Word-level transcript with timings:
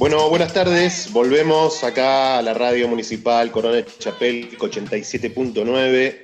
Bueno, 0.00 0.30
buenas 0.30 0.54
tardes. 0.54 1.12
Volvemos 1.12 1.84
acá 1.84 2.38
a 2.38 2.42
la 2.42 2.54
radio 2.54 2.88
municipal 2.88 3.50
Coronel 3.50 3.84
Chapel 3.98 4.56
87.9. 4.56 6.20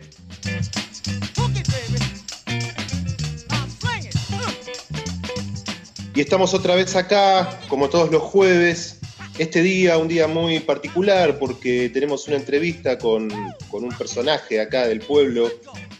Y 6.14 6.20
estamos 6.23 6.54
otra 6.54 6.74
vez 6.74 6.96
acá, 6.96 7.60
como 7.68 7.91
todos 7.91 8.10
los 8.10 8.23
jueves. 8.23 8.98
Este 9.36 9.60
día, 9.60 9.98
un 9.98 10.08
día 10.08 10.27
muy 10.27 10.58
particular, 10.61 11.38
porque 11.38 11.90
tenemos 11.90 12.27
una 12.29 12.38
entrevista 12.38 12.96
con, 12.96 13.29
con 13.70 13.84
un 13.84 13.90
personaje 13.90 14.58
acá 14.58 14.86
del 14.86 15.00
pueblo, 15.00 15.50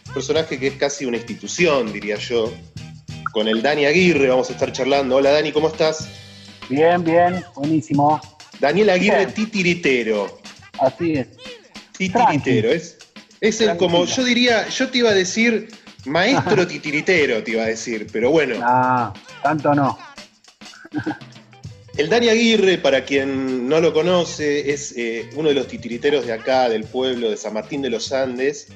un 0.07 0.13
personaje 0.15 0.57
que 0.57 0.65
es 0.69 0.73
casi 0.77 1.05
una 1.05 1.17
institución, 1.17 1.93
diría 1.93 2.15
yo. 2.15 2.51
Con 3.33 3.47
el 3.47 3.61
Dani 3.61 3.85
Aguirre 3.85 4.29
vamos 4.29 4.49
a 4.49 4.53
estar 4.53 4.71
charlando. 4.71 5.17
Hola 5.17 5.29
Dani, 5.29 5.51
¿cómo 5.51 5.67
estás? 5.67 6.09
Bien, 6.69 7.03
bien, 7.03 7.43
buenísimo. 7.55 8.19
Daniel 8.59 8.89
Aguirre 8.89 9.27
Titiritero. 9.27 10.39
Así 10.79 11.13
es. 11.13 11.27
Titiritero, 11.97 12.69
es, 12.69 12.97
es 13.41 13.61
el 13.61 13.77
como, 13.77 14.05
yo 14.05 14.23
diría, 14.23 14.67
yo 14.67 14.89
te 14.89 14.99
iba 14.99 15.09
a 15.09 15.13
decir 15.13 15.69
maestro 16.05 16.67
titiritero, 16.67 17.43
te 17.43 17.51
iba 17.51 17.63
a 17.63 17.67
decir, 17.67 18.07
pero 18.11 18.31
bueno. 18.31 18.55
Ah, 18.61 19.13
tanto 19.43 19.73
no. 19.73 19.97
El 21.97 22.09
Dani 22.09 22.29
Aguirre, 22.29 22.77
para 22.77 23.03
quien 23.03 23.67
no 23.67 23.79
lo 23.79 23.91
conoce, 23.91 24.71
es 24.71 24.93
eh, 24.95 25.29
uno 25.35 25.49
de 25.49 25.55
los 25.55 25.67
titiriteros 25.67 26.27
de 26.27 26.33
acá, 26.33 26.69
del 26.69 26.83
pueblo 26.83 27.29
de 27.31 27.37
San 27.37 27.53
Martín 27.53 27.81
de 27.81 27.89
los 27.89 28.11
Andes, 28.11 28.67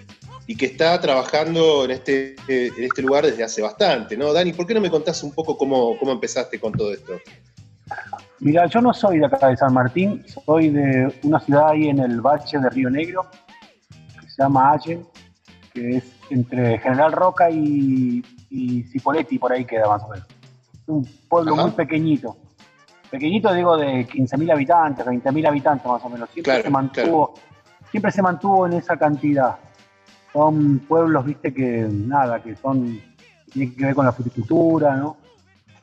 y 0.48 0.55
que 0.55 0.66
está 0.66 1.00
trabajando 1.00 1.86
en 1.86 1.92
este, 1.92 2.36
eh, 2.48 2.72
en 2.76 2.83
este 2.83 3.03
lugar 3.03 3.26
desde 3.26 3.44
hace 3.44 3.61
bastante, 3.61 4.17
¿no? 4.17 4.33
Dani, 4.33 4.53
¿por 4.53 4.66
qué 4.66 4.73
no 4.73 4.81
me 4.81 4.89
contás 4.89 5.22
un 5.22 5.33
poco 5.33 5.55
cómo, 5.55 6.00
cómo 6.00 6.11
empezaste 6.11 6.59
con 6.59 6.73
todo 6.73 6.92
esto? 6.94 7.14
Mira, 8.42 8.66
yo 8.66 8.81
no 8.81 8.92
soy 8.92 9.20
de 9.20 9.28
acá 9.28 9.47
de 9.50 9.56
San 9.56 9.72
Martín, 9.72 10.23
soy 10.25 10.72
de 10.72 11.14
una 11.23 11.39
ciudad 11.39 11.70
ahí 11.70 11.89
en 11.89 12.00
el 12.00 12.22
Bache 12.22 12.58
de 12.58 12.70
Río 12.72 12.89
Negro, 12.89 13.28
que 14.20 14.28
se 14.28 14.42
llama 14.42 14.72
Allen, 14.72 15.06
que 15.72 15.98
es 15.98 16.11
entre 16.31 16.80
General 16.80 17.11
Roca 17.11 17.52
y, 17.52 18.23
y 18.50 18.81
Cipoletti, 18.86 19.38
por 19.38 19.53
ahí 19.53 19.64
queda 19.64 19.88
más 19.88 20.02
o 20.02 20.09
menos. 20.09 20.25
Es 20.73 20.88
un 20.88 21.08
pueblo 21.30 21.53
Ajá. 21.53 21.61
muy 21.61 21.72
pequeñito. 21.72 22.36
Pequeñito 23.11 23.53
digo 23.53 23.78
de 23.78 24.08
15.000 24.08 24.52
habitantes, 24.53 25.05
20.000 25.05 25.48
habitantes 25.48 25.86
más 25.86 26.03
o 26.03 26.09
menos. 26.09 26.28
Siempre 26.31 26.53
Claro, 26.53 26.64
se 26.64 26.70
mantuvo, 26.72 27.33
siempre 27.92 28.11
se 28.11 28.22
mantuvo 28.23 28.66
en 28.66 28.73
esa 28.73 28.98
cantidad. 28.98 29.58
Son 30.33 30.80
pueblos, 30.80 31.26
viste, 31.26 31.53
que 31.53 31.88
nada, 31.92 32.42
que 32.42 32.55
son, 32.55 33.00
tienen 33.53 33.76
que 33.76 33.86
ver 33.86 33.94
con 33.94 34.05
la 34.05 34.14
fruticultura, 34.14 34.95
¿no? 34.95 35.17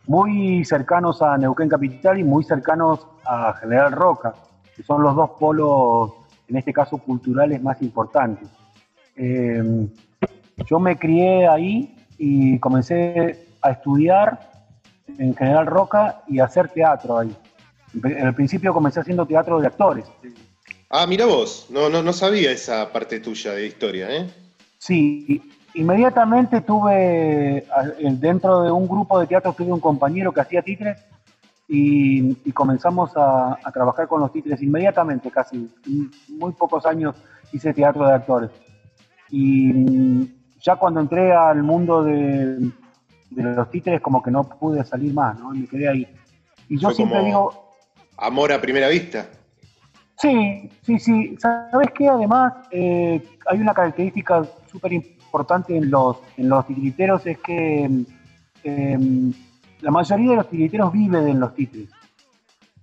Muy 0.08 0.64
cercanos 0.64 1.22
a 1.22 1.36
Neuquén 1.38 1.68
Capital 1.68 2.18
y 2.18 2.24
muy 2.24 2.42
cercanos 2.42 3.06
a 3.26 3.52
General 3.60 3.92
Roca, 3.92 4.34
que 4.74 4.82
son 4.82 5.02
los 5.02 5.14
dos 5.14 5.30
polos, 5.38 6.12
en 6.48 6.56
este 6.56 6.72
caso 6.72 6.96
culturales, 6.98 7.62
más 7.62 7.80
importantes. 7.82 8.48
Eh, 9.16 9.86
yo 10.66 10.80
me 10.80 10.98
crié 10.98 11.46
ahí 11.46 11.94
y 12.16 12.58
comencé 12.58 13.48
a 13.60 13.70
estudiar 13.70 14.50
en 15.18 15.36
General 15.36 15.66
Roca 15.66 16.22
y 16.26 16.40
a 16.40 16.46
hacer 16.46 16.68
teatro 16.70 17.18
ahí. 17.18 17.36
En 17.94 18.26
el 18.26 18.34
principio 18.34 18.72
comencé 18.72 19.00
haciendo 19.00 19.26
teatro 19.26 19.60
de 19.60 19.66
actores. 19.66 20.06
Ah, 20.88 21.06
mira 21.06 21.26
vos, 21.26 21.66
no, 21.68 21.90
no, 21.90 22.02
no 22.02 22.12
sabía 22.14 22.50
esa 22.50 22.90
parte 22.90 23.20
tuya 23.20 23.52
de 23.52 23.66
historia, 23.66 24.10
¿eh? 24.10 24.30
Sí, 24.78 25.42
inmediatamente 25.80 26.60
tuve, 26.62 27.64
a- 27.74 27.82
dentro 28.12 28.62
de 28.62 28.70
un 28.72 28.86
grupo 28.88 29.18
de 29.20 29.26
teatro, 29.26 29.52
tuve 29.52 29.72
un 29.72 29.80
compañero 29.80 30.32
que 30.32 30.40
hacía 30.40 30.62
títeres 30.62 30.98
y, 31.68 32.36
y 32.48 32.52
comenzamos 32.52 33.16
a, 33.16 33.58
a 33.62 33.72
trabajar 33.72 34.08
con 34.08 34.20
los 34.20 34.32
títeres 34.32 34.62
inmediatamente, 34.62 35.30
casi. 35.30 35.70
Muy 36.28 36.52
pocos 36.52 36.84
años 36.86 37.14
hice 37.52 37.72
teatro 37.74 38.06
de 38.06 38.12
actores. 38.14 38.50
Y 39.30 39.72
mm, 39.72 40.26
ya 40.60 40.76
cuando 40.76 41.00
entré 41.00 41.32
al 41.32 41.62
mundo 41.62 42.02
de, 42.02 42.70
de 43.30 43.42
los 43.42 43.70
títeres, 43.70 44.00
como 44.00 44.22
que 44.22 44.30
no 44.30 44.44
pude 44.48 44.84
salir 44.84 45.12
más, 45.14 45.38
¿no? 45.38 45.50
Me 45.50 45.66
quedé 45.66 45.88
ahí. 45.88 46.06
Y 46.68 46.78
yo 46.78 46.88
Fue 46.88 46.94
siempre 46.96 47.22
digo, 47.24 47.68
Amor 48.16 48.52
a 48.52 48.60
primera 48.60 48.88
vista. 48.88 49.26
Sí, 50.20 50.68
sí, 50.82 50.98
sí. 50.98 51.36
¿Sabes 51.38 51.90
qué? 51.94 52.08
Además, 52.08 52.52
eh, 52.72 53.22
hay 53.46 53.60
una 53.60 53.72
característica 53.72 54.42
súper 54.70 54.92
importante 54.94 55.17
en 55.68 55.90
los, 55.90 56.18
en 56.36 56.48
los 56.48 56.66
titiriteros, 56.66 57.26
es 57.26 57.38
que 57.38 58.04
eh, 58.64 58.98
la 59.80 59.90
mayoría 59.90 60.30
de 60.30 60.36
los 60.36 60.48
titiriteros 60.48 60.92
viven 60.92 61.28
en 61.28 61.40
los 61.40 61.54
títeres. 61.54 61.90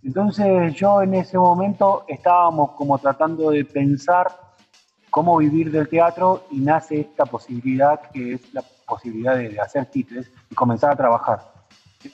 Entonces 0.03 0.73
yo 0.75 1.01
en 1.01 1.15
ese 1.15 1.37
momento 1.37 2.05
estábamos 2.07 2.71
como 2.71 2.97
tratando 2.99 3.49
de 3.49 3.65
pensar 3.65 4.27
cómo 5.09 5.37
vivir 5.37 5.71
del 5.71 5.87
teatro 5.87 6.43
y 6.51 6.59
nace 6.59 7.01
esta 7.01 7.25
posibilidad 7.25 8.01
que 8.11 8.33
es 8.33 8.53
la 8.53 8.63
posibilidad 8.87 9.35
de, 9.35 9.49
de 9.49 9.59
hacer 9.59 9.85
títeres 9.87 10.31
y 10.49 10.55
comenzar 10.55 10.91
a 10.91 10.95
trabajar. 10.95 11.39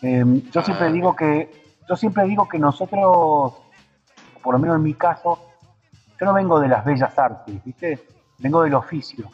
Eh, 0.01 0.23
yo 0.51 0.61
siempre 0.61 0.87
Ah, 0.87 0.91
digo 0.91 1.15
que 1.15 1.51
yo 1.89 1.95
siempre 1.97 2.23
digo 2.25 2.47
que 2.47 2.57
nosotros 2.57 3.53
por 4.41 4.53
lo 4.53 4.59
menos 4.59 4.75
en 4.77 4.83
mi 4.83 4.93
caso, 4.93 5.39
yo 6.19 6.25
no 6.25 6.33
vengo 6.33 6.59
de 6.59 6.67
las 6.67 6.83
bellas 6.83 7.17
artes, 7.17 7.63
¿viste? 7.63 8.07
Vengo 8.39 8.63
del 8.63 8.73
oficio. 8.73 9.29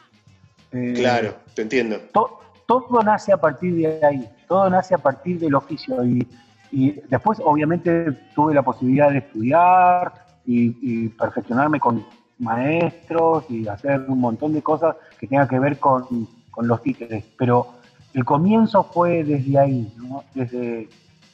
Eh, 0.78 0.94
Claro, 0.96 1.36
te 1.54 1.62
entiendo. 1.64 1.98
to- 2.14 2.40
todo 2.66 3.02
nace 3.02 3.32
a 3.32 3.38
partir 3.38 3.76
de 3.76 4.06
ahí, 4.06 4.30
todo 4.48 4.70
nace 4.70 4.94
a 4.94 4.98
partir 4.98 5.40
del 5.40 5.56
oficio. 5.56 6.04
Y, 6.04 6.28
y 6.72 6.92
después, 7.10 7.40
obviamente, 7.44 8.12
tuve 8.36 8.54
la 8.54 8.62
posibilidad 8.62 9.10
de 9.10 9.20
estudiar 9.20 10.12
y, 10.46 10.76
y 10.82 11.08
perfeccionarme 11.10 11.80
con 11.80 12.06
maestros 12.40 13.46
y 13.50 13.68
hacer 13.68 14.02
un 14.08 14.20
montón 14.20 14.54
de 14.54 14.62
cosas 14.62 14.96
que 15.20 15.28
tengan 15.28 15.48
que 15.48 15.60
ver 15.60 15.80
con, 15.80 16.28
con 16.52 16.68
los 16.68 16.82
títeres. 16.84 17.24
Pero 17.38 17.68
el 18.14 18.26
comienzo 18.26 18.84
fue 18.84 19.24
desde 19.24 19.58
ahí, 19.58 19.94
¿no? 19.98 20.24
Desde, 20.34 20.90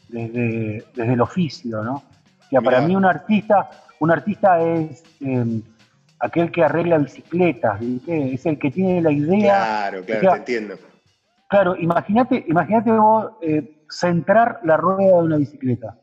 desde, 0.10 0.86
desde 0.96 1.14
el 1.14 1.22
oficio, 1.22 1.84
¿no? 1.84 1.96
O 1.96 2.50
sea, 2.50 2.62
para 2.62 2.82
mí 2.82 2.96
un 2.96 3.06
artista, 3.06 3.70
un 4.00 4.12
artista 4.12 4.62
es 4.62 5.04
eh, 5.22 5.62
aquel 6.24 6.52
que 6.52 6.64
arregla 6.64 6.98
bicicletas, 7.00 7.80
¿viste? 7.80 8.34
Es 8.34 8.46
el 8.46 8.58
que 8.58 8.72
tiene 8.72 9.02
la 9.02 9.12
idea. 9.12 9.54
Claro, 9.66 10.02
o 10.02 10.06
claro, 10.06 10.22
sea, 10.22 10.32
te 10.32 10.38
entiendo. 10.38 10.76
Claro, 11.50 11.76
imagínate, 11.76 12.46
imagínate 12.48 12.92
vos 12.92 13.34
eh, 13.42 13.84
centrar 13.90 14.60
la 14.64 14.78
rueda 14.78 15.18
de 15.18 15.24
una 15.24 15.38
bicicleta. 15.38 16.00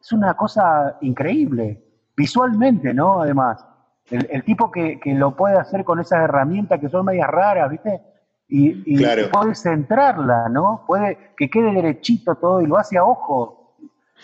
Es 0.00 0.10
una 0.12 0.34
cosa 0.34 0.96
increíble, 1.02 1.84
visualmente, 2.16 2.92
¿no? 2.94 3.20
Además, 3.20 3.64
el, 4.10 4.26
el 4.30 4.42
tipo 4.42 4.70
que, 4.70 4.98
que 4.98 5.14
lo 5.14 5.36
puede 5.36 5.56
hacer 5.56 5.84
con 5.84 6.00
esas 6.00 6.20
herramientas 6.24 6.80
que 6.80 6.88
son 6.88 7.04
medias 7.06 7.28
raras, 7.28 7.70
¿viste? 7.70 8.00
Y, 8.48 8.82
y 8.86 8.96
Claro. 8.96 9.30
puede 9.30 9.54
centrarla, 9.54 10.48
¿no? 10.48 10.84
Puede 10.86 11.34
que 11.36 11.48
quede 11.48 11.72
derechito 11.72 12.34
todo 12.36 12.60
y 12.62 12.66
lo 12.66 12.76
hace 12.78 12.98
a 12.98 13.04
ojo. 13.04 13.61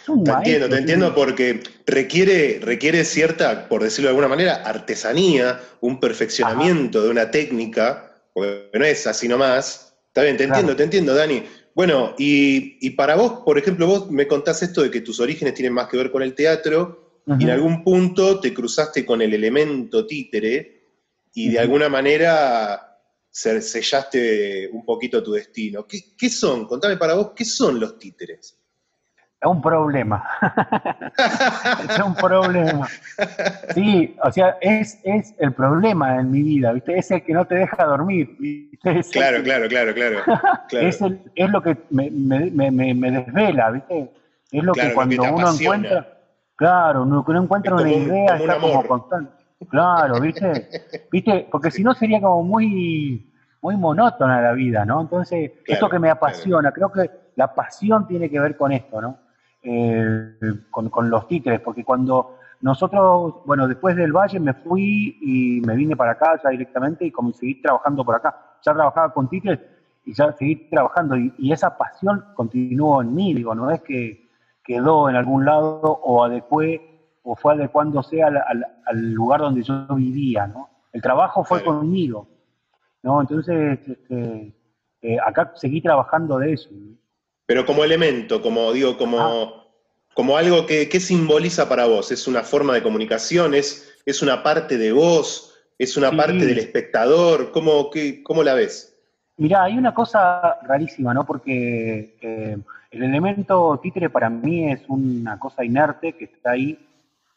Es 0.03 0.09
un 0.09 0.25
Te 0.25 0.31
maestro, 0.31 0.53
entiendo, 0.53 0.69
te 0.69 0.81
entiendo 0.81 1.15
porque 1.15 1.61
requiere, 1.87 2.59
requiere 2.63 3.05
cierta, 3.05 3.69
por 3.69 3.83
decirlo 3.83 4.09
de 4.09 4.11
alguna 4.11 4.29
manera, 4.29 4.55
artesanía, 4.57 5.61
un 5.81 6.01
perfeccionamiento 6.01 7.03
de 7.03 7.11
una 7.11 7.31
técnica, 7.31 8.15
porque 8.33 8.71
no 8.79 8.85
es 8.85 9.07
así 9.07 9.29
nomás. 9.29 9.95
Está 10.09 10.23
bien, 10.23 10.37
te 10.37 10.45
Claro. 10.47 10.61
entiendo, 10.61 10.77
te 10.77 10.83
entiendo, 10.85 11.15
Dani. 11.15 11.43
Bueno, 11.75 12.15
y, 12.19 12.79
y 12.87 12.91
para 12.91 13.15
vos, 13.17 13.43
por 13.45 13.59
ejemplo, 13.59 13.87
vos 13.87 14.11
me 14.11 14.27
contás 14.27 14.63
esto 14.63 14.83
de 14.83 14.91
que 14.91 15.01
tus 15.01 15.21
orígenes 15.21 15.55
tienen 15.55 15.73
más 15.73 15.89
que 15.89 15.97
ver 15.97 16.11
con 16.11 16.23
el 16.23 16.35
teatro, 16.35 17.23
y 17.39 17.45
en 17.45 17.51
algún 17.51 17.85
punto 17.85 18.41
te 18.41 18.55
cruzaste 18.55 19.05
con 19.05 19.21
el 19.21 19.35
elemento 19.35 20.07
títere, 20.07 20.87
y 21.35 21.51
de 21.51 21.59
alguna 21.59 21.89
manera 21.89 22.99
se- 23.31 23.61
sellaste 23.61 24.69
un 24.73 24.85
poquito 24.85 25.23
tu 25.23 25.33
destino. 25.33 25.87
¿Qué, 25.87 26.01
qué 26.17 26.31
son? 26.31 26.67
Contame 26.67 26.97
para 26.97 27.15
vos, 27.15 27.33
¿qué 27.37 27.45
son 27.45 27.79
los 27.79 27.99
títeres? 27.99 28.58
Es 29.41 29.49
un 29.49 29.63
problema. 29.63 30.25
es 31.89 31.99
un 32.01 32.15
problema. 32.17 32.89
Sí, 33.75 34.17
o 34.23 34.33
sea, 34.33 34.57
es, 34.61 35.01
es 35.05 35.35
el 35.39 35.53
problema 35.53 36.17
en 36.19 36.31
mi 36.33 36.43
vida, 36.43 36.73
¿viste? 36.73 36.99
Es 36.99 37.11
el 37.13 37.23
que 37.23 37.33
no 37.35 37.45
te 37.45 37.55
deja 37.57 37.85
dormir. 37.85 38.37
Claro, 39.13 39.43
claro, 39.45 39.69
claro, 39.69 39.95
claro. 39.95 40.17
claro. 40.69 40.89
Es, 40.89 41.01
el- 41.01 41.21
es 41.37 41.51
lo 41.51 41.63
que 41.63 41.77
me, 41.91 42.11
me- 42.11 42.51
me- 42.51 42.95
me- 42.95 43.11
desvela, 43.13 43.71
¿viste? 43.71 44.13
Es 44.51 44.65
lo 44.65 44.73
Claro, 44.73 44.89
que 44.89 44.91
lo 44.91 44.95
cuando 44.95 45.23
que 45.23 45.31
uno 45.31 45.51
encuentra, 45.53 46.09
claro, 46.57 47.03
uno, 47.03 47.25
uno 47.27 47.43
encuentra 47.43 47.75
una 47.77 47.93
idea, 47.93 48.27
como 48.39 48.45
un 48.45 48.51
está 48.51 48.61
como 48.61 48.87
constante. 48.89 49.33
Claro, 49.69 50.21
¿viste? 50.21 50.69
¿Viste? 51.13 51.49
Porque 51.51 51.71
si 51.71 51.85
no 51.85 51.95
sería 51.95 52.21
como 52.21 52.43
muy, 52.43 53.33
muy 53.61 53.77
monótona 53.77 54.41
la 54.41 54.53
vida, 54.53 54.85
¿no? 54.85 55.01
Entonces, 55.01 55.51
Claro, 55.65 55.65
esto 55.75 55.89
que 55.91 55.99
me 56.01 56.11
apasiona, 56.11 56.73
creo 56.73 56.91
que 56.91 57.09
la 57.37 57.55
pasión 57.55 58.07
tiene 58.09 58.29
que 58.29 58.41
ver 58.41 58.57
con 58.57 58.73
esto, 58.73 59.01
¿no? 59.01 59.28
Eh, 59.71 60.35
con, 60.71 60.89
con 60.89 61.11
los 61.11 61.29
títeres, 61.29 61.61
porque 61.61 61.85
cuando 61.85 62.37
nosotros, 62.63 63.35
bueno, 63.45 63.69
después 63.69 63.97
del 63.97 64.13
Valle 64.13 64.41
me 64.41 64.55
fui 64.55 65.19
y 65.21 65.61
me 65.61 65.75
vine 65.77 65.95
para 65.95 66.13
acá 66.13 66.41
ya 66.43 66.49
directamente 66.49 67.05
y 67.05 67.11
como 67.11 67.33
seguí 67.33 67.61
trabajando 67.61 68.03
por 68.03 68.15
acá. 68.15 68.35
Ya 68.65 68.73
trabajaba 68.73 69.13
con 69.13 69.29
títeres 69.29 69.61
y 70.07 70.15
ya 70.15 70.33
seguí 70.33 70.71
trabajando 70.71 71.17
y, 71.17 71.35
y 71.37 71.53
esa 71.53 71.77
pasión 71.77 72.25
continuó 72.35 73.03
en 73.03 73.15
mí, 73.15 73.35
digo, 73.35 73.55
no 73.55 73.71
es 73.71 73.83
que, 73.83 74.29
quedó 74.69 75.09
en 75.09 75.17
algún 75.17 75.47
lado 75.47 75.81
o 75.81 76.23
adecué 76.23 77.01
o 77.23 77.35
fue 77.35 77.55
adecuándose 77.55 78.23
al, 78.23 78.37
al, 78.37 79.13
lugar 79.13 79.41
donde 79.41 79.63
yo 79.63 79.87
vivía, 79.97 80.47
¿no? 80.47 80.69
El 80.93 81.01
trabajo 81.01 81.43
fue 81.43 81.65
conmigo, 81.65 82.29
¿no? 83.03 83.21
Entonces, 83.21 83.81
este, 83.89 84.55
eh, 85.01 85.17
acá 85.25 85.53
seguí 85.55 85.81
trabajando 85.81 86.39
de 86.39 86.53
eso. 86.53 86.69
Pero 87.49 87.65
como 87.65 87.83
elemento, 87.83 88.43
como 88.43 88.71
digo, 88.75 88.99
como, 88.99 89.19
ah. 89.19 89.65
como 90.13 90.37
algo 90.37 90.67
que, 90.67 91.01
simboliza 91.01 91.67
para 91.67 91.87
vos, 91.87 92.13
es 92.13 92.29
una 92.29 92.43
forma 92.43 92.75
de 92.75 92.83
comunicación, 92.83 93.55
es, 93.55 93.89
una 94.21 94.43
parte 94.43 94.77
de 94.77 94.93
vos, 94.93 95.59
es 95.79 95.97
una 95.97 96.13
parte 96.13 96.45
del 96.45 96.59
espectador, 96.59 97.51
¿cómo, 97.51 97.89
cómo 98.23 98.43
la 98.43 98.53
ves? 98.53 98.95
Mirá, 99.39 99.63
hay 99.63 99.79
una 99.79 99.95
cosa 99.95 100.59
rarísima, 100.63 101.15
¿no? 101.15 101.25
Porque 101.25 102.19
eh, 102.21 102.59
el 102.91 103.03
elemento 103.03 103.81
títere 103.83 104.11
para 104.11 104.29
mí 104.29 104.71
es 104.71 104.83
una 104.87 105.39
cosa 105.39 105.65
inerte 105.65 106.13
que 106.19 106.25
está 106.25 106.51
ahí 106.51 106.79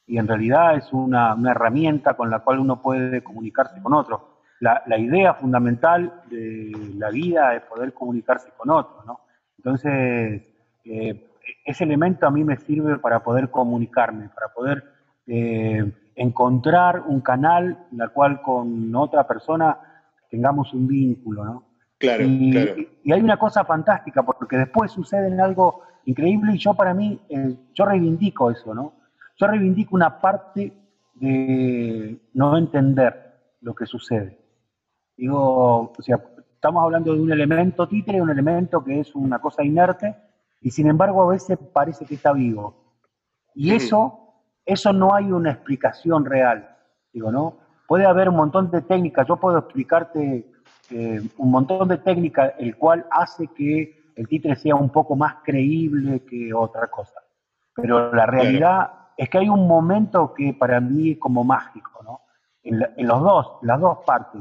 y 0.07 0.17
en 0.17 0.27
realidad 0.27 0.75
es 0.75 0.91
una, 0.91 1.37
herramienta 1.49 2.15
con 2.15 2.29
la 2.29 2.39
cual 2.39 2.59
uno 2.59 2.81
puede 2.81 3.23
comunicarse 3.23 3.81
con 3.81 3.93
otro. 3.93 4.41
La, 4.59 4.83
idea 4.99 5.35
fundamental 5.35 6.23
de 6.29 6.69
la 6.97 7.09
vida 7.11 7.55
es 7.55 7.61
poder 7.61 7.93
comunicarse 7.93 8.49
con 8.57 8.71
otro, 8.71 9.03
¿no? 9.07 9.21
Entonces, 9.63 10.41
eh, 10.85 11.29
ese 11.63 11.83
elemento 11.83 12.25
a 12.25 12.31
mí 12.31 12.43
me 12.43 12.57
sirve 12.57 12.97
para 12.97 13.21
poder 13.21 13.51
comunicarme, 13.51 14.29
para 14.29 14.47
poder 14.51 14.83
eh, 15.27 15.91
encontrar 16.15 17.01
un 17.01 17.21
canal 17.21 17.85
en 17.91 18.01
el 18.01 18.09
cual 18.09 18.41
con 18.41 18.95
otra 18.95 19.27
persona 19.27 19.77
tengamos 20.31 20.73
un 20.73 20.87
vínculo, 20.87 21.45
¿no? 21.45 21.67
Claro, 21.99 22.23
y, 22.25 22.51
claro. 22.51 22.75
Y 23.03 23.11
hay 23.11 23.21
una 23.21 23.37
cosa 23.37 23.63
fantástica, 23.63 24.23
porque 24.23 24.57
después 24.57 24.91
sucede 24.91 25.27
en 25.27 25.39
algo 25.39 25.83
increíble 26.05 26.53
y 26.55 26.57
yo 26.57 26.73
para 26.73 26.95
mí, 26.95 27.21
eh, 27.29 27.55
yo 27.75 27.85
reivindico 27.85 28.49
eso, 28.49 28.73
¿no? 28.73 28.95
Yo 29.37 29.45
reivindico 29.45 29.95
una 29.95 30.19
parte 30.19 30.73
de 31.13 32.19
no 32.33 32.57
entender 32.57 33.35
lo 33.61 33.75
que 33.75 33.85
sucede. 33.85 34.39
Digo, 35.15 35.93
o 35.95 36.01
sea, 36.01 36.19
estamos 36.61 36.83
hablando 36.83 37.15
de 37.15 37.19
un 37.19 37.31
elemento 37.31 37.87
títere, 37.87 38.21
un 38.21 38.29
elemento 38.29 38.83
que 38.83 38.99
es 38.99 39.15
una 39.15 39.39
cosa 39.39 39.63
inerte, 39.63 40.15
y 40.61 40.69
sin 40.69 40.87
embargo 40.87 41.23
a 41.23 41.31
veces 41.33 41.57
parece 41.73 42.05
que 42.05 42.13
está 42.13 42.33
vivo. 42.33 42.75
Y 43.55 43.73
eso, 43.73 44.35
eso 44.63 44.93
no 44.93 45.15
hay 45.15 45.31
una 45.31 45.49
explicación 45.49 46.23
real, 46.23 46.77
digo, 47.11 47.31
¿no? 47.31 47.57
Puede 47.87 48.05
haber 48.05 48.29
un 48.29 48.35
montón 48.35 48.69
de 48.69 48.83
técnicas, 48.83 49.27
yo 49.27 49.37
puedo 49.37 49.57
explicarte 49.57 50.51
eh, 50.91 51.21
un 51.37 51.49
montón 51.49 51.87
de 51.87 51.97
técnicas, 51.97 52.53
el 52.59 52.77
cual 52.77 53.07
hace 53.09 53.47
que 53.47 54.11
el 54.15 54.27
títere 54.27 54.55
sea 54.55 54.75
un 54.75 54.91
poco 54.91 55.15
más 55.15 55.37
creíble 55.43 56.23
que 56.25 56.53
otra 56.53 56.91
cosa. 56.91 57.21
Pero 57.73 58.13
la 58.13 58.27
realidad 58.27 58.91
es 59.17 59.29
que 59.31 59.39
hay 59.39 59.49
un 59.49 59.67
momento 59.67 60.31
que 60.35 60.53
para 60.53 60.79
mí 60.79 61.13
es 61.13 61.17
como 61.17 61.43
mágico, 61.43 62.03
¿no? 62.03 62.21
En, 62.61 63.07
los 63.07 63.19
dos, 63.19 63.53
las 63.63 63.81
dos 63.81 63.97
partes, 64.05 64.39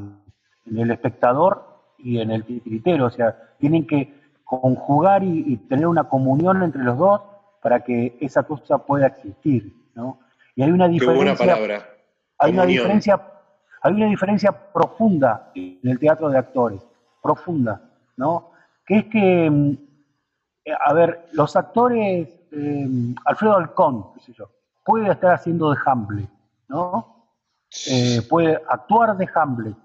en 0.66 0.78
el 0.78 0.90
espectador 0.90 1.69
y 2.02 2.20
en 2.20 2.30
el 2.30 2.44
titiritero, 2.44 3.06
o 3.06 3.10
sea, 3.10 3.36
tienen 3.58 3.86
que 3.86 4.12
conjugar 4.44 5.22
y, 5.22 5.56
tener 5.68 5.86
una 5.86 6.04
comunión 6.04 6.62
entre 6.62 6.82
los 6.82 6.98
dos 6.98 7.20
para 7.62 7.80
que 7.80 8.16
esa 8.20 8.42
cosa 8.42 8.78
pueda 8.78 9.06
existir, 9.06 9.72
¿no? 9.94 10.18
Y 10.56 10.62
hay 10.62 10.70
una 10.70 10.88
diferencia. 10.88 11.12
Qué 11.12 11.34
buena 11.34 11.38
palabra. 11.38 11.86
Hay 12.38 12.52
una 12.52 12.64
diferencia 12.64 13.20
hay 13.82 13.94
una 13.94 14.06
diferencia 14.06 14.52
profunda 14.52 15.50
en 15.54 15.78
el 15.82 15.98
teatro 15.98 16.28
de 16.28 16.38
actores, 16.38 16.82
profunda, 17.22 17.80
¿no? 18.16 18.50
Que 18.86 18.98
es 18.98 19.04
que, 19.06 19.50
mm, 19.50 19.70
eh, 20.64 20.72
a 20.86 20.92
ver, 20.92 21.28
los 21.32 21.56
actores, 21.56 22.28
eh, 22.52 22.88
Alfredo 23.24 23.56
Alcón, 23.56 24.12
qué 24.14 24.20
sé 24.20 24.32
yo, 24.32 24.50
puede 24.84 25.10
estar 25.10 25.32
haciendo 25.32 25.70
de 25.70 25.78
Hamlet, 25.84 26.28
¿no? 26.68 27.26
Eh, 27.90 28.20
puede 28.28 28.60
actuar 28.68 29.16
de 29.16 29.28
Hamlet, 29.34 29.76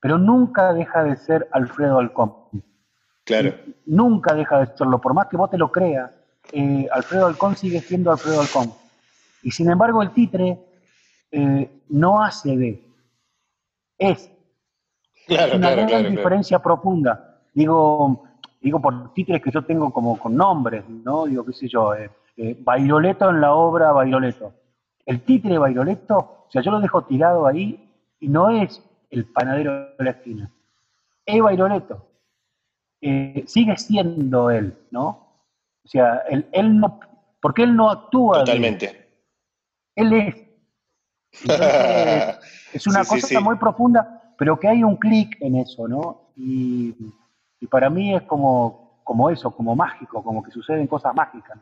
pero 0.00 0.18
nunca 0.18 0.72
deja 0.72 1.04
de 1.04 1.16
ser 1.16 1.48
Alfredo 1.52 1.98
Alcón. 1.98 2.34
Claro. 3.24 3.54
Nunca 3.86 4.34
deja 4.34 4.60
de 4.60 4.66
serlo, 4.76 5.00
por 5.00 5.14
más 5.14 5.28
que 5.28 5.36
vos 5.36 5.50
te 5.50 5.58
lo 5.58 5.70
creas, 5.70 6.10
Alfredo 6.92 7.26
Alcón 7.26 7.56
sigue 7.56 7.80
siendo 7.80 8.10
Alfredo 8.10 8.40
Alcón. 8.40 8.72
Y 9.42 9.50
sin 9.50 9.70
embargo 9.70 10.02
el 10.02 10.10
titre 10.10 10.58
no 11.88 12.22
hace 12.22 12.56
de, 12.56 12.90
es. 13.98 14.30
una 15.54 15.70
gran 15.70 16.10
diferencia 16.10 16.58
profunda. 16.58 17.42
Digo, 17.52 18.24
digo 18.60 18.80
por 18.80 19.12
títulos 19.12 19.42
que 19.42 19.50
yo 19.50 19.62
tengo 19.62 19.92
como 19.92 20.18
con 20.18 20.34
nombres, 20.34 20.88
¿no? 20.88 21.26
Digo, 21.26 21.44
qué 21.44 21.52
sé 21.52 21.68
yo, 21.68 21.94
eh, 21.94 22.10
eh 22.36 22.58
en 22.66 23.40
la 23.40 23.54
obra 23.54 23.92
Bairoleto. 23.92 24.54
El 25.04 25.22
títere 25.22 25.58
Bairoleto, 25.58 26.16
o 26.16 26.46
sea, 26.48 26.62
yo 26.62 26.70
lo 26.70 26.80
dejo 26.80 27.04
tirado 27.04 27.46
ahí 27.46 27.90
y 28.18 28.28
no 28.28 28.50
es 28.50 28.82
el 29.10 29.26
panadero 29.26 29.94
de 29.98 30.04
la 30.04 30.10
esquina. 30.10 30.50
Es 31.26 31.40
Bairoleto. 31.40 32.06
Eh, 33.00 33.44
sigue 33.46 33.76
siendo 33.76 34.50
él, 34.50 34.76
¿no? 34.90 35.08
O 35.84 35.88
sea, 35.88 36.22
él, 36.28 36.46
él 36.52 36.78
no, 36.78 37.00
porque 37.40 37.62
él 37.62 37.74
no 37.74 37.90
actúa. 37.90 38.40
Totalmente. 38.40 39.08
él 39.96 40.12
es. 40.12 40.34
es 42.72 42.86
una 42.86 43.04
cosa 43.04 43.40
muy 43.40 43.56
profunda, 43.56 44.34
pero 44.36 44.58
que 44.58 44.68
hay 44.68 44.82
un 44.82 44.96
clic 44.96 45.36
en 45.40 45.56
eso, 45.56 45.88
¿no? 45.88 46.32
Y, 46.36 46.94
para 47.70 47.90
mí 47.90 48.14
es 48.14 48.22
como, 48.22 49.00
como 49.04 49.30
eso, 49.30 49.50
como 49.50 49.76
mágico, 49.76 50.22
como 50.22 50.42
que 50.42 50.50
suceden 50.50 50.86
cosas 50.86 51.14
mágicas. 51.14 51.58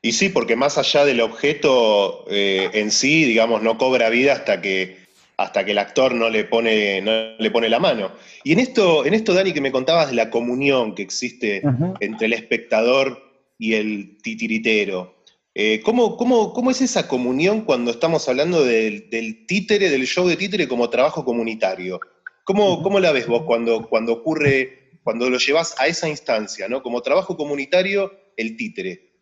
Y 0.00 0.12
sí, 0.12 0.28
porque 0.28 0.56
más 0.56 0.78
allá 0.78 1.04
del 1.04 1.20
objeto 1.20 2.24
eh, 2.28 2.70
en 2.72 2.90
sí, 2.90 3.24
digamos, 3.24 3.62
no 3.62 3.78
cobra 3.78 4.08
vida 4.08 4.32
hasta 4.32 4.60
que, 4.60 5.01
hasta 5.36 5.64
que 5.64 5.72
el 5.72 5.78
actor 5.78 6.14
no 6.14 6.28
le 6.28 6.44
pone, 6.44 7.00
no 7.00 7.36
le 7.38 7.50
pone 7.50 7.68
la 7.68 7.78
mano. 7.78 8.12
Y 8.44 8.52
en 8.52 8.58
esto, 8.58 9.04
en 9.04 9.14
esto, 9.14 9.34
Dani, 9.34 9.52
que 9.52 9.60
me 9.60 9.72
contabas 9.72 10.08
de 10.10 10.16
la 10.16 10.30
comunión 10.30 10.94
que 10.94 11.02
existe 11.02 11.62
entre 12.00 12.26
el 12.26 12.32
espectador 12.32 13.22
y 13.58 13.74
el 13.74 14.18
titiritero, 14.22 15.22
eh, 15.54 15.82
¿cómo, 15.84 16.16
cómo, 16.16 16.70
es 16.70 16.80
esa 16.80 17.08
comunión 17.08 17.62
cuando 17.62 17.90
estamos 17.90 18.26
hablando 18.28 18.64
del, 18.64 19.08
títere, 19.46 19.90
del 19.90 20.06
show 20.06 20.26
de 20.26 20.36
títere 20.36 20.66
como 20.66 20.88
trabajo 20.88 21.24
comunitario? 21.24 22.00
¿Cómo, 22.44 22.82
cómo 22.82 23.00
la 23.00 23.12
ves 23.12 23.26
vos 23.26 23.42
cuando, 23.42 23.88
cuando 23.88 24.14
ocurre, 24.14 24.98
cuando 25.04 25.28
lo 25.28 25.38
llevas 25.38 25.74
a 25.78 25.86
esa 25.86 26.08
instancia, 26.08 26.68
¿no? 26.68 26.82
Como 26.82 27.02
trabajo 27.02 27.36
comunitario, 27.36 28.12
el 28.36 28.56
títere. 28.56 29.12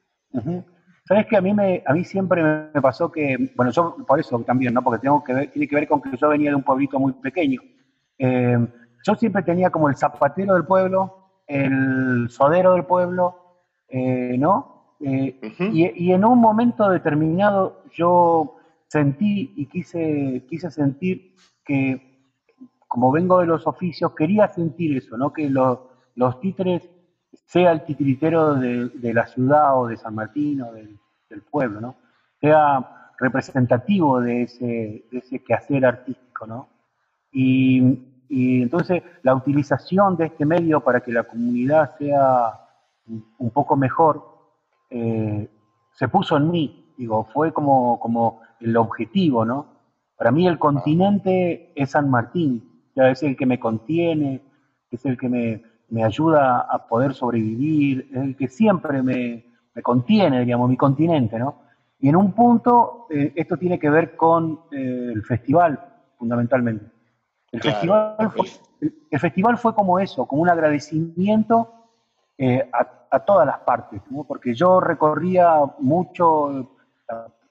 Sabes 1.11 1.27
que 1.27 1.37
a 1.37 1.41
mí 1.41 1.53
me, 1.53 1.83
a 1.85 1.93
mí 1.93 2.05
siempre 2.05 2.41
me 2.73 2.81
pasó 2.81 3.11
que, 3.11 3.51
bueno, 3.57 3.73
yo 3.73 3.97
por 4.07 4.21
eso 4.21 4.39
también, 4.47 4.73
¿no? 4.73 4.81
Porque 4.81 5.01
tengo 5.01 5.25
que 5.25 5.49
tiene 5.49 5.67
que 5.67 5.75
ver 5.75 5.89
con 5.89 6.01
que 6.01 6.17
yo 6.17 6.29
venía 6.29 6.51
de 6.51 6.55
un 6.55 6.63
pueblito 6.63 7.01
muy 7.01 7.13
pequeño. 7.15 7.61
Eh, 8.17 8.57
yo 9.05 9.15
siempre 9.17 9.43
tenía 9.43 9.71
como 9.71 9.89
el 9.89 9.97
zapatero 9.97 10.55
del 10.55 10.67
pueblo, 10.67 11.33
el 11.49 12.29
sodero 12.31 12.75
del 12.75 12.85
pueblo, 12.85 13.35
eh, 13.89 14.37
¿no? 14.39 14.95
Eh, 15.01 15.41
y, 15.73 16.13
en 16.13 16.25
un 16.25 16.39
momento 16.39 16.89
determinado 16.89 17.83
yo 17.93 18.59
sentí 18.87 19.53
y 19.57 19.67
quise, 19.67 20.47
quise 20.49 20.71
sentir 20.71 21.35
que, 21.65 22.37
como 22.87 23.11
vengo 23.11 23.41
de 23.41 23.47
los 23.47 23.67
oficios, 23.67 24.15
quería 24.15 24.47
sentir 24.47 24.97
eso, 24.97 25.17
¿no? 25.17 25.33
que 25.33 25.51
los 25.51 26.41
títeres, 26.41 26.89
sea 27.47 27.73
el 27.73 27.85
titiritero 27.85 28.55
de, 28.55 29.15
la 29.15 29.27
ciudad 29.27 29.81
o 29.81 29.87
de 29.87 29.97
San 29.97 30.15
Martín 30.15 30.63
o 30.63 30.73
del, 30.73 30.99
pueblo, 31.51 31.81
¿no? 31.81 31.97
sea 32.41 33.13
representativo 33.19 34.21
de 34.21 34.43
ese, 34.43 35.05
ese 35.13 35.45
quehacer 35.45 35.87
artístico. 35.87 36.47
¿no? 36.47 36.69
Y, 37.33 38.07
entonces 38.33 39.03
la 39.23 39.35
utilización 39.35 40.17
de 40.17 40.27
este 40.27 40.47
medio 40.47 40.81
para 40.81 41.01
que 41.01 41.13
la 41.13 41.25
comunidad 41.25 41.97
sea 41.99 42.61
un 43.07 43.51
poco 43.51 43.77
mejor 43.77 44.31
eh, 44.91 45.49
se 45.93 46.09
puso 46.09 46.37
en 46.37 46.51
mí, 46.51 46.93
digo, 46.97 47.25
fue 47.33 47.53
como, 47.53 48.41
el 48.61 48.77
objetivo, 48.77 49.45
¿no? 49.45 49.67
Para 50.17 50.31
mí 50.33 50.47
el 50.47 50.59
continente 50.59 51.73
es 51.75 51.93
San 51.93 52.11
Martín, 52.11 52.83
es 52.95 53.23
el 53.23 53.37
que 53.37 53.47
me 53.47 53.59
contiene, 53.59 54.43
es 54.91 55.07
el 55.07 55.17
que 55.17 55.29
me, 55.29 55.63
me 55.91 56.05
ayuda 56.05 56.61
a 56.61 56.87
poder 56.87 57.15
sobrevivir, 57.15 58.09
es 58.11 58.17
el 58.17 58.37
que 58.37 58.49
siempre 58.49 59.03
me, 59.03 59.45
me, 59.75 59.83
contiene, 59.83 60.45
digamos, 60.45 60.69
mi 60.69 60.77
continente, 60.77 61.39
¿no? 61.39 61.63
Y 61.99 62.09
en 62.09 62.17
un 62.17 62.33
punto, 62.33 63.07
eh, 63.11 63.33
esto 63.37 63.57
tiene 63.57 63.79
que 63.79 63.91
ver 63.91 64.17
con 64.17 64.61
eh, 64.71 65.13
el 65.15 65.23
festival, 65.23 65.79
fundamentalmente. 66.17 66.87
El, 67.53 67.61
festival 67.61 68.31
fue, 68.31 68.47
el, 69.11 69.21
festival 69.21 69.59
fue 69.59 69.75
como 69.75 69.99
eso, 69.99 70.27
como 70.27 70.43
un 70.43 70.49
agradecimiento 70.49 71.75
a 72.73 73.01
a 73.11 73.21
todas 73.21 73.47
las 73.47 73.59
partes, 73.61 74.01
porque 74.27 74.55
yo 74.55 74.81
recorría 74.81 75.61
mucho 75.79 76.71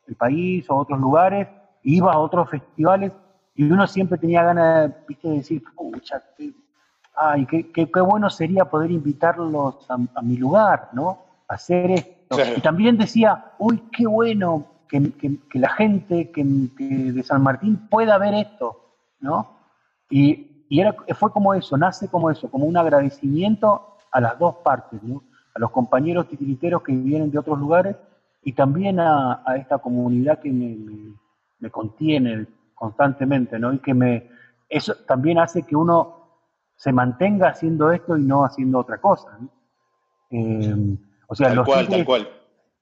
el 0.08 0.16
país 0.16 0.70
o 0.70 0.76
otros 0.76 1.00
lugares, 1.00 1.48
iba 1.84 2.14
a 2.14 2.18
otros 2.18 2.50
festivales 2.50 3.12
y 3.56 3.70
uno 3.70 3.86
siempre 3.86 4.18
tenía 4.18 4.44
ganas 4.44 4.92
de 5.08 5.30
decir, 5.30 5.62
pucha, 5.76 6.24
ay, 7.20 7.46
qué, 7.46 7.72
qué, 7.72 8.02
bueno 8.02 8.30
sería 8.30 8.66
poder 8.66 8.92
invitarlos 8.92 9.86
a, 9.90 10.22
mi 10.22 10.38
lugar, 10.38 10.90
¿no? 10.94 11.20
hacer 11.48 11.92
Y 12.56 12.62
también 12.62 12.98
decía, 12.98 13.54
uy, 13.58 13.84
qué 13.92 14.08
bueno 14.08 14.66
que, 14.88 15.12
la 15.54 15.70
gente 15.70 16.32
que, 16.32 16.44
de 16.44 17.24
San 17.24 17.44
Martín 17.44 17.88
pueda 17.90 18.18
ver 18.18 18.34
esto, 18.34 18.96
¿no? 19.20 19.58
Y, 20.10 20.66
y 20.70 20.80
era, 20.80 20.96
fue 21.16 21.32
como 21.32 21.54
eso, 21.54 21.78
nace 21.78 22.08
como 22.08 22.30
eso, 22.30 22.50
como 22.50 22.66
un 22.66 22.78
agradecimiento 22.78 23.98
a 24.12 24.22
las 24.22 24.40
dos 24.40 24.56
partes, 24.64 25.02
¿no? 25.04 25.24
A 25.56 25.60
los 25.60 25.72
compañeros 25.72 26.28
titiriteros 26.28 26.84
que 26.84 26.94
vienen 26.94 27.32
de 27.32 27.40
otros 27.40 27.60
lugares 27.60 27.96
y 28.44 28.54
también 28.54 29.00
a, 29.00 29.44
esta 29.58 29.80
comunidad 29.80 30.40
que 30.40 30.52
me, 30.52 30.78
me, 31.60 31.70
contiene 31.70 32.48
constantemente, 32.74 33.60
¿no? 33.60 33.74
Y 33.74 33.80
que 33.80 33.94
me, 33.94 34.30
eso 34.70 34.96
también 35.08 35.40
hace 35.40 35.64
que 35.64 35.76
uno 35.76 36.19
se 36.80 36.94
mantenga 36.94 37.50
haciendo 37.50 37.92
esto 37.92 38.18
y 38.18 38.22
no 38.22 38.46
haciendo 38.46 38.80
otra 38.80 39.00
cosa, 39.00 39.38
¿no? 39.38 39.50
Eh, 40.32 40.98
o 41.28 41.36
sea, 41.36 41.54
tal 41.54 41.66
cual, 41.66 41.90
tal 41.90 42.06
cual. 42.06 42.30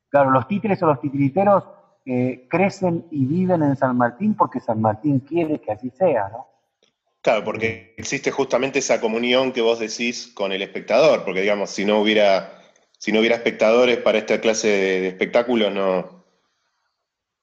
Claro, 0.10 0.30
los 0.30 0.48
títeres 0.48 0.82
o 0.84 0.86
los 0.86 1.01
titiriteros 1.01 1.63
eh, 2.06 2.46
crecen 2.48 3.08
y 3.10 3.25
viven 3.25 3.63
en 3.63 3.75
San 3.75 3.98
Martín 3.98 4.36
porque 4.36 4.60
San 4.60 4.82
Martín 4.82 5.20
quiere 5.22 5.60
que 5.60 5.72
así 5.72 5.89
sea, 5.89 6.30
¿no? 6.30 6.48
Claro, 7.22 7.44
porque 7.44 7.96
existe 7.98 8.30
justamente 8.30 8.80
esa 8.80 9.01
comunión 9.01 9.51
que 9.51 9.62
vos 9.62 9.80
decís 9.80 10.32
con 10.36 10.51
el 10.51 10.62
espectador, 10.62 11.25
porque 11.25 11.42
digamos, 11.42 11.72
si 11.72 11.84
no 11.84 12.00
hubiera, 12.00 12.62
si 13.00 13.12
no 13.12 13.20
hubiera 13.20 13.36
espectadores 13.36 13.98
para 13.98 14.20
esta 14.20 14.39
clase 14.39 14.68
de, 14.68 15.08
espectáculos, 15.08 15.74
no, 15.74 16.17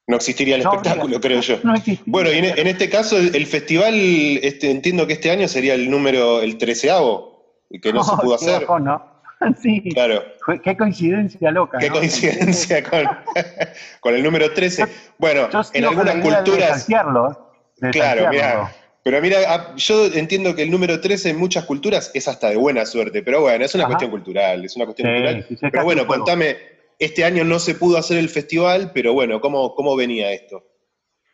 no 0.06 0.16
existiría 0.16 0.56
el 0.56 0.62
espectáculo, 0.62 1.20
creo 1.20 1.40
yo. 1.40 1.58
bueno, 2.06 2.30
y 2.30 2.38
en, 2.38 2.66
este 2.66 2.90
caso, 2.90 3.18
el, 3.18 3.46
festival, 3.46 3.94
este, 3.94 4.70
entiendo 4.70 5.06
que 5.06 5.14
este 5.14 5.30
año 5.30 5.48
sería 5.48 5.74
el 5.74 5.90
número, 5.90 6.42
el 6.42 6.58
treceavo, 6.58 7.42
que 7.80 7.92
no, 7.92 8.04
se 8.04 8.16
pudo 8.22 8.34
hacer. 8.34 8.66
¿no? 8.68 9.14
Sí, 9.60 9.82
claro. 9.92 10.22
Qué 10.62 10.74
coincidencia 10.74 11.50
loca. 11.50 11.78
Qué 11.78 11.90
coincidencia 11.90 12.82
con, 14.00 14.14
el 14.14 14.22
número 14.22 14.50
13. 14.52 14.86
Bueno, 15.18 15.48
en 15.72 15.84
algunas 15.84 16.16
culturas. 16.16 16.86
claro, 16.86 18.28
mira. 18.30 18.72
Pero 19.02 19.20
mira, 19.20 19.38
ah, 19.46 19.74
yo 19.76 20.06
entiendo 20.06 20.54
que 20.54 20.62
el 20.62 20.70
número 20.70 20.98
13 20.98 21.30
en 21.30 21.38
muchas 21.38 21.64
culturas 21.64 22.10
es 22.14 22.26
hasta 22.26 22.48
de 22.48 22.56
buena 22.56 22.86
suerte, 22.86 23.22
pero 23.22 23.42
bueno, 23.42 23.62
es 23.62 23.74
una 23.74 23.84
cuestión 23.84 24.10
cultural, 24.10 24.64
es 24.64 24.74
una 24.76 24.86
cuestión 24.86 25.12
cultural. 25.12 25.46
pero 25.60 25.84
bueno, 25.84 26.06
contame, 26.06 26.56
este 27.04 27.24
año 27.24 27.44
no 27.44 27.58
se 27.58 27.74
pudo 27.74 27.98
hacer 27.98 28.18
el 28.18 28.28
festival, 28.28 28.90
pero 28.94 29.12
bueno, 29.12 29.40
¿cómo, 29.40 29.74
cómo 29.74 29.96
venía 29.96 30.32
esto? 30.32 30.62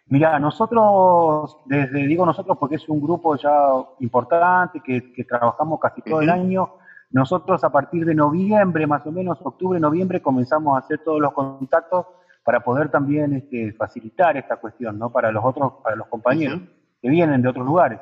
Mira, 0.07 0.41
nosotros, 0.41 1.57
desde, 1.67 2.07
digo 2.09 2.27
nosotros 2.27 2.59
porque 2.59 2.75
es 2.75 2.89
un 2.89 3.01
grupo 3.01 3.37
ya 3.37 3.53
importante, 4.01 4.81
que, 4.85 5.25
trabajamos 5.25 5.79
casi 5.79 6.03
todo 6.03 6.21
el 6.21 6.31
año, 6.31 6.75
nosotros 7.11 7.63
a 7.63 7.71
partir 7.71 8.05
de 8.05 8.15
noviembre, 8.15 8.89
más 8.89 9.07
o 9.07 9.13
menos 9.13 9.39
octubre, 9.41 9.79
noviembre, 9.79 10.21
comenzamos 10.21 10.75
a 10.75 10.85
hacer 10.85 10.99
todos 11.05 11.21
los 11.21 11.33
contactos 11.33 12.07
para 12.43 12.59
poder 12.59 12.91
también 12.91 13.35
este, 13.35 13.73
facilitar 13.73 14.37
esta 14.37 14.57
cuestión, 14.57 14.99
¿no? 14.99 15.11
Para 15.13 15.31
los 15.31 15.45
otros, 15.45 15.75
para 15.85 15.95
los 15.95 16.09
compañeros 16.09 16.61
que 17.01 17.09
vienen 17.09 17.41
de 17.41 17.49
otros 17.49 17.65
lugares. 17.65 18.01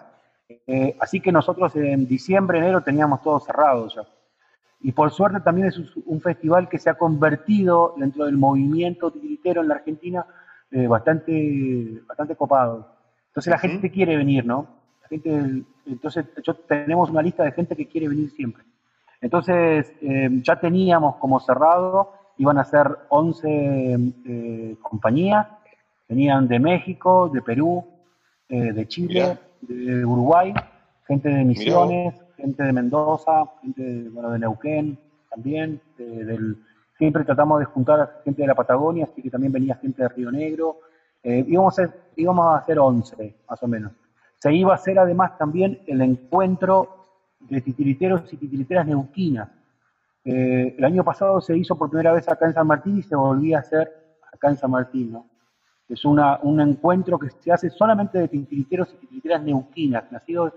Eh, 0.67 0.97
así 1.01 1.21
que 1.21 1.31
nosotros 1.31 1.77
en 1.77 2.07
diciembre, 2.07 2.59
enero 2.59 2.81
teníamos 2.81 3.21
todo 3.21 3.39
cerrado 3.39 3.87
ya. 3.89 4.03
Y 4.81 4.93
por 4.93 5.11
suerte 5.11 5.41
también 5.41 5.69
es 5.69 5.79
un 6.07 6.21
festival 6.21 6.69
que 6.69 6.79
se 6.79 6.89
ha 6.91 6.95
convertido 6.95 7.95
dentro 7.97 8.27
del 8.27 8.37
movimiento 8.37 9.11
titiritero 9.11 9.63
en 9.63 9.69
la 9.69 9.75
Argentina 9.75 10.25
eh, 10.71 10.87
bastante, 10.87 12.01
bastante 12.07 12.37
copado. 12.37 12.95
Entonces 13.29 13.51
la 13.51 13.59
gente 13.59 13.91
quiere 13.91 14.17
venir, 14.17 14.45
¿no? 14.45 14.67
La 15.03 15.09
gente, 15.09 15.65
entonces 15.87 16.27
yo, 16.45 16.55
tenemos 16.55 17.11
una 17.11 17.23
lista 17.23 17.45
de 17.45 17.53
gente 17.53 17.75
que 17.75 17.87
quiere 17.87 18.09
venir 18.09 18.31
siempre. 18.31 18.65
Entonces, 19.21 19.93
eh, 20.01 20.29
ya 20.43 20.61
teníamos 20.61 21.17
como 21.17 21.41
cerrado, 21.41 22.13
iban 22.37 22.59
a 22.59 22.65
ser 22.65 22.87
11 23.09 24.13
eh, 24.27 24.77
compañías, 24.81 25.47
venían 26.09 26.47
de 26.47 26.59
México, 26.61 27.29
de 27.33 27.43
Perú, 27.43 27.85
eh, 28.49 28.73
de 28.73 28.87
Chile, 28.87 29.39
de 29.61 30.05
Uruguay, 30.05 30.55
gente 31.07 31.29
de 31.29 31.45
Misiones, 31.45 32.15
gente 32.39 32.63
de 32.63 32.73
Mendoza, 32.73 33.45
gente 33.61 33.83
de, 33.83 34.09
bueno, 34.09 34.31
de 34.31 34.39
Neuquén 34.39 34.99
también, 35.29 35.81
del, 35.99 36.57
siempre 36.97 37.25
tratamos 37.25 37.61
de 37.61 37.67
juntar 37.67 38.01
a 38.01 38.21
gente 38.25 38.41
de 38.41 38.49
la 38.49 38.55
Patagonia, 38.55 39.05
así 39.05 39.21
que 39.21 39.31
también 39.31 39.53
venía 39.53 39.77
gente 39.77 40.03
de 40.03 40.09
Río 40.09 40.31
Negro, 40.31 40.79
íbamos, 41.23 41.79
a 41.79 41.95
íbamos 42.17 42.47
a 42.47 42.59
hacer 42.59 42.79
11 42.79 43.37
más 43.51 43.63
o 43.63 43.69
menos. 43.69 43.93
Se 44.39 44.55
iba 44.55 44.73
a 44.73 44.77
hacer 44.77 44.99
además 44.99 45.37
también 45.37 45.81
el 45.87 46.01
encuentro 46.01 46.99
de 47.41 47.61
titiriteros 47.61 48.33
y 48.33 48.37
titiriteras 48.37 48.87
neuquinas. 48.87 49.49
Eh, 50.25 50.75
el 50.77 50.85
año 50.85 51.05
pasado 51.05 51.41
se 51.41 51.57
hizo 51.57 51.77
por 51.77 51.91
primera 51.91 52.13
vez 52.13 52.29
acá 52.29 52.47
en 52.47 52.55
San 52.55 52.67
Martín 52.67 52.99
y 52.99 53.03
se 53.03 53.17
volvía 53.17 53.59
a 53.59 53.61
hacer 53.61 53.91
acá 54.33 54.49
en 54.49 54.57
San 54.57 54.71
Martín. 54.71 55.13
¿no? 55.13 55.27
Es 55.89 56.05
una, 56.05 56.39
un 56.43 56.61
encuentro 56.61 57.19
que 57.19 57.31
se 57.31 57.53
hace 57.53 57.71
solamente 57.71 58.19
de 58.19 58.29
titiriteros 58.29 58.93
y 58.95 58.97
titiriteras 58.99 59.43
neuquinas, 59.43 60.11
nacidos 60.13 60.53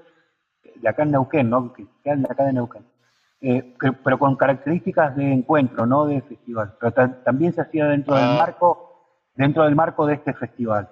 de 0.75 0.89
acá 0.89 1.03
en 1.03 1.11
Neuquén, 1.11 1.49
¿no? 1.49 1.73
que 1.73 1.85
quedan 2.03 2.23
de 2.23 2.31
acá 2.31 2.45
de 2.45 2.53
Neuquén. 2.53 2.85
Eh, 3.41 3.73
pero 4.03 4.19
con 4.19 4.35
características 4.35 5.15
de 5.15 5.31
encuentro, 5.31 5.85
no 5.85 6.05
de 6.05 6.21
festival. 6.21 6.75
Pero 6.79 6.93
también 7.23 7.53
se 7.53 7.61
hacía 7.61 7.87
dentro 7.87 8.15
del 8.15 8.23
ah. 8.23 8.35
marco, 8.37 9.07
dentro 9.35 9.63
del 9.63 9.75
marco 9.75 10.05
de 10.05 10.13
este 10.15 10.33
festival. 10.33 10.89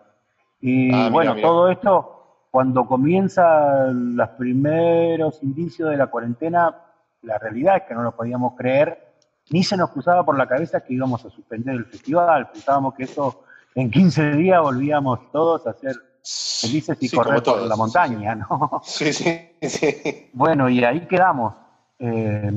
Y 0.60 0.94
ah, 0.94 1.10
bueno, 1.12 1.36
todo 1.36 1.70
esto 1.70 2.20
cuando 2.50 2.88
comienzan 2.88 4.16
los 4.16 4.30
primeros 4.30 5.44
indicios 5.44 5.92
de 5.92 5.98
la 5.98 6.08
cuarentena, 6.08 6.76
la 7.22 7.38
realidad 7.38 7.78
es 7.78 7.84
que 7.84 7.94
no 7.94 8.02
lo 8.02 8.16
podíamos 8.16 8.56
creer, 8.56 9.14
ni 9.52 9.64
se 9.64 9.78
nos 9.78 9.92
cruzaba 9.92 10.26
por 10.26 10.38
la 10.38 10.48
cabeza 10.48 10.82
que 10.82 10.94
íbamos 10.96 11.24
a 11.26 11.30
suspender 11.30 11.76
el 11.76 11.86
festival. 11.86 12.50
Pensábamos 12.52 12.96
que 12.96 13.04
eso 13.04 13.44
en 13.76 13.92
15 13.92 14.32
días 14.32 14.62
volvíamos 14.62 15.32
todos 15.32 15.68
a 15.68 15.74
ser 15.74 15.96
felices 16.22 16.98
y 17.02 17.10
correr 17.10 17.44
por 17.44 17.62
la 17.62 17.76
montaña, 17.76 18.36
¿no? 18.36 18.82
Sí, 18.84 19.14
sí, 19.14 19.50
sí. 19.62 20.30
Bueno, 20.34 20.70
y 20.70 20.84
ahí 20.84 21.08
quedamos. 21.08 21.54
Eh, 22.00 22.52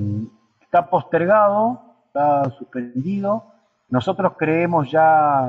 está 0.61 0.88
postergado, 0.88 1.81
está 2.07 2.50
suspendido. 2.50 3.45
Nosotros 3.88 4.35
creemos 4.38 4.90
ya 4.90 5.49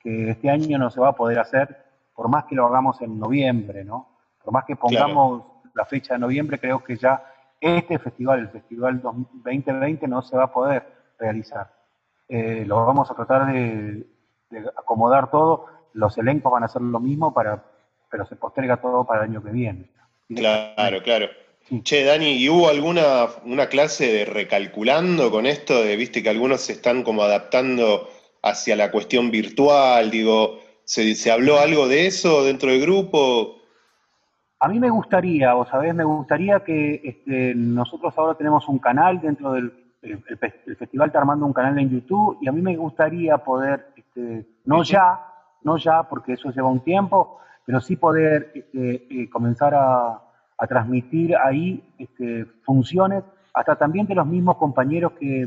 que 0.00 0.30
este 0.30 0.50
año 0.50 0.78
no 0.78 0.90
se 0.90 1.00
va 1.00 1.10
a 1.10 1.14
poder 1.14 1.38
hacer 1.38 1.84
por 2.14 2.28
más 2.28 2.44
que 2.44 2.54
lo 2.54 2.66
hagamos 2.66 3.00
en 3.00 3.18
noviembre, 3.18 3.84
¿no? 3.84 4.08
Por 4.42 4.52
más 4.52 4.64
que 4.64 4.76
pongamos 4.76 5.42
la 5.74 5.84
fecha 5.84 6.14
de 6.14 6.20
noviembre, 6.20 6.60
creo 6.60 6.82
que 6.82 6.96
ya 6.96 7.24
este 7.60 7.98
festival, 7.98 8.40
el 8.40 8.48
Festival 8.50 9.00
2020, 9.00 10.06
no 10.06 10.22
se 10.22 10.36
va 10.36 10.44
a 10.44 10.52
poder 10.52 10.86
realizar. 11.18 11.72
Eh, 12.28 12.64
lo 12.66 12.84
vamos 12.84 13.10
a 13.10 13.14
tratar 13.14 13.52
de, 13.52 14.06
acomodar 14.76 15.30
todo, 15.30 15.66
los 15.94 16.16
elencos 16.18 16.52
van 16.52 16.62
a 16.62 16.66
hacer 16.66 16.82
lo 16.82 17.00
mismo, 17.00 17.32
para, 17.32 17.64
pero 18.10 18.26
se 18.26 18.36
posterga 18.36 18.76
todo 18.76 19.04
para 19.04 19.24
el 19.24 19.30
año 19.30 19.42
que 19.42 19.50
viene. 19.50 19.90
Claro, 20.28 21.02
claro. 21.02 21.26
Che, 21.82 22.04
Dani, 22.04 22.32
¿y 22.32 22.48
hubo 22.48 22.68
alguna 22.68 23.26
una 23.44 23.68
clase 23.68 24.12
de 24.12 24.24
recalculando 24.26 25.30
con 25.30 25.46
esto? 25.46 25.82
De, 25.82 25.96
viste 25.96 26.22
que 26.22 26.28
algunos 26.28 26.60
se 26.60 26.72
están 26.72 27.02
como 27.02 27.22
adaptando 27.22 28.08
hacia 28.42 28.76
la 28.76 28.90
cuestión 28.90 29.30
virtual, 29.30 30.10
digo, 30.10 30.60
¿Se, 30.84 31.30
habló 31.30 31.58
algo 31.58 31.88
de 31.88 32.06
eso 32.06 32.44
dentro 32.44 32.70
del 32.70 32.82
grupo? 32.82 33.56
A 34.60 34.68
mí 34.68 34.78
me 34.78 34.90
gustaría, 34.90 35.54
vos 35.54 35.68
sabés, 35.68 35.94
me 35.94 36.04
gustaría 36.04 36.60
que 36.60 37.00
este, 37.02 37.54
nosotros 37.54 38.14
ahora 38.16 38.34
tenemos 38.34 38.68
un 38.68 38.78
canal 38.78 39.20
dentro 39.20 39.52
del 39.52 39.72
festival, 40.78 41.08
está 41.08 41.18
armando 41.18 41.46
un 41.46 41.52
canal 41.52 41.78
en 41.78 41.90
YouTube 41.90 42.38
y 42.40 42.48
a 42.48 42.52
mí 42.52 42.60
me 42.60 42.76
gustaría 42.76 43.38
poder, 43.38 43.88
este, 43.96 44.46
no 44.66 44.82
ya, 44.82 45.20
no 45.64 45.76
ya, 45.76 46.04
porque 46.04 46.34
eso 46.34 46.50
lleva 46.50 46.70
un 46.70 46.84
tiempo, 46.84 47.38
pero 47.64 47.80
sí 47.80 47.96
poder 47.96 48.52
este, 48.54 49.06
eh, 49.10 49.30
comenzar 49.30 49.74
a, 49.74 50.20
transmitir 50.68 51.36
ahí 51.36 51.84
funciones, 52.62 53.22
hasta 53.52 53.76
también 53.76 54.06
de 54.06 54.14
los 54.14 54.26
mismos 54.26 54.56
compañeros 54.56 55.12
que, 55.20 55.46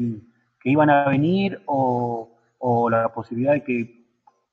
iban 0.63 0.89
a 0.89 1.07
venir 1.07 1.61
o, 1.65 2.29
o 2.59 2.89
la 2.89 3.07
posibilidad 3.09 3.53
de 3.53 3.63
que 3.63 4.05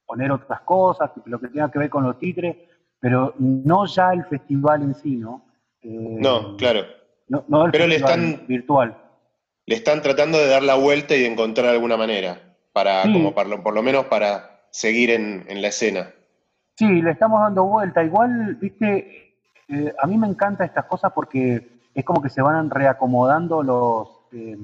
poner 0.06 0.30
otras 0.30 0.60
cosas, 0.60 1.10
lo 1.26 1.40
que 1.40 1.48
tenga 1.48 1.70
que 1.70 1.78
ver 1.78 1.90
con 1.90 2.04
los 2.04 2.18
titres, 2.18 2.56
pero 3.00 3.34
no 3.38 3.84
ya 3.86 4.12
el 4.12 4.24
festival 4.24 4.82
en 4.82 4.94
sí, 4.94 5.16
¿no? 5.16 5.44
Eh, 5.82 6.16
no, 6.20 6.56
claro. 6.56 6.82
No, 7.28 7.66
el 7.66 7.72
pero 7.72 7.86
le 7.86 7.96
están, 7.96 8.44
virtual. 8.46 8.96
Le 9.66 9.74
están 9.74 10.02
tratando 10.02 10.38
de 10.38 10.46
dar 10.46 10.62
la 10.62 10.74
vuelta 10.74 11.14
y 11.16 11.20
de 11.20 11.26
encontrar 11.26 11.68
alguna 11.68 11.96
manera, 11.96 12.56
para, 12.72 13.02
como 13.02 13.34
para, 13.34 13.62
por 13.62 13.74
lo 13.74 13.82
menos 13.82 14.06
para 14.06 14.53
seguir 14.74 15.10
en, 15.10 15.62
la 15.62 15.68
escena. 15.68 16.10
Sí, 16.74 17.00
le 17.00 17.12
estamos 17.12 17.40
dando 17.40 17.64
vuelta. 17.64 18.02
Igual, 18.02 18.56
viste, 18.56 19.36
eh, 19.68 19.94
a 19.96 20.06
mí 20.08 20.18
me 20.18 20.26
encantan 20.26 20.66
estas 20.66 20.86
cosas 20.86 21.12
porque 21.12 21.78
es 21.94 22.04
como 22.04 22.20
que 22.20 22.28
se 22.28 22.42
van 22.42 22.68
reacomodando 22.68 23.62
los, 23.62 24.08
eh, 24.32 24.58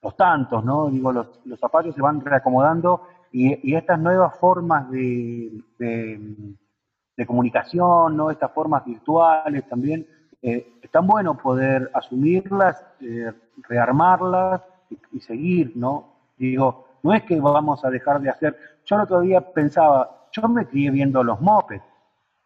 los 0.00 0.16
tantos, 0.16 0.64
¿no? 0.64 0.88
Digo, 0.88 1.10
los, 1.10 1.40
los 1.44 1.58
zapatos 1.58 1.96
se 1.96 2.00
van 2.00 2.20
reacomodando 2.20 3.08
y, 3.32 3.74
estas 3.74 3.98
nuevas 3.98 4.38
formas 4.38 4.88
de, 4.88 5.64
de, 5.78 7.26
comunicación, 7.26 8.16
¿no? 8.16 8.30
estas 8.30 8.52
formas 8.52 8.84
virtuales 8.84 9.68
también, 9.68 10.06
eh, 10.40 10.78
es 10.80 10.90
tan 10.92 11.08
bueno 11.08 11.36
poder 11.36 11.90
asumirlas, 11.92 12.80
eh, 13.00 13.32
rearmarlas 13.68 14.62
y, 15.10 15.18
seguir, 15.18 15.72
¿no? 15.74 16.14
Digo, 16.36 16.86
no 17.02 17.12
es 17.12 17.24
que 17.24 17.40
vamos 17.40 17.84
a 17.84 17.90
dejar 17.90 18.20
de 18.20 18.30
hacer. 18.30 18.56
Yo 18.88 18.96
el 18.96 19.02
otro 19.02 19.20
día 19.20 19.42
pensaba, 19.42 20.28
yo 20.32 20.48
me 20.48 20.66
crié 20.66 20.90
viendo 20.90 21.22
los 21.22 21.40
mopeds 21.42 21.82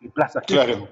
y 0.01 0.09
Plaza 0.09 0.41
Claro, 0.41 0.89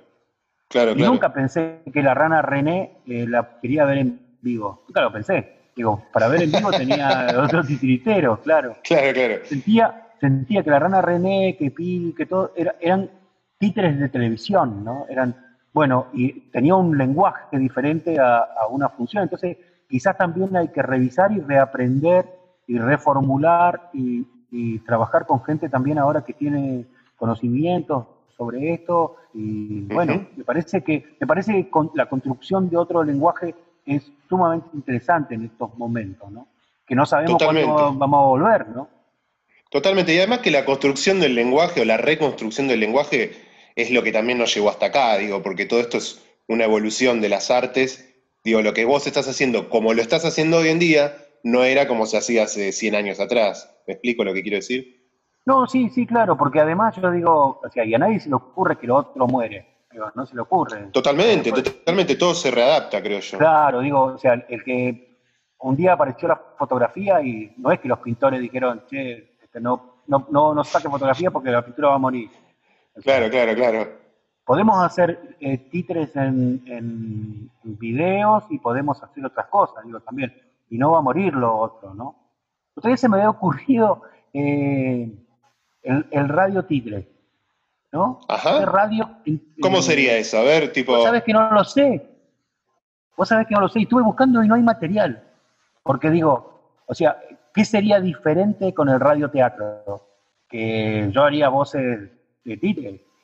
claro, 0.68 0.92
y 0.92 1.02
nunca 1.02 1.32
pensé 1.32 1.82
que 1.92 2.02
la 2.02 2.14
rana 2.14 2.40
René 2.40 3.00
eh, 3.06 3.26
la 3.28 3.58
quería 3.60 3.84
ver 3.84 3.98
en 3.98 4.36
vivo. 4.40 4.84
Nunca 4.86 5.00
lo 5.02 5.12
pensé. 5.12 5.56
Digo, 5.74 6.04
para 6.12 6.28
ver 6.28 6.42
en 6.42 6.52
vivo 6.52 6.70
tenía 6.70 7.34
otros 7.42 7.66
titiriteros, 7.66 8.38
claro. 8.40 8.76
Claro, 8.84 9.12
claro. 9.12 9.34
Sentía, 9.44 10.08
sentía 10.20 10.62
que 10.62 10.70
la 10.70 10.78
rana 10.78 11.02
René, 11.02 11.56
que 11.58 11.72
Pi, 11.72 12.14
que 12.16 12.26
todo, 12.26 12.52
eran 12.54 13.10
títeres 13.58 13.98
de 13.98 14.08
televisión, 14.08 14.84
¿no? 14.84 15.06
Eran, 15.08 15.34
bueno, 15.72 16.06
y 16.12 16.42
tenía 16.50 16.76
un 16.76 16.96
lenguaje 16.96 17.58
diferente 17.58 18.20
a, 18.20 18.46
una 18.70 18.88
función. 18.88 19.24
Entonces, 19.24 19.56
quizás 19.88 20.16
también 20.16 20.56
hay 20.56 20.68
que 20.68 20.82
revisar 20.82 21.32
y 21.32 21.40
reaprender 21.40 22.26
y 22.68 22.78
reformular 22.78 23.90
y, 23.92 24.24
trabajar 24.84 25.26
con 25.26 25.42
gente 25.44 25.68
también 25.68 25.98
ahora 25.98 26.24
que 26.24 26.32
tiene 26.32 26.86
conocimientos 27.16 28.06
sobre 28.36 28.74
esto. 28.74 29.16
Y 29.34 29.82
bueno, 29.82 30.26
me 30.36 30.44
parece 30.44 30.82
que, 30.82 31.16
me 31.20 31.26
parece 31.26 31.52
que 31.52 31.70
la 31.94 32.08
construcción 32.08 32.68
de 32.68 32.76
otro 32.76 33.04
lenguaje 33.04 33.54
es 33.86 34.10
sumamente 34.28 34.68
interesante 34.74 35.34
en 35.34 35.44
estos 35.44 35.76
momentos, 35.76 36.30
¿no? 36.30 36.48
Que 36.86 36.94
no 36.94 37.06
sabemos 37.06 37.42
cuándo 37.42 37.94
vamos 37.94 38.18
a 38.18 38.26
volver, 38.26 38.68
¿no? 38.68 38.88
Totalmente, 39.70 40.12
y 40.12 40.18
además 40.18 40.40
que 40.40 40.50
la 40.50 40.64
construcción 40.64 41.20
del 41.20 41.36
lenguaje 41.36 41.80
o 41.80 41.84
la 41.84 41.96
reconstrucción 41.96 42.66
del 42.66 42.80
lenguaje 42.80 43.32
es 43.76 43.90
lo 43.90 44.02
que 44.02 44.10
también 44.10 44.38
nos 44.38 44.52
llevó 44.52 44.68
hasta 44.68 44.86
acá, 44.86 45.16
digo, 45.16 45.42
porque 45.42 45.66
todo 45.66 45.80
esto 45.80 45.98
es 45.98 46.20
una 46.48 46.64
evolución 46.64 47.20
de 47.20 47.28
las 47.28 47.50
artes. 47.52 48.12
Digo, 48.42 48.62
lo 48.62 48.74
que 48.74 48.84
vos 48.84 49.06
estás 49.06 49.28
haciendo, 49.28 49.68
como 49.68 49.94
lo 49.94 50.02
estás 50.02 50.24
haciendo 50.24 50.56
hoy 50.58 50.68
en 50.68 50.80
día, 50.80 51.14
no 51.42 51.64
era 51.64 51.86
como 51.86 52.06
se 52.06 52.18
hacía 52.18 52.44
hace 52.44 52.72
100 52.72 52.94
años 52.94 53.20
atrás. 53.20 53.74
¿Me 53.86 53.94
explico 53.94 54.24
lo 54.24 54.32
que 54.32 54.42
quiero 54.42 54.56
decir? 54.56 55.00
No, 55.46 55.66
sí, 55.66 55.88
sí, 55.90 56.06
claro, 56.06 56.36
porque 56.36 56.60
además 56.60 56.94
yo 56.96 57.10
digo, 57.10 57.60
o 57.62 57.70
sea, 57.70 57.84
y 57.84 57.94
a 57.94 57.98
nadie 57.98 58.20
se 58.20 58.28
le 58.28 58.34
ocurre 58.34 58.78
que 58.78 58.86
lo 58.86 58.96
otro 58.96 59.26
muere. 59.26 59.66
no 60.14 60.26
se 60.26 60.34
le 60.34 60.42
ocurre. 60.42 60.88
Totalmente, 60.92 61.50
totalmente, 61.50 62.16
todo 62.16 62.34
se 62.34 62.50
readapta, 62.50 63.02
creo 63.02 63.20
yo. 63.20 63.38
Claro, 63.38 63.80
digo, 63.80 64.02
o 64.02 64.18
sea, 64.18 64.34
el 64.48 64.62
que 64.62 65.10
un 65.60 65.76
día 65.76 65.92
apareció 65.92 66.28
la 66.28 66.40
fotografía 66.58 67.20
y 67.22 67.52
no 67.56 67.72
es 67.72 67.80
que 67.80 67.88
los 67.88 67.98
pintores 67.98 68.40
dijeron, 68.40 68.84
che, 68.88 69.34
este, 69.42 69.60
no, 69.60 70.02
no, 70.06 70.26
no, 70.30 70.54
no 70.54 70.64
saque 70.64 70.88
fotografía 70.88 71.30
porque 71.30 71.50
la 71.50 71.64
pintura 71.64 71.88
va 71.88 71.94
a 71.94 71.98
morir. 71.98 72.30
Claro, 73.02 73.30
claro, 73.30 73.54
claro. 73.54 73.88
Podemos 74.44 74.82
hacer 74.82 75.36
eh, 75.40 75.58
títeres 75.70 76.14
en, 76.16 76.62
en, 76.66 77.50
videos 77.62 78.44
y 78.50 78.58
podemos 78.58 79.02
hacer 79.02 79.24
otras 79.24 79.46
cosas, 79.46 79.84
digo, 79.84 80.00
también. 80.00 80.34
Y 80.70 80.78
no 80.78 80.92
va 80.92 80.98
a 80.98 81.02
morir 81.02 81.34
lo 81.34 81.54
otro, 81.56 81.92
¿no? 81.94 82.16
Otra 82.74 82.96
se 82.96 83.08
me 83.08 83.16
había 83.16 83.30
ocurrido 83.30 84.02
eh, 84.32 85.12
el, 85.82 86.28
radio 86.28 86.64
títere, 86.64 87.08
¿no? 87.92 88.20
Ajá. 88.28 88.64
radio, 88.64 89.16
¿Cómo 89.60 89.82
sería 89.82 90.16
eso? 90.16 90.38
A 90.38 90.42
ver, 90.42 90.72
tipo... 90.72 90.92
Vos 90.92 91.04
sabés 91.04 91.24
que 91.24 91.32
no 91.32 91.50
lo 91.50 91.64
sé. 91.64 92.08
Vos 93.16 93.28
sabés 93.28 93.46
que 93.46 93.54
no 93.54 93.60
lo 93.60 93.68
sé. 93.68 93.80
Y 93.80 93.82
estuve 93.82 94.02
buscando 94.02 94.42
y 94.42 94.48
no 94.48 94.54
hay 94.54 94.62
material. 94.62 95.22
Porque 95.82 96.08
digo, 96.08 96.78
o 96.86 96.94
sea, 96.94 97.20
¿qué 97.52 97.64
sería 97.64 98.00
diferente 98.00 98.72
con 98.72 98.88
el 98.88 99.00
radioteatro? 99.00 100.08
Que 100.48 101.08
yo 101.12 101.24
haría 101.24 101.48
voces 101.48 102.10
de 102.44 102.56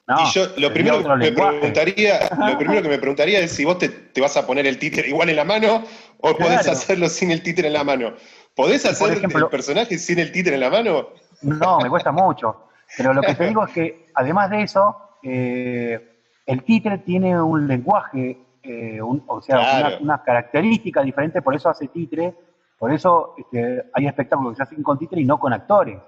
y 0.09 0.33
yo 0.33 0.47
lo 0.59 0.73
primero, 0.73 1.03
que 1.03 1.09
me 1.09 1.33
preguntaría, 1.33 2.29
lo 2.39 2.59
primero 2.59 2.83
que 2.83 2.89
me 2.89 2.99
preguntaría 2.99 3.41
es 3.41 3.53
si 3.53 3.65
vos 3.65 3.79
te, 3.79 3.91
vas 4.21 4.37
a 4.37 4.47
poner 4.47 4.67
el 4.67 4.79
títere 4.79 5.09
igual 5.09 5.31
en 5.31 5.37
la 5.37 5.45
mano 5.45 5.83
o 6.19 6.37
podés 6.37 6.69
hacerlo 6.69 7.09
sin 7.09 7.31
el 7.31 7.43
títere 7.43 7.69
en 7.69 7.75
la 7.75 7.85
mano. 7.85 8.15
¿Podés 8.55 8.87
hacer 8.87 9.19
el 9.23 9.49
personaje 9.49 9.99
sin 9.99 10.19
el 10.19 10.33
títere 10.33 10.55
en 10.55 10.61
la 10.61 10.71
mano? 10.71 11.09
No, 11.43 11.79
me 11.81 11.91
cuesta 11.91 12.13
mucho. 12.13 12.69
Pero 12.97 13.13
lo 13.13 13.21
que 13.21 13.35
te 13.35 13.49
digo 13.49 13.67
es 13.67 13.73
que, 13.73 14.07
además 14.15 14.49
de 14.51 14.63
eso, 14.63 14.97
eh, 15.23 16.21
el 16.47 16.63
títere 16.63 16.99
tiene 16.99 17.41
un 17.41 17.67
lenguaje, 17.67 18.39
eh, 18.63 19.01
o 19.01 19.43
sea, 19.43 19.99
una, 20.01 20.23
característica 20.23 21.03
diferente, 21.03 21.43
por 21.43 21.55
eso 21.55 21.69
hace 21.69 21.89
títere, 21.89 22.33
por 22.79 22.93
eso 22.93 23.35
este, 23.37 23.83
hay 23.93 24.07
espectáculos 24.07 24.53
que 24.53 24.57
se 24.59 24.63
hacen 24.63 24.83
con 24.83 24.99
títere 24.99 25.21
y 25.21 25.25
no 25.25 25.39
con 25.39 25.53
actores. 25.53 25.99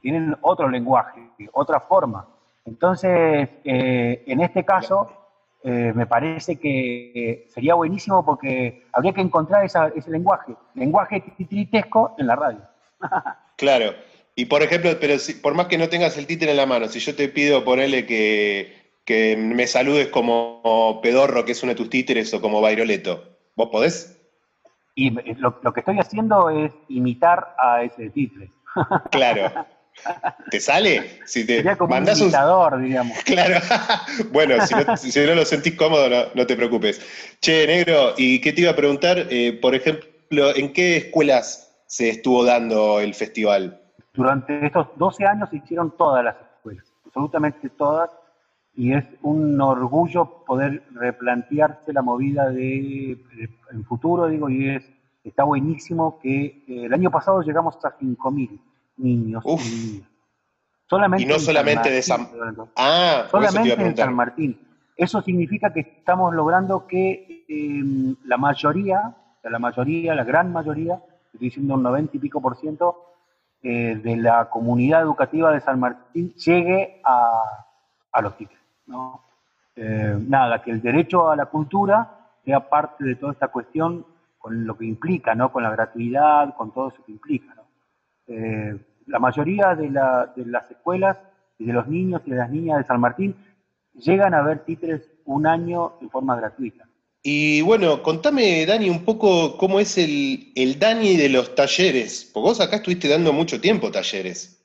Tienen 0.00 0.34
otro 0.40 0.68
lenguaje, 0.70 1.20
otra 1.52 1.78
forma. 1.80 2.26
Entonces, 2.64 3.48
eh, 3.64 4.22
en 4.26 4.40
este 4.40 4.64
caso, 4.64 5.10
eh, 5.64 5.92
me 5.94 6.06
parece 6.06 6.56
que 6.56 7.46
sería 7.48 7.74
buenísimo 7.74 8.24
porque 8.24 8.84
habría 8.92 9.12
que 9.12 9.20
encontrar 9.20 9.64
ese 9.64 10.10
lenguaje, 10.10 10.54
lenguaje 10.74 11.22
titritesco 11.36 12.14
en 12.18 12.26
la 12.26 12.36
radio. 12.36 12.60
claro. 13.56 13.94
Y 14.34 14.46
por 14.46 14.62
ejemplo, 14.62 14.90
pero 15.00 15.18
si, 15.18 15.34
por 15.34 15.54
más 15.54 15.66
que 15.66 15.78
no 15.78 15.88
tengas 15.88 16.16
el 16.16 16.26
títere 16.26 16.52
en 16.52 16.56
la 16.56 16.66
mano, 16.66 16.88
si 16.88 17.00
yo 17.00 17.14
te 17.14 17.28
pido 17.28 17.64
ponerle 17.64 18.06
que, 18.06 18.72
que 19.04 19.36
me 19.36 19.66
saludes 19.66 20.08
como 20.08 21.00
Pedorro, 21.02 21.44
que 21.44 21.52
es 21.52 21.62
uno 21.62 21.72
de 21.72 21.76
tus 21.76 21.90
títeres, 21.90 22.32
o 22.32 22.40
como 22.40 22.60
Bairoleto, 22.60 23.22
¿vos 23.56 23.68
podés? 23.70 24.18
Y 24.94 25.10
lo, 25.10 25.58
lo 25.62 25.72
que 25.72 25.80
estoy 25.80 25.98
haciendo 25.98 26.48
es 26.50 26.72
imitar 26.88 27.54
a 27.58 27.82
ese 27.82 28.10
títere. 28.10 28.50
Claro. 29.10 29.66
¿Te 30.50 30.60
sale? 30.60 31.20
Si 31.26 31.46
te 31.46 31.56
Sería 31.56 31.76
como 31.76 31.96
un 31.96 32.04
digamos. 32.82 33.18
Claro. 33.24 33.60
bueno, 34.32 34.54
si 34.96 35.20
no, 35.20 35.34
lo 35.34 35.44
sentís 35.44 35.76
cómodo, 35.76 36.08
no, 36.34 36.46
te 36.46 36.56
preocupes. 36.56 37.00
Che, 37.40 37.66
negro, 37.66 38.14
¿y 38.16 38.40
qué 38.40 38.52
te 38.52 38.62
iba 38.62 38.70
a 38.70 38.76
preguntar? 38.76 39.26
Eh, 39.30 39.58
por 39.60 39.74
ejemplo, 39.74 40.54
¿en 40.56 40.72
qué 40.72 40.96
escuelas 40.96 41.72
se 41.86 42.10
estuvo 42.10 42.44
dando 42.44 43.00
el 43.00 43.14
festival? 43.14 43.80
Durante 44.14 44.66
estos 44.66 44.88
12 44.96 45.24
años 45.26 45.48
se 45.50 45.56
hicieron 45.56 45.96
todas 45.96 46.24
las 46.24 46.36
escuelas, 46.56 46.84
absolutamente 47.06 47.70
todas, 47.70 48.10
y 48.74 48.92
es 48.92 49.04
un 49.22 49.60
orgullo 49.60 50.44
poder 50.46 50.82
replantearse 50.92 51.92
la 51.92 52.02
movida 52.02 52.50
de, 52.50 53.18
en 53.70 53.84
futuro, 53.84 54.26
digo, 54.26 54.48
y 54.48 54.68
es, 54.68 54.84
está 55.24 55.44
buenísimo 55.44 56.18
que 56.20 56.44
eh, 56.44 56.84
el 56.84 56.92
año 56.92 57.10
pasado 57.10 57.42
llegamos 57.42 57.76
a 57.84 57.96
5.000 57.98 58.60
niños 58.96 59.44
y 59.46 60.04
Solamente 60.92 61.24
y 61.24 61.26
no 61.26 61.38
solamente 61.38 61.90
de 61.90 62.02
San 62.02 62.28
Ah, 62.76 63.24
solamente 63.30 63.72
en 63.82 63.96
San 63.96 64.14
Martín. 64.14 64.60
Eso 64.94 65.22
significa 65.22 65.72
que 65.72 65.80
estamos 65.80 66.34
logrando 66.34 66.86
que 66.86 67.46
em, 67.48 68.14
la 68.24 68.36
mayoría, 68.36 69.16
la 69.42 69.58
mayoría, 69.58 70.14
la 70.14 70.24
gran 70.24 70.52
mayoría, 70.52 71.00
estoy 71.32 71.48
diciendo 71.48 71.74
un 71.74 71.82
90 71.82 72.18
y 72.18 72.20
pico 72.20 72.42
por 72.42 72.58
ciento, 72.58 73.06
eh, 73.62 73.98
de 74.04 74.16
la 74.16 74.50
comunidad 74.50 75.00
educativa 75.00 75.50
de 75.50 75.60
San 75.60 75.80
Martín 75.80 76.34
llegue 76.34 77.00
a, 77.04 77.40
a 78.12 78.20
los 78.20 78.36
títulos. 78.36 78.62
¿no? 78.86 79.22
Eh, 79.74 80.18
nada, 80.28 80.60
que 80.62 80.72
el 80.72 80.82
derecho 80.82 81.30
a 81.30 81.36
la 81.36 81.46
cultura 81.46 82.28
sea 82.44 82.68
parte 82.68 83.02
de 83.04 83.14
toda 83.14 83.32
esta 83.32 83.48
cuestión 83.48 84.04
con 84.38 84.66
lo 84.66 84.76
que 84.76 84.84
implica, 84.84 85.34
¿no? 85.34 85.50
Con 85.50 85.62
la 85.62 85.70
gratuidad, 85.70 86.54
con 86.54 86.72
todo 86.72 86.88
eso 86.88 87.02
que 87.06 87.12
implica, 87.12 87.54
¿no? 87.54 87.61
Eh, 88.26 88.78
la 89.06 89.18
mayoría 89.18 89.74
de, 89.74 89.90
las 89.90 90.70
escuelas 90.70 91.18
y 91.58 91.66
de 91.66 91.72
los 91.72 91.86
niños 91.88 92.22
y 92.24 92.30
de 92.30 92.36
las 92.36 92.50
niñas 92.50 92.78
de 92.78 92.84
San 92.84 93.00
Martín 93.00 93.34
llegan 93.94 94.34
a 94.34 94.42
ver 94.42 94.64
títeres 94.64 95.10
un 95.24 95.46
año 95.46 95.94
en 96.00 96.10
forma 96.10 96.36
gratuita. 96.36 96.86
Y 97.22 97.62
bueno, 97.62 98.02
contame, 98.02 98.66
Dani, 98.66 98.90
un 98.90 99.04
poco 99.04 99.56
cómo 99.56 99.78
es 99.78 99.96
el, 99.96 100.52
el 100.56 100.78
Dani 100.78 101.16
de 101.16 101.28
los 101.28 101.54
talleres, 101.54 102.28
porque 102.32 102.48
vos 102.48 102.60
acá 102.60 102.76
estuviste 102.76 103.08
dando 103.08 103.32
mucho 103.32 103.60
tiempo 103.60 103.92
talleres. 103.92 104.64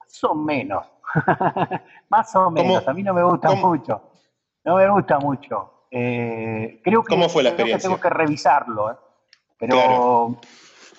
Más 0.00 0.24
o 0.24 0.34
menos, 0.34 0.86
más 2.08 2.34
o 2.36 2.50
menos, 2.50 2.88
a 2.88 2.94
mí 2.94 3.02
no 3.02 3.12
me 3.12 3.22
gusta 3.22 3.54
mucho, 3.54 4.00
no 4.64 4.76
me 4.76 4.88
gusta 4.88 5.18
mucho. 5.18 5.88
Eh, 5.90 6.80
creo 6.82 7.02
que, 7.02 7.10
¿Cómo 7.10 7.28
fue 7.28 7.42
la 7.42 7.50
experiencia? 7.50 7.88
tengo 7.88 8.00
que 8.00 8.10
revisarlo, 8.10 8.90
¿eh? 8.90 8.96
pero 9.58 10.40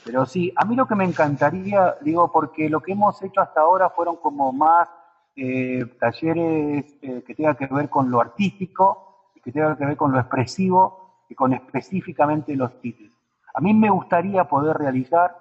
pero 0.06 0.24
sí, 0.28 0.54
a 0.56 0.64
mí 0.66 0.76
lo 0.76 0.88
que 0.88 0.94
me 0.94 1.04
encantaría, 1.04 1.96
digo, 2.02 2.32
porque 2.32 2.70
lo 2.70 2.80
que 2.80 2.92
hemos 2.92 3.20
hecho 3.24 3.42
hasta 3.42 3.62
ahora 3.62 3.90
fueron 3.90 4.18
como 4.18 4.54
más 4.54 4.88
eh, 5.36 5.84
talleres 6.00 6.96
eh, 7.02 7.24
que 7.26 7.34
tengan 7.34 7.56
que 7.56 7.66
ver 7.66 7.90
con 7.90 8.12
lo 8.12 8.22
artístico, 8.22 9.32
que 9.44 9.52
tengan 9.52 9.76
que 9.76 9.86
ver 9.86 9.98
con 9.98 10.12
lo 10.12 10.20
expresivo 10.20 11.24
y 11.28 11.34
con 11.34 11.54
específicamente 11.54 12.56
los 12.56 12.80
títulos. 12.82 13.14
A 13.56 13.62
mí 13.62 13.74
me 13.74 13.90
gustaría 13.90 14.44
poder 14.44 14.78
realizar 14.78 15.36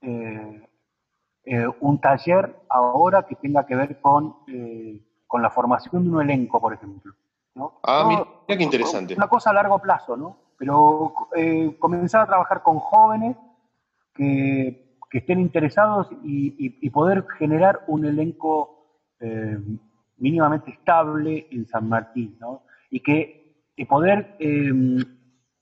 eh, 0.00 0.62
un 1.80 2.00
taller 2.00 2.62
ahora 2.70 3.24
que 3.24 3.34
tenga 3.34 3.66
que 3.66 3.76
ver 3.76 4.00
con, 4.00 4.36
con 5.26 5.42
la 5.42 5.50
formación 5.50 6.04
de 6.04 6.10
un 6.10 6.22
elenco, 6.22 6.60
por 6.60 6.72
ejemplo. 6.72 7.12
Ah, 7.82 8.04
mira, 8.06 8.26
qué 8.46 8.62
interesante. 8.62 9.14
Una 9.14 9.28
cosa 9.28 9.50
a 9.50 9.54
largo 9.54 9.78
plazo, 9.78 10.16
¿no? 10.16 10.36
Pero 10.56 11.14
comenzar 11.78 12.22
a 12.22 12.26
trabajar 12.26 12.62
con 12.62 12.78
jóvenes 12.78 13.36
que, 14.18 14.88
estén 15.12 15.40
interesados 15.40 16.08
y, 16.22 16.90
poder 16.90 17.24
generar 17.38 17.84
un 17.86 18.04
elenco 18.04 19.00
eh, 19.20 19.58
mínimamente 20.18 20.70
estable 20.72 21.46
en 21.50 21.66
San 21.66 21.88
Martín, 21.88 22.36
¿no? 22.40 22.62
Y 22.90 23.00
que 23.00 23.38
poder 23.88 24.36
em, 24.40 24.98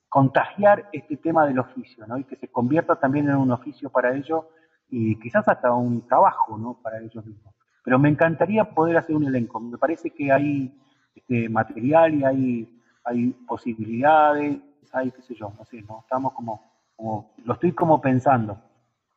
contagiar 0.08 0.88
este 0.92 1.16
tema 1.18 1.46
del 1.46 1.58
oficio, 1.58 2.06
¿no? 2.06 2.18
Y 2.18 2.24
que 2.24 2.36
se 2.36 2.48
convierta 2.48 2.96
también 2.96 3.28
en 3.28 3.36
un 3.36 3.52
oficio 3.52 3.90
para 3.90 4.16
ellos 4.16 4.44
y 4.88 5.16
quizás 5.20 5.46
hasta 5.46 5.72
un 5.72 6.06
trabajo, 6.06 6.56
¿no? 6.56 6.80
Para 6.82 6.98
ellos 6.98 7.24
mismos. 7.24 7.54
Pero 7.84 7.98
me 7.98 8.08
encantaría 8.08 8.64
poder 8.64 8.96
hacer 8.96 9.14
un 9.14 9.24
elenco. 9.24 9.60
Me 9.60 9.78
parece 9.78 10.10
que 10.10 10.32
hay 10.32 10.74
este, 11.14 11.48
material 11.48 12.14
y 12.14 12.24
hay, 12.24 12.80
hay 13.04 13.30
posibilidades, 13.46 14.58
hay 14.92 15.10
qué 15.10 15.22
sé 15.22 15.34
yo, 15.34 15.52
no 15.56 15.64
sé, 15.66 15.82
¿no? 15.82 16.00
Estamos 16.00 16.32
como, 16.32 16.62
como, 16.96 17.34
lo 17.44 17.54
estoy 17.54 17.72
como 17.72 18.00
pensando. 18.00 18.60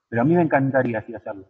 Pero 0.10 0.22
a 0.22 0.26
mí 0.26 0.36
me 0.36 0.42
encantaría 0.42 1.00
así 1.00 1.14
hacerlo. 1.14 1.48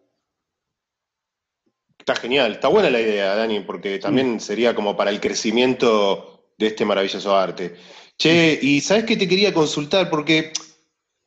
Está 1.98 2.16
genial, 2.16 2.54
está 2.54 2.68
buena 2.68 2.90
la 2.90 3.02
idea, 3.02 3.36
Dani, 3.36 3.60
porque 3.62 4.00
también 4.00 4.40
sería 4.40 4.74
como 4.74 4.96
para 4.96 5.12
el 5.12 5.20
crecimiento 5.20 6.54
de 6.58 6.68
este 6.68 6.86
maravilloso 6.86 7.36
arte. 7.36 7.76
Che, 8.18 8.60
y 8.62 8.82
sabes 8.82 9.06
que 9.06 9.16
te 9.16 9.28
quería 9.28 9.54
consultar, 9.54 10.10
porque 10.10 10.52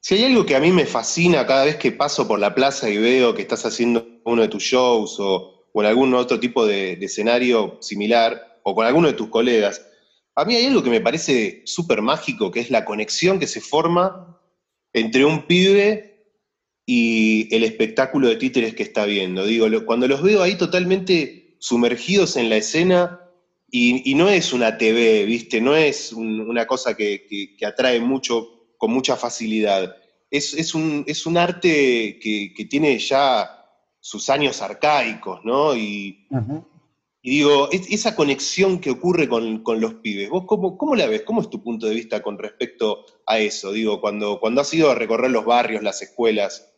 si 0.00 0.14
hay 0.14 0.24
algo 0.24 0.44
que 0.44 0.56
a 0.56 0.60
mí 0.60 0.72
me 0.72 0.84
fascina 0.84 1.46
cada 1.46 1.64
vez 1.64 1.76
que 1.76 1.92
paso 1.92 2.26
por 2.26 2.38
la 2.38 2.54
plaza 2.54 2.90
y 2.90 2.98
veo 2.98 3.34
que 3.34 3.42
estás 3.42 3.64
haciendo 3.64 4.06
uno 4.24 4.42
de 4.42 4.48
tus 4.48 4.62
shows 4.62 5.16
o, 5.20 5.68
en 5.74 5.86
algún 5.86 6.12
otro 6.14 6.40
tipo 6.40 6.66
de, 6.66 6.94
escenario 6.94 7.78
similar, 7.80 8.60
o 8.62 8.74
con 8.74 8.84
alguno 8.84 9.08
de 9.08 9.14
tus 9.14 9.28
colegas, 9.28 9.86
a 10.34 10.44
mí 10.44 10.56
hay 10.56 10.66
algo 10.66 10.82
que 10.82 10.90
me 10.90 11.00
parece 11.00 11.62
súper 11.64 12.02
mágico, 12.02 12.50
que 12.50 12.60
es 12.60 12.70
la 12.70 12.84
conexión 12.84 13.38
que 13.38 13.46
se 13.46 13.60
forma 13.60 14.38
entre 14.92 15.24
un 15.24 15.46
pibe 15.46 16.12
y 16.86 17.54
el 17.54 17.64
espectáculo 17.64 18.28
de 18.28 18.36
títeres 18.36 18.74
que 18.74 18.82
está 18.82 19.04
viendo. 19.04 19.44
Digo, 19.44 19.66
cuando 19.86 20.08
los 20.08 20.22
veo 20.22 20.42
ahí 20.42 20.56
totalmente 20.56 21.56
sumergidos 21.58 22.36
en 22.36 22.50
la 22.50 22.56
escena, 22.56 23.18
y, 23.74 24.14
no 24.14 24.28
es 24.28 24.52
una 24.52 24.76
TV, 24.76 25.24
¿viste? 25.24 25.58
No 25.58 25.74
es 25.74 26.12
una 26.12 26.66
cosa 26.66 26.94
que, 26.94 27.56
atrae 27.66 28.00
mucho, 28.00 28.74
con 28.76 28.92
mucha 28.92 29.16
facilidad. 29.16 29.96
Es, 30.30 30.74
un, 30.74 31.06
arte 31.38 32.18
que, 32.20 32.66
tiene 32.68 32.98
ya 32.98 33.48
sus 33.98 34.28
años 34.28 34.60
arcaicos, 34.60 35.42
¿no? 35.44 35.74
Digo, 37.30 37.68
esa 37.70 38.16
conexión 38.16 38.80
que 38.80 38.90
ocurre 38.90 39.28
con, 39.28 39.62
los 39.80 39.94
pibes, 39.94 40.30
¿vos 40.30 40.44
cómo, 40.46 40.76
cómo, 40.76 40.96
la 40.96 41.06
ves? 41.06 41.22
¿Cómo 41.22 41.40
es 41.40 41.50
tu 41.50 41.62
punto 41.62 41.86
de 41.86 41.94
vista 41.94 42.22
con 42.22 42.38
respecto 42.38 43.04
a 43.26 43.38
eso? 43.38 43.72
Digo, 43.72 44.00
cuando, 44.00 44.40
cuando 44.40 44.60
has 44.60 44.74
ido 44.74 44.90
a 44.90 44.94
recorrer 44.94 45.30
los 45.30 45.44
barrios, 45.44 45.82
las 45.82 46.02
escuelas, 46.02 46.72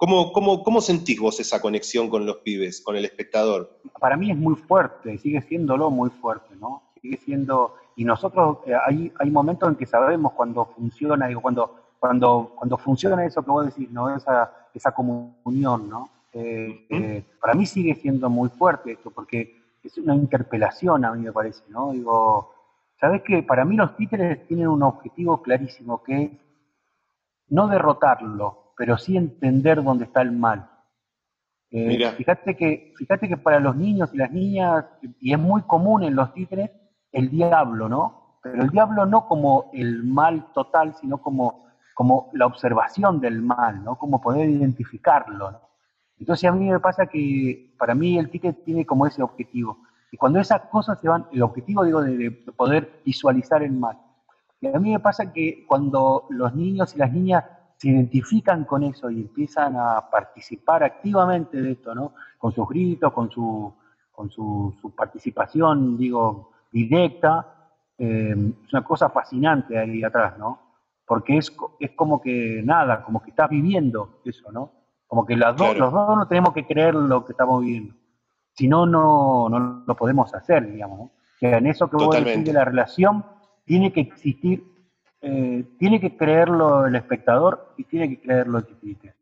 ¿Cómo, 0.00 0.32
cómo, 0.32 0.62
cómo 0.62 0.80
sentís 0.80 1.20
vos 1.20 1.40
esa 1.40 1.60
conexión 1.60 2.08
con 2.08 2.24
los 2.24 2.38
pibes, 2.38 2.80
con 2.80 2.96
el 2.96 3.04
espectador? 3.04 3.78
Para 4.00 4.16
mí 4.16 4.30
es 4.30 4.36
muy 4.38 4.54
fuerte, 4.54 5.18
sigue 5.18 5.42
siéndolo 5.42 5.90
muy 5.90 6.08
fuerte, 6.08 6.56
¿no? 6.58 6.84
Sigue 7.02 7.18
siendo, 7.18 7.74
y 7.96 8.06
nosotros 8.06 8.60
eh, 8.64 8.72
hay, 8.82 9.12
hay 9.18 9.30
momentos 9.30 9.68
en 9.68 9.74
que 9.74 9.84
sabemos 9.84 10.32
cuando 10.32 10.64
funciona, 10.64 11.26
digo, 11.26 11.42
cuando, 11.42 11.74
cuando, 11.98 12.54
cuando 12.56 12.78
funciona 12.78 13.26
eso 13.26 13.42
que 13.42 13.50
vos 13.50 13.66
decís, 13.66 13.90
¿no? 13.90 14.16
Esa, 14.16 14.50
esa 14.72 14.90
comunión, 14.92 15.90
¿no? 15.90 16.08
Eh, 16.32 16.86
eh, 16.88 17.22
para 17.38 17.52
mí 17.52 17.66
sigue 17.66 17.94
siendo 17.94 18.30
muy 18.30 18.48
fuerte 18.48 18.92
esto, 18.92 19.10
porque 19.10 19.59
es 19.82 19.98
una 19.98 20.14
interpelación 20.14 21.04
a 21.04 21.12
mí 21.12 21.22
me 21.22 21.32
parece, 21.32 21.62
¿no? 21.68 21.92
Digo, 21.92 22.54
¿sabes 23.00 23.22
qué? 23.24 23.42
Para 23.42 23.64
mí 23.64 23.76
los 23.76 23.96
títeres 23.96 24.46
tienen 24.46 24.68
un 24.68 24.82
objetivo 24.82 25.42
clarísimo, 25.42 26.02
que 26.02 26.22
es 26.22 26.30
no 27.48 27.66
derrotarlo, 27.68 28.74
pero 28.76 28.98
sí 28.98 29.16
entender 29.16 29.82
dónde 29.82 30.04
está 30.04 30.22
el 30.22 30.32
mal. 30.32 30.70
Eh, 31.70 32.12
fíjate, 32.16 32.56
que, 32.56 32.92
fíjate 32.96 33.28
que 33.28 33.36
para 33.36 33.60
los 33.60 33.76
niños 33.76 34.10
y 34.12 34.18
las 34.18 34.30
niñas, 34.30 34.86
y 35.20 35.32
es 35.32 35.38
muy 35.38 35.62
común 35.62 36.02
en 36.02 36.16
los 36.16 36.32
títeres, 36.34 36.70
el 37.12 37.30
diablo, 37.30 37.88
¿no? 37.88 38.38
Pero 38.42 38.62
el 38.62 38.70
diablo 38.70 39.06
no 39.06 39.26
como 39.26 39.70
el 39.72 40.02
mal 40.04 40.52
total, 40.52 40.94
sino 40.94 41.18
como, 41.18 41.66
como 41.94 42.30
la 42.32 42.46
observación 42.46 43.20
del 43.20 43.42
mal, 43.42 43.84
¿no? 43.84 43.96
Como 43.98 44.20
poder 44.20 44.48
identificarlo, 44.48 45.52
¿no? 45.52 45.69
Entonces 46.20 46.48
a 46.48 46.52
mí 46.52 46.70
me 46.70 46.78
pasa 46.78 47.06
que 47.06 47.72
para 47.78 47.94
mí 47.94 48.18
el 48.18 48.28
ticket 48.30 48.62
tiene 48.62 48.84
como 48.84 49.06
ese 49.06 49.22
objetivo. 49.22 49.78
Y 50.12 50.18
cuando 50.18 50.38
esas 50.38 50.62
cosas 50.66 51.00
se 51.00 51.08
van, 51.08 51.26
el 51.32 51.42
objetivo 51.42 51.82
digo 51.82 52.02
de 52.02 52.30
poder 52.54 53.00
visualizar 53.04 53.62
el 53.62 53.72
mal. 53.72 53.98
Y 54.60 54.66
a 54.68 54.78
mí 54.78 54.92
me 54.92 55.00
pasa 55.00 55.32
que 55.32 55.64
cuando 55.66 56.26
los 56.28 56.54
niños 56.54 56.94
y 56.94 56.98
las 56.98 57.10
niñas 57.10 57.44
se 57.76 57.88
identifican 57.88 58.66
con 58.66 58.82
eso 58.82 59.10
y 59.10 59.22
empiezan 59.22 59.76
a 59.76 60.10
participar 60.10 60.84
activamente 60.84 61.62
de 61.62 61.72
esto, 61.72 61.94
¿no? 61.94 62.12
Con 62.36 62.52
sus 62.52 62.68
gritos, 62.68 63.10
con 63.14 63.30
su, 63.30 63.72
con 64.12 64.30
su, 64.30 64.92
participación, 64.94 65.96
digo, 65.96 66.50
directa, 66.70 67.72
eh, 67.96 68.34
es 68.66 68.72
una 68.74 68.84
cosa 68.84 69.08
fascinante 69.08 69.78
ahí 69.78 70.04
atrás, 70.04 70.36
¿no? 70.36 70.60
Porque 71.06 71.38
es, 71.38 71.50
es 71.78 71.92
como 71.92 72.20
que 72.20 72.60
nada, 72.62 73.02
como 73.02 73.22
que 73.22 73.30
estás 73.30 73.48
viviendo 73.48 74.20
eso, 74.26 74.52
¿no? 74.52 74.79
Como 75.10 75.26
que 75.26 75.36
las 75.36 75.56
dos, 75.56 75.76
los 75.76 75.92
dos 75.92 76.16
no 76.16 76.28
tenemos 76.28 76.54
que 76.54 76.64
creer 76.64 76.94
lo 76.94 77.24
que 77.24 77.32
estamos 77.32 77.62
viviendo. 77.62 77.94
Si 78.54 78.68
no, 78.68 78.86
no, 78.86 79.48
no 79.48 79.82
lo 79.84 79.96
podemos 79.96 80.32
hacer, 80.32 80.70
digamos. 80.70 80.98
¿no? 81.00 81.10
Que 81.40 81.50
en 81.50 81.66
eso 81.66 81.90
que 81.90 81.96
vos 81.96 82.14
decís 82.14 82.44
de 82.44 82.52
la 82.52 82.64
relación, 82.64 83.24
tiene 83.64 83.92
que 83.92 84.02
existir 84.02 84.64
eh, 85.22 85.64
tiene 85.78 86.00
que 86.00 86.16
creerlo 86.16 86.86
el 86.86 86.94
espectador 86.94 87.74
y 87.76 87.84
tiene 87.84 88.08
que 88.08 88.20
creerlo 88.20 88.58
el 88.58 88.66
títere. 88.66 89.16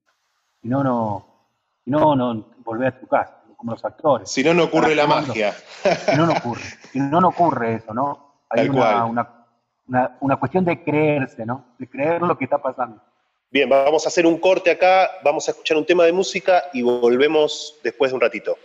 Si 0.61 0.69
no, 0.69 0.85
no, 0.85 1.49
si 1.85 1.91
no, 1.91 2.15
no 2.15 2.47
volvés 2.59 2.95
a 2.95 3.01
tu 3.01 3.07
casa, 3.07 3.43
como 3.57 3.73
los 3.73 3.85
actores. 3.85 4.31
Si 4.31 4.45
no, 4.45 4.53
no 4.53 4.65
ocurre 4.65 4.95
la 4.95 5.07
magia. 5.07 5.53
Si 5.53 6.17
no, 6.17 6.27
no 6.27 6.35
ocurre. 6.35 6.63
Si 6.93 7.01
no, 7.01 7.21
no 7.21 7.29
ocurre 7.29 7.75
eso, 7.77 7.95
¿no? 7.95 8.43
Hay 8.51 8.69
una, 8.69 9.07
una, 9.07 10.17
una, 10.21 10.37
cuestión 10.37 10.65
de 10.65 10.85
creerse, 10.85 11.45
¿no? 11.45 11.65
De 11.79 11.89
creer 11.89 12.23
lo 12.23 12.39
que 12.39 12.45
está 12.45 12.59
pasando. 12.59 13.03
Bien, 13.51 13.67
vamos 13.67 14.05
a 14.05 14.09
hacer 14.09 14.27
un 14.27 14.37
corte 14.37 14.71
acá, 14.71 15.11
vamos 15.25 15.49
a 15.49 15.53
escuchar 15.53 15.79
un 15.79 15.87
tema 15.87 16.05
de 16.05 16.13
música 16.13 16.65
y 16.75 16.83
volvemos 16.83 17.79
después 17.83 18.11
de 18.11 18.17
un 18.17 18.21
ratito. 18.21 18.59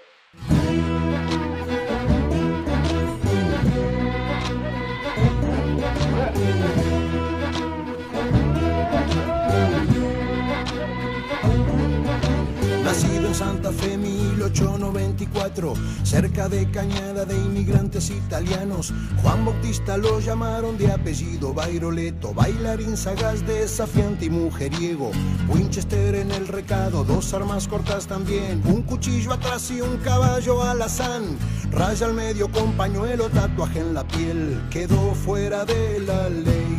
Santa 13.43 13.73
Fe 13.73 13.97
1894, 13.97 15.73
cerca 16.03 16.47
de 16.47 16.71
Cañada 16.71 17.25
de 17.25 17.35
inmigrantes 17.35 18.09
italianos. 18.09 18.93
Juan 19.21 19.43
Bautista 19.43 19.97
lo 19.97 20.21
llamaron 20.21 20.77
de 20.77 20.89
apellido 20.89 21.53
Bairoleto, 21.53 22.33
bailarín 22.33 22.95
sagaz, 22.95 23.45
desafiante 23.45 24.25
y 24.25 24.29
mujeriego. 24.29 25.11
Winchester 25.49 26.15
en 26.15 26.31
el 26.31 26.47
recado, 26.47 27.03
dos 27.03 27.33
armas 27.33 27.67
cortas 27.67 28.07
también, 28.07 28.61
un 28.65 28.81
cuchillo 28.83 29.33
atrás 29.33 29.69
y 29.71 29.81
un 29.81 29.97
caballo 29.97 30.63
alazán. 30.63 31.37
Raya 31.69 32.07
al 32.07 32.13
medio 32.13 32.49
con 32.49 32.71
pañuelo, 32.77 33.27
tatuaje 33.27 33.81
en 33.81 33.93
la 33.93 34.07
piel, 34.07 34.61
quedó 34.69 35.13
fuera 35.15 35.65
de 35.65 35.99
la 35.99 36.29
ley, 36.29 36.77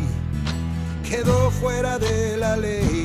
quedó 1.07 1.51
fuera 1.51 1.99
de 1.99 2.37
la 2.37 2.57
ley. 2.57 3.04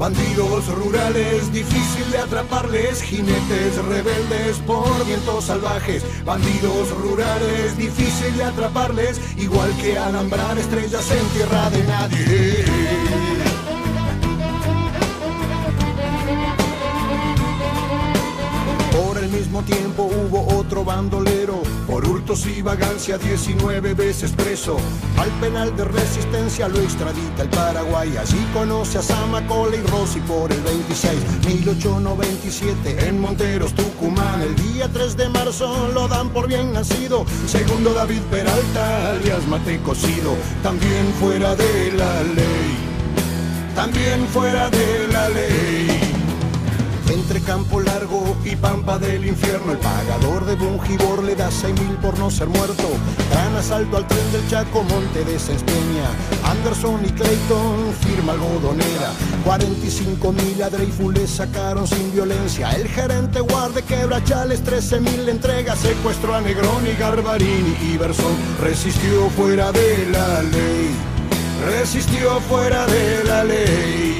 Bandidos 0.00 0.66
rurales, 0.68 1.52
difícil 1.52 2.10
de 2.10 2.16
atraparles, 2.16 3.02
jinetes 3.02 3.84
rebeldes 3.84 4.56
por 4.66 5.04
vientos 5.04 5.44
salvajes. 5.44 6.02
Bandidos 6.24 6.88
rurales, 7.02 7.76
difícil 7.76 8.34
de 8.34 8.44
atraparles, 8.44 9.20
igual 9.36 9.70
que 9.76 9.98
alambrar 9.98 10.56
estrellas 10.56 11.04
en 11.10 11.26
tierra 11.34 11.68
de 11.68 11.84
nadie. 11.84 13.30
mismo 19.30 19.62
tiempo 19.62 20.04
hubo 20.04 20.58
otro 20.58 20.84
bandolero, 20.84 21.62
por 21.86 22.06
y 22.30 22.62
vagancia 22.62 23.18
19 23.18 23.92
veces 23.94 24.30
preso. 24.30 24.76
Al 25.18 25.28
penal 25.40 25.76
de 25.76 25.84
resistencia 25.84 26.68
lo 26.68 26.78
extradita 26.78 27.42
el 27.42 27.48
Paraguay, 27.48 28.16
allí 28.16 28.38
conoce 28.54 28.98
a 28.98 29.02
Samacola 29.02 29.74
y 29.74 29.82
Rossi 29.88 30.20
por 30.20 30.52
el 30.52 30.60
26, 30.60 31.18
1897 31.48 33.08
en 33.08 33.20
Monteros, 33.20 33.74
Tucumán. 33.74 34.42
El 34.42 34.54
día 34.54 34.88
3 34.92 35.16
de 35.16 35.28
marzo 35.28 35.90
lo 35.92 36.06
dan 36.06 36.28
por 36.28 36.46
bien 36.46 36.72
nacido, 36.72 37.26
segundo 37.48 37.92
David 37.94 38.22
Peralta, 38.30 39.10
alias 39.10 39.44
Mate 39.48 39.80
Cocido, 39.80 40.36
también 40.62 41.12
fuera 41.18 41.56
de 41.56 41.92
la 41.96 42.22
ley, 42.22 42.78
también 43.74 44.24
fuera 44.28 44.70
de 44.70 45.08
la 45.08 45.28
ley. 45.30 45.99
Entre 47.10 47.40
campo 47.40 47.80
largo 47.80 48.36
y 48.44 48.54
pampa 48.54 48.96
del 48.96 49.26
infierno, 49.26 49.72
el 49.72 49.78
pagador 49.78 50.44
de 50.46 50.54
Bungibor 50.54 51.24
le 51.24 51.34
da 51.34 51.50
seis 51.50 51.74
mil 51.80 51.96
por 51.96 52.16
no 52.20 52.30
ser 52.30 52.46
muerto. 52.46 52.84
Gran 53.32 53.56
asalto 53.56 53.96
al 53.96 54.06
tren 54.06 54.30
del 54.30 54.48
Chaco, 54.48 54.84
Monte 54.84 55.24
de 55.24 55.36
Senspeña. 55.36 56.08
Anderson 56.44 57.04
y 57.04 57.08
Clayton, 57.08 57.92
firma 58.00 58.32
algodonera. 58.34 59.10
45 59.44 60.32
mil 60.32 60.62
a 60.62 60.70
Dreyfus 60.70 61.12
le 61.12 61.26
sacaron 61.26 61.84
sin 61.84 62.12
violencia. 62.12 62.70
El 62.70 62.86
gerente 62.86 63.40
guarde 63.40 63.82
quebra 63.82 64.22
chales, 64.22 64.62
13 64.62 65.00
mil 65.00 65.28
entrega. 65.28 65.74
Secuestró 65.74 66.36
a 66.36 66.40
Negroni, 66.40 66.92
Garbarini 66.96 67.74
y. 67.82 67.98
Resistió 68.62 69.28
fuera 69.30 69.72
de 69.72 70.06
la 70.12 70.42
ley. 70.42 70.94
Resistió 71.66 72.40
fuera 72.48 72.86
de 72.86 73.24
la 73.24 73.44
ley. 73.44 74.19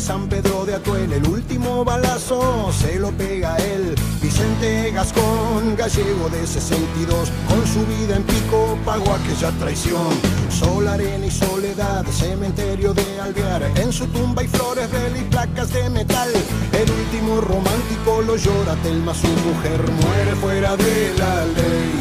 San 0.00 0.28
Pedro 0.28 0.64
de 0.64 0.74
Atuel, 0.74 1.12
el 1.12 1.26
último 1.26 1.84
balazo 1.84 2.70
se 2.72 2.98
lo 3.00 3.10
pega 3.10 3.56
él. 3.56 3.94
Vicente 4.22 4.92
Gascón, 4.92 5.74
gallego 5.76 6.28
de 6.28 6.46
62, 6.46 7.28
con 7.48 7.66
su 7.66 7.84
vida 7.86 8.16
en 8.16 8.22
pico 8.22 8.78
pagó 8.84 9.12
aquella 9.12 9.50
traición. 9.58 10.08
Sol, 10.50 10.86
arena 10.86 11.26
y 11.26 11.30
soledad, 11.30 12.04
cementerio 12.06 12.94
de 12.94 13.20
Alvear, 13.20 13.62
en 13.76 13.92
su 13.92 14.06
tumba 14.08 14.42
hay 14.42 14.48
flores, 14.48 14.88
y 15.18 15.24
placas 15.24 15.72
de 15.72 15.90
metal. 15.90 16.30
El 16.72 16.90
último 16.90 17.40
romántico 17.40 18.22
lo 18.22 18.36
llora 18.36 18.76
Telma, 18.82 19.14
su 19.14 19.26
mujer 19.26 19.82
muere 20.02 20.34
fuera 20.36 20.76
de 20.76 21.14
la 21.18 21.44
ley. 21.44 21.92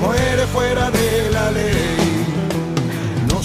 Muere 0.00 0.46
fuera 0.46 0.90
de 0.90 1.30
la 1.30 1.50
ley 1.50 2.01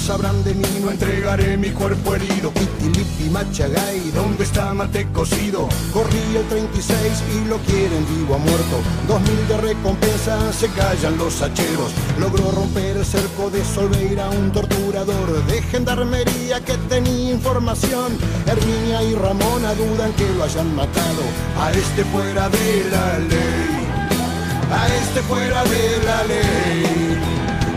sabrán 0.08 0.42
de 0.46 0.54
mí, 0.54 0.66
no 0.82 0.90
entregaré 0.90 1.58
mi 1.58 1.70
cuerpo 1.72 2.16
herido. 2.16 2.50
Pitilipi, 2.52 3.30
Machagay, 3.30 4.12
¿dónde 4.12 4.46
está 4.46 4.74
Mate 4.74 5.06
cocido? 5.12 5.68
Corrí 5.92 6.24
el 6.34 6.48
36 6.48 6.96
y 7.36 7.50
lo 7.50 7.58
quieren 7.58 8.06
vivo 8.16 8.36
a 8.36 8.38
muerto. 8.38 8.76
Dos 9.06 9.20
mil 9.20 9.48
de 9.50 9.58
recompensa, 9.58 10.54
se 10.54 10.70
callan 10.70 11.18
los 11.18 11.42
hacheros. 11.42 11.92
Logró 12.22 12.52
romper 12.52 12.96
el 12.96 13.06
cerco 13.06 13.50
de 13.50 13.62
Solveira, 13.66 14.30
un 14.30 14.50
torturador 14.54 15.46
de 15.46 15.62
gendarmería 15.64 16.64
que 16.64 16.78
tenía 16.88 17.34
información. 17.34 18.18
Herminia 18.46 19.04
y 19.04 19.14
Ramona 19.14 19.74
dudan 19.74 20.14
que 20.14 20.30
lo 20.38 20.46
hayan 20.46 20.74
matado. 20.74 21.24
A 21.60 21.72
este 21.72 22.06
fuera 22.06 22.48
de 22.48 22.90
la 22.90 23.20
ley. 23.20 23.88
A 24.72 24.88
este 24.88 25.22
fuera 25.24 25.64
de 25.66 26.04
la 26.06 26.24
ley. 26.24 27.57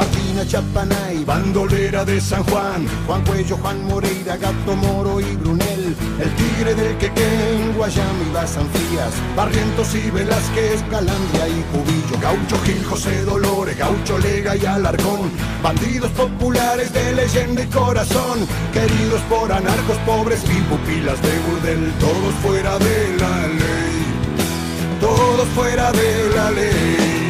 Martina 0.00 0.46
Chapanay, 0.46 1.24
bandolera 1.26 2.06
de 2.06 2.22
San 2.22 2.42
Juan, 2.44 2.86
Juan 3.06 3.22
Cuello, 3.22 3.54
Juan 3.58 3.86
Moreira, 3.86 4.38
Gato 4.38 4.74
Moro 4.74 5.20
y 5.20 5.36
Brunel, 5.36 5.94
el 6.18 6.30
tigre 6.36 6.74
del 6.74 6.96
Quequén, 6.96 7.74
Guayami, 7.76 8.32
Frías, 8.72 9.12
Barrientos 9.36 9.94
y 9.94 10.10
Velázquez, 10.10 10.82
Calandria 10.90 11.48
y 11.48 11.62
Cubillo, 11.70 12.18
Gaucho 12.18 12.58
Gil, 12.64 12.82
José 12.82 13.24
Dolores, 13.24 13.76
Gaucho 13.76 14.16
Lega 14.18 14.56
y 14.56 14.64
Alarcón, 14.64 15.30
bandidos 15.62 16.10
populares 16.12 16.90
de 16.94 17.12
leyenda 17.12 17.62
y 17.62 17.66
corazón, 17.66 18.38
queridos 18.72 19.20
por 19.28 19.52
anarcos 19.52 19.98
pobres 20.06 20.42
y 20.44 20.62
pupilas 20.62 21.20
de 21.20 21.38
burdel, 21.40 21.92
todos 22.00 22.34
fuera 22.42 22.78
de 22.78 23.16
la 23.18 23.48
ley, 23.48 24.98
todos 24.98 25.46
fuera 25.48 25.92
de 25.92 26.30
la 26.34 26.50
ley. 26.52 27.29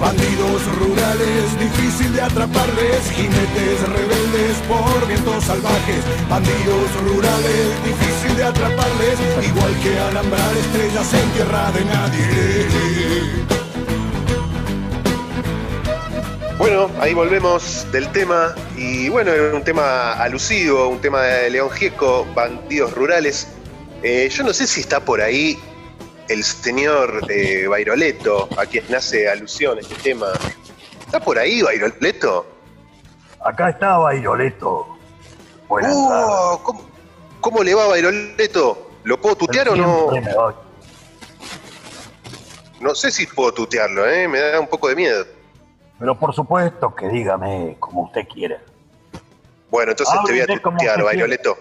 Bandidos 0.00 0.64
rurales, 0.76 1.58
difícil 1.60 2.12
de 2.14 2.22
atraparles, 2.22 3.10
jinetes 3.10 3.86
rebeldes 3.86 4.56
por 4.66 5.06
vientos 5.06 5.44
salvajes. 5.44 6.02
Bandidos 6.28 6.90
rurales, 7.04 7.84
difícil 7.84 8.34
de 8.34 8.44
atraparles, 8.44 9.18
igual 9.46 9.74
que 9.82 9.98
alambrar 9.98 10.56
estrellas 10.56 11.12
en 11.12 11.30
tierra 11.32 11.70
de 11.72 11.84
nadie. 11.84 13.50
Bueno, 16.56 16.90
ahí 16.98 17.12
volvemos 17.12 17.86
del 17.92 18.08
tema 18.08 18.54
y 18.76 19.10
bueno, 19.10 19.32
era 19.32 19.54
un 19.54 19.64
tema 19.64 20.14
alusivo, 20.14 20.88
un 20.88 21.00
tema 21.00 21.22
de 21.22 21.50
León 21.50 21.70
Gieco, 21.70 22.26
bandidos 22.34 22.94
rurales. 22.94 23.48
Eh, 24.02 24.30
yo 24.30 24.44
no 24.44 24.54
sé 24.54 24.66
si 24.66 24.80
está 24.80 25.00
por 25.00 25.20
ahí 25.20 25.58
el 26.30 26.44
señor 26.44 27.26
eh, 27.28 27.66
Bairoleto, 27.66 28.48
a 28.56 28.64
quien 28.64 28.94
hace 28.94 29.28
alusión 29.28 29.80
este 29.80 29.96
tema. 29.96 30.28
¿Está 31.00 31.18
por 31.18 31.36
ahí, 31.36 31.60
Bairoleto? 31.60 32.46
Acá 33.44 33.70
está 33.70 33.96
Bairoleto. 33.98 34.96
Buenas 35.68 35.92
oh, 35.92 36.84
¿cómo, 37.40 37.64
le 37.64 37.74
va, 37.74 37.88
Bairoleto? 37.88 38.90
¿Lo 39.02 39.20
puedo 39.20 39.36
tutear 39.36 39.70
o 39.70 39.76
no? 39.76 40.10
No 42.80 42.94
sé 42.94 43.10
si 43.10 43.26
puedo 43.26 43.52
tutearlo, 43.52 44.08
¿eh? 44.08 44.28
me 44.28 44.38
da 44.38 44.60
un 44.60 44.68
poco 44.68 44.88
de 44.88 44.94
miedo. 44.94 45.26
Pero 45.98 46.18
por 46.18 46.32
supuesto 46.32 46.94
que 46.94 47.08
dígame 47.08 47.76
como 47.80 48.04
usted 48.04 48.26
quiera. 48.28 48.62
Bueno, 49.68 49.92
entonces 49.92 50.14
te 50.24 50.32
voy 50.32 50.40
a 50.40 50.46
tutear, 50.46 51.02
Bairoleto. 51.02 51.58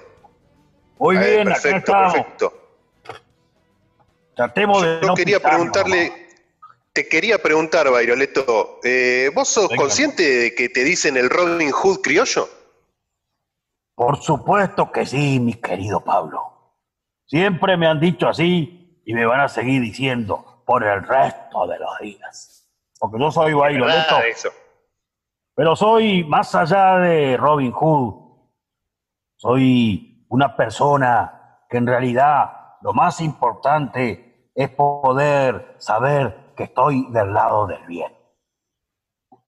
Muy 0.99 1.17
bien, 1.17 1.45
perfecto, 1.45 1.95
acá 1.95 2.13
perfecto. 2.13 2.68
Tratemos 4.39 4.81
de 4.81 5.01
Yo 5.05 5.13
quería 5.15 5.41
preguntarle, 5.41 6.29
te 6.93 7.09
quería 7.09 7.39
preguntar, 7.39 7.91
Bairoleto, 7.91 8.79
eh, 8.85 9.29
¿vos 9.35 9.49
sos 9.49 9.67
consciente 9.75 10.23
de 10.23 10.55
que 10.55 10.69
te 10.69 10.85
dicen 10.85 11.17
el 11.17 11.29
Robin 11.29 11.69
Hood 11.71 11.99
criollo? 11.99 12.47
Por 13.95 14.15
supuesto 14.21 14.93
que 14.93 15.05
sí, 15.05 15.41
mi 15.41 15.55
querido 15.55 15.99
Pablo. 16.05 16.77
Siempre 17.25 17.75
me 17.75 17.85
han 17.85 17.99
dicho 17.99 18.29
así 18.29 19.01
y 19.05 19.13
me 19.13 19.25
van 19.25 19.41
a 19.41 19.49
seguir 19.49 19.81
diciendo 19.81 20.63
por 20.65 20.85
el 20.85 21.03
resto 21.03 21.67
de 21.67 21.77
los 21.77 21.99
días. 21.99 22.65
Porque 22.97 23.19
yo 23.19 23.31
soy 23.31 23.51
Bairoleto. 23.51 24.19
Eso. 24.19 24.51
Pero 25.53 25.75
soy 25.75 26.23
más 26.23 26.55
allá 26.55 26.97
de 26.99 27.35
Robin 27.35 27.73
Hood. 27.73 28.13
Soy 29.35 30.25
una 30.29 30.55
persona 30.55 31.65
que 31.69 31.75
en 31.75 31.87
realidad 31.87 32.77
lo 32.81 32.93
más 32.93 33.19
importante 33.19 34.28
es 34.59 34.69
poder 34.71 35.75
saber 35.77 36.51
que 36.57 36.65
estoy 36.65 37.05
del 37.11 37.33
lado 37.33 37.65
del 37.65 37.81
bien. 37.87 38.13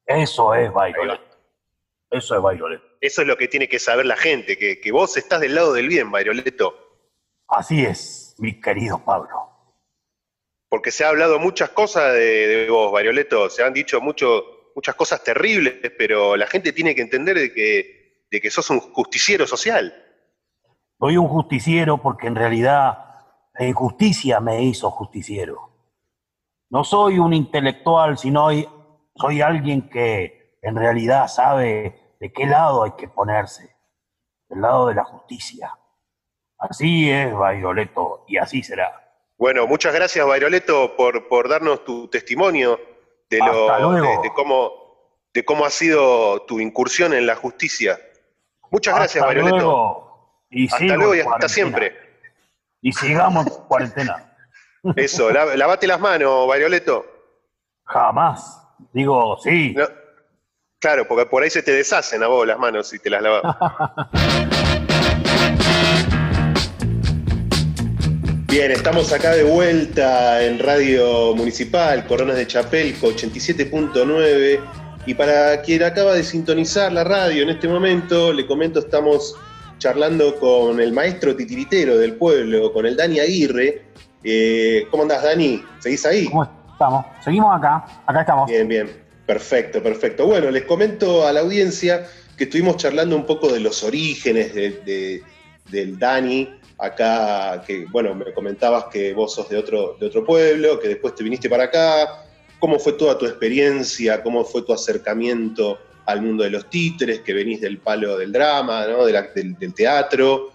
Eso 0.06 0.54
es 0.56 0.72
Violet. 0.72 1.20
Eso 2.10 2.36
es 2.36 2.42
Violet. 2.42 2.82
Eso 3.02 3.22
es 3.22 3.28
lo 3.28 3.36
que 3.36 3.50
tiene 3.50 3.68
que 3.68 3.78
saber 3.78 4.06
la 4.06 4.16
gente, 4.16 4.58
que, 4.58 4.92
vos 4.94 5.18
estás 5.18 5.42
del 5.42 5.56
lado 5.56 5.74
del 5.74 5.90
bien, 5.90 6.10
Violeto. 6.10 6.74
Así 7.50 7.84
es, 7.84 8.36
mi 8.38 8.62
querido 8.62 9.04
Pablo. 9.04 9.50
Porque 10.70 10.92
se 10.92 11.04
ha 11.04 11.10
hablado 11.10 11.40
muchas 11.40 11.72
cosas 11.72 12.14
de, 12.14 12.68
vos, 12.70 12.98
Violeto, 13.02 13.50
se 13.50 13.66
han 13.66 13.74
dicho 13.74 14.00
mucho, 14.00 14.72
muchas 14.76 14.96
cosas 14.96 15.22
terribles, 15.26 15.92
pero 15.98 16.38
la 16.38 16.48
gente 16.48 16.72
tiene 16.72 16.96
que 16.96 17.02
entender 17.02 17.38
de 17.38 17.54
que, 17.54 18.28
de 18.32 18.40
que 18.40 18.50
sos 18.50 18.70
un 18.70 18.80
justiciero 18.80 19.46
social. 19.46 19.94
Soy 20.98 21.18
un 21.18 21.28
justiciero 21.28 22.02
porque 22.02 22.28
en 22.28 22.36
realidad 22.36 23.11
La 23.54 23.66
injusticia 23.66 24.40
me 24.40 24.64
hizo 24.64 24.90
justiciero. 24.92 25.70
No 26.70 26.84
soy 26.84 27.20
un 27.20 27.34
intelectual, 27.34 28.18
sino 28.18 28.50
soy 29.16 29.42
alguien 29.42 29.90
que 29.90 30.58
en 30.62 30.76
realidad 30.76 31.28
sabe 31.28 32.16
de 32.20 32.32
qué 32.32 32.46
lado 32.46 32.84
hay 32.84 32.92
que 32.92 33.08
ponerse, 33.08 33.76
del 34.48 34.62
lado 34.62 34.88
de 34.88 34.96
la 34.96 35.04
justicia. 35.04 35.78
Así 36.58 37.10
es, 37.10 37.34
Bairoleto, 37.34 38.24
y 38.28 38.38
así 38.38 38.64
será. 38.64 39.02
Bueno, 39.38 39.66
muchas 39.68 39.94
gracias, 39.94 40.26
Bairoleto, 40.26 40.96
por, 40.96 41.28
por 41.28 41.50
darnos 41.50 41.84
tu 41.84 42.08
testimonio 42.08 42.80
de, 43.30 43.40
lo, 43.40 44.22
de, 44.22 44.32
cómo, 44.34 44.72
de 45.34 45.44
cómo 45.44 45.66
ha 45.66 45.72
sido 45.72 46.44
tu 46.44 46.60
incursión 46.60 47.14
en 47.14 47.26
la 47.26 47.36
justicia. 47.36 48.00
Muchas 48.70 48.96
gracias, 48.96 49.26
Bairoleto. 49.26 50.38
hasta 50.72 50.96
luego 50.96 51.16
y 51.16 51.20
hasta 51.22 51.50
siempre. 51.50 52.11
Y 52.82 52.92
sigamos 52.94 53.46
en 53.46 53.54
cuarentena. 53.68 54.34
Eso, 54.96 55.30
lavate 55.30 55.86
las 55.86 56.00
manos, 56.00 56.48
Varioleto. 56.48 57.06
Jamás. 57.86 58.58
Digo, 58.92 59.38
sí. 59.38 59.76
claro, 60.80 61.08
porque 61.08 61.28
por 61.28 61.44
ahí 61.44 61.52
se 61.52 61.62
te 61.62 61.72
deshacen 61.72 62.24
a 62.24 62.28
vos 62.28 62.48
las 62.48 62.58
manos 62.58 62.90
si 62.90 62.98
te 62.98 63.12
las 63.12 63.22
lavas. 63.22 63.44
Bien, 68.48 68.72
estamos 68.72 69.14
acá 69.14 69.32
de 69.32 69.44
vuelta 69.44 70.44
en 70.44 70.58
Radio 70.58 71.36
Municipal, 71.36 72.06
Coronas 72.08 72.36
de 72.36 72.48
Chapelco 72.48 73.10
87.9. 73.10 74.60
Y 75.06 75.14
para 75.14 75.62
quien 75.62 75.84
acaba 75.84 76.14
de 76.14 76.24
sintonizar 76.24 76.92
la 76.92 77.04
radio 77.04 77.44
en 77.44 77.50
este 77.50 77.68
momento, 77.68 78.34
le 78.34 78.48
comento, 78.48 78.80
estamos 78.80 79.36
charlando 79.82 80.40
con 80.40 80.80
el 80.80 80.94
maestro 80.94 81.36
titiritero 81.36 81.98
del 81.98 82.14
pueblo, 82.14 82.72
con 82.72 82.86
el 82.86 82.96
Dani 82.96 83.20
Aguirre. 83.20 83.82
Eh, 84.24 84.86
¿Cómo 84.92 85.02
andás, 85.04 85.24
Dani? 85.24 85.64
¿Seguís 85.80 86.06
ahí? 86.06 86.26
¿Cómo 86.26 86.44
estamos? 86.44 87.06
Seguimos 87.24 87.58
acá, 87.58 87.84
acá 88.06 88.22
estamos. 88.22 88.48
Bien, 88.48 88.68
bien, 88.68 88.92
perfecto, 89.26 89.82
perfecto. 89.82 90.28
Bueno, 90.28 90.52
les 90.52 90.66
comento 90.66 91.26
a 91.26 91.34
la 91.34 91.40
audiencia 91.40 92.08
que 92.38 92.44
estuvimos 92.44 92.78
charlando 92.78 93.16
un 93.16 93.26
poco 93.26 93.52
de 93.52 93.60
los 93.60 93.84
orígenes 93.84 94.54
del 94.54 95.98
Dani, 95.98 96.48
acá, 96.78 97.64
que 97.66 97.88
bueno, 97.92 98.14
me 98.14 98.32
comentabas 98.34 98.86
que 98.86 99.14
vos 99.14 99.34
sos 99.34 99.50
de 99.50 99.58
otro, 99.58 99.98
de 100.00 100.06
otro 100.06 100.24
pueblo, 100.24 100.80
que 100.80 100.90
después 100.90 101.16
te 101.16 101.24
viniste 101.24 101.50
para 101.50 101.64
acá, 101.64 102.24
cómo 102.60 102.78
fue 102.78 102.94
toda 102.94 103.18
tu 103.18 103.26
experiencia, 103.26 104.22
cómo 104.22 104.46
fue 104.46 104.62
tu 104.62 104.74
acercamiento 104.74 105.80
al 106.06 106.22
mundo 106.22 106.44
de 106.44 106.50
los 106.50 106.70
títeres, 106.70 107.22
que 107.22 107.34
venís 107.34 107.62
del 107.62 107.78
palo 107.78 108.18
del 108.18 108.32
drama, 108.32 108.86
del, 108.86 109.74
teatro, 109.74 110.52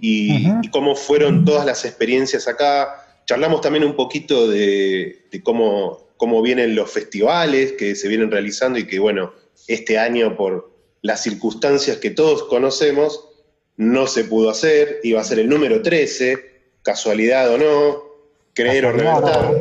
y, 0.00 0.68
cómo 0.70 0.94
fueron 0.94 1.44
todas 1.44 1.64
las 1.66 1.84
experiencias 1.84 2.46
acá. 2.48 3.22
Charlamos 3.26 3.60
también 3.60 3.84
un 3.84 3.94
poquito 3.94 4.48
de, 4.48 5.24
cómo, 5.42 6.08
cómo 6.16 6.42
vienen 6.42 6.74
los 6.74 6.90
festivales 6.90 7.72
que 7.72 7.94
se 7.94 8.08
vienen 8.08 8.30
realizando 8.30 8.78
y 8.78 8.86
que, 8.86 8.98
bueno, 8.98 9.32
este 9.66 9.98
año 9.98 10.36
por 10.36 10.72
las 11.02 11.22
circunstancias 11.22 11.98
que 11.98 12.10
todos 12.10 12.44
conocemos, 12.44 13.24
no 13.76 14.06
se 14.06 14.24
pudo 14.24 14.50
hacer, 14.50 15.00
iba 15.04 15.20
a 15.20 15.24
ser 15.24 15.38
el 15.38 15.48
número 15.48 15.82
13, 15.82 16.48
casualidad 16.82 17.52
o 17.52 17.58
no, 17.58 18.02
creer 18.54 18.86
o 18.86 18.92
reventar. 18.92 19.54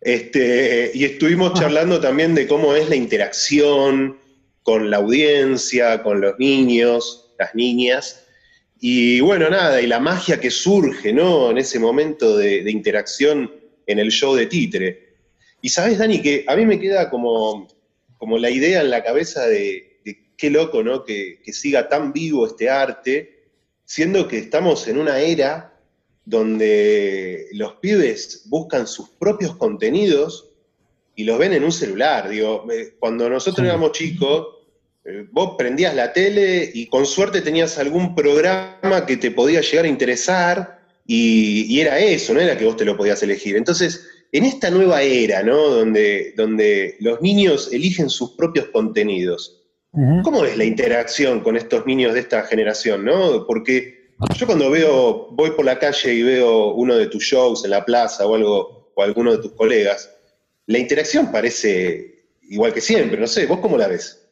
Este, 0.00 0.92
y 0.94 1.04
estuvimos 1.04 1.54
charlando 1.58 2.00
también 2.00 2.34
de 2.34 2.46
cómo 2.46 2.74
es 2.74 2.88
la 2.88 2.96
interacción, 2.96 4.18
con 4.64 4.90
la 4.90 4.96
audiencia, 4.96 6.02
con 6.02 6.20
los 6.20 6.38
niños, 6.38 7.30
las 7.38 7.54
niñas. 7.54 8.26
Y 8.80 9.20
bueno, 9.20 9.48
nada, 9.50 9.80
y 9.80 9.86
la 9.86 10.00
magia 10.00 10.40
que 10.40 10.50
surge, 10.50 11.12
¿no? 11.12 11.50
En 11.50 11.58
ese 11.58 11.78
momento 11.78 12.36
de, 12.36 12.68
interacción 12.70 13.52
en 13.86 13.98
el 13.98 14.10
show 14.10 14.34
de 14.34 14.46
Titre. 14.46 15.16
Y 15.60 15.68
sabes, 15.68 15.98
Dani, 15.98 16.20
que 16.20 16.44
a 16.48 16.56
mí 16.56 16.64
me 16.64 16.80
queda 16.80 17.10
como, 17.10 17.68
como 18.16 18.38
la 18.38 18.50
idea 18.50 18.80
en 18.80 18.90
la 18.90 19.04
cabeza 19.04 19.46
de, 19.46 20.00
qué 20.36 20.50
loco, 20.50 20.82
¿no? 20.82 21.04
Que, 21.04 21.40
que, 21.44 21.52
siga 21.52 21.88
tan 21.88 22.12
vivo 22.12 22.46
este 22.46 22.68
arte, 22.68 23.44
siendo 23.84 24.26
que 24.26 24.38
estamos 24.38 24.88
en 24.88 24.98
una 24.98 25.20
era 25.20 25.78
donde 26.24 27.48
los 27.52 27.74
pibes 27.74 28.44
buscan 28.46 28.86
sus 28.86 29.10
propios 29.10 29.56
contenidos 29.56 30.54
y 31.14 31.24
los 31.24 31.38
ven 31.38 31.52
en 31.52 31.64
un 31.64 31.72
celular. 31.72 32.28
Digo, 32.28 32.66
eh, 32.72 32.94
cuando 32.98 33.28
nosotros 33.28 33.66
éramos 33.66 33.92
chicos, 33.92 34.53
eh, 35.04 35.26
vos 35.30 35.54
prendías 35.58 35.94
la 35.94 36.12
tele 36.12 36.70
y 36.72 36.86
con 36.86 37.04
suerte 37.04 37.42
tenías 37.42 37.78
algún 37.78 38.14
programa 38.14 39.04
que 39.06 39.18
te 39.18 39.30
podía 39.30 39.60
llegar 39.60 39.84
a 39.84 39.88
interesar 39.88 40.80
y, 41.06 41.78
era 41.78 41.98
eso, 41.98 42.32
no 42.32 42.40
era 42.40 42.56
que 42.56 42.64
vos 42.64 42.76
te 42.76 42.86
lo 42.86 42.96
podías 42.96 43.22
elegir. 43.22 43.56
Entonces, 43.56 44.06
en 44.32 44.44
esta 44.44 44.70
nueva 44.70 45.02
era, 45.02 45.42
¿no? 45.42 45.68
Donde, 45.68 46.32
donde 46.36 46.96
los 47.00 47.20
niños 47.20 47.68
eligen 47.72 48.08
sus 48.08 48.32
propios 48.32 48.68
contenidos, 48.68 49.60
¿cómo 50.22 50.44
es 50.44 50.56
la 50.56 50.64
interacción 50.64 51.40
con 51.40 51.56
estos 51.56 51.86
niños 51.86 52.14
de 52.14 52.20
esta 52.20 52.42
generación, 52.42 53.04
¿no? 53.04 53.46
Porque 53.46 54.12
yo 54.36 54.46
cuando 54.46 54.70
veo, 54.70 55.28
voy 55.32 55.50
por 55.50 55.64
la 55.64 55.78
calle 55.78 56.14
y 56.14 56.22
veo 56.22 56.72
uno 56.74 56.96
de 56.96 57.06
tus 57.06 57.22
shows 57.22 57.64
en 57.64 57.70
la 57.70 57.84
plaza 57.84 58.26
o 58.26 58.34
algo, 58.34 58.90
o 58.94 59.02
alguno 59.02 59.32
de 59.32 59.38
tus 59.38 59.52
colegas, 59.52 60.10
la 60.66 60.78
interacción 60.78 61.30
parece 61.30 62.24
igual 62.48 62.72
que 62.72 62.80
siempre, 62.80 63.20
no 63.20 63.26
sé, 63.26 63.46
¿vos 63.46 63.60
cómo 63.60 63.76
la 63.76 63.88
ves? 63.88 64.23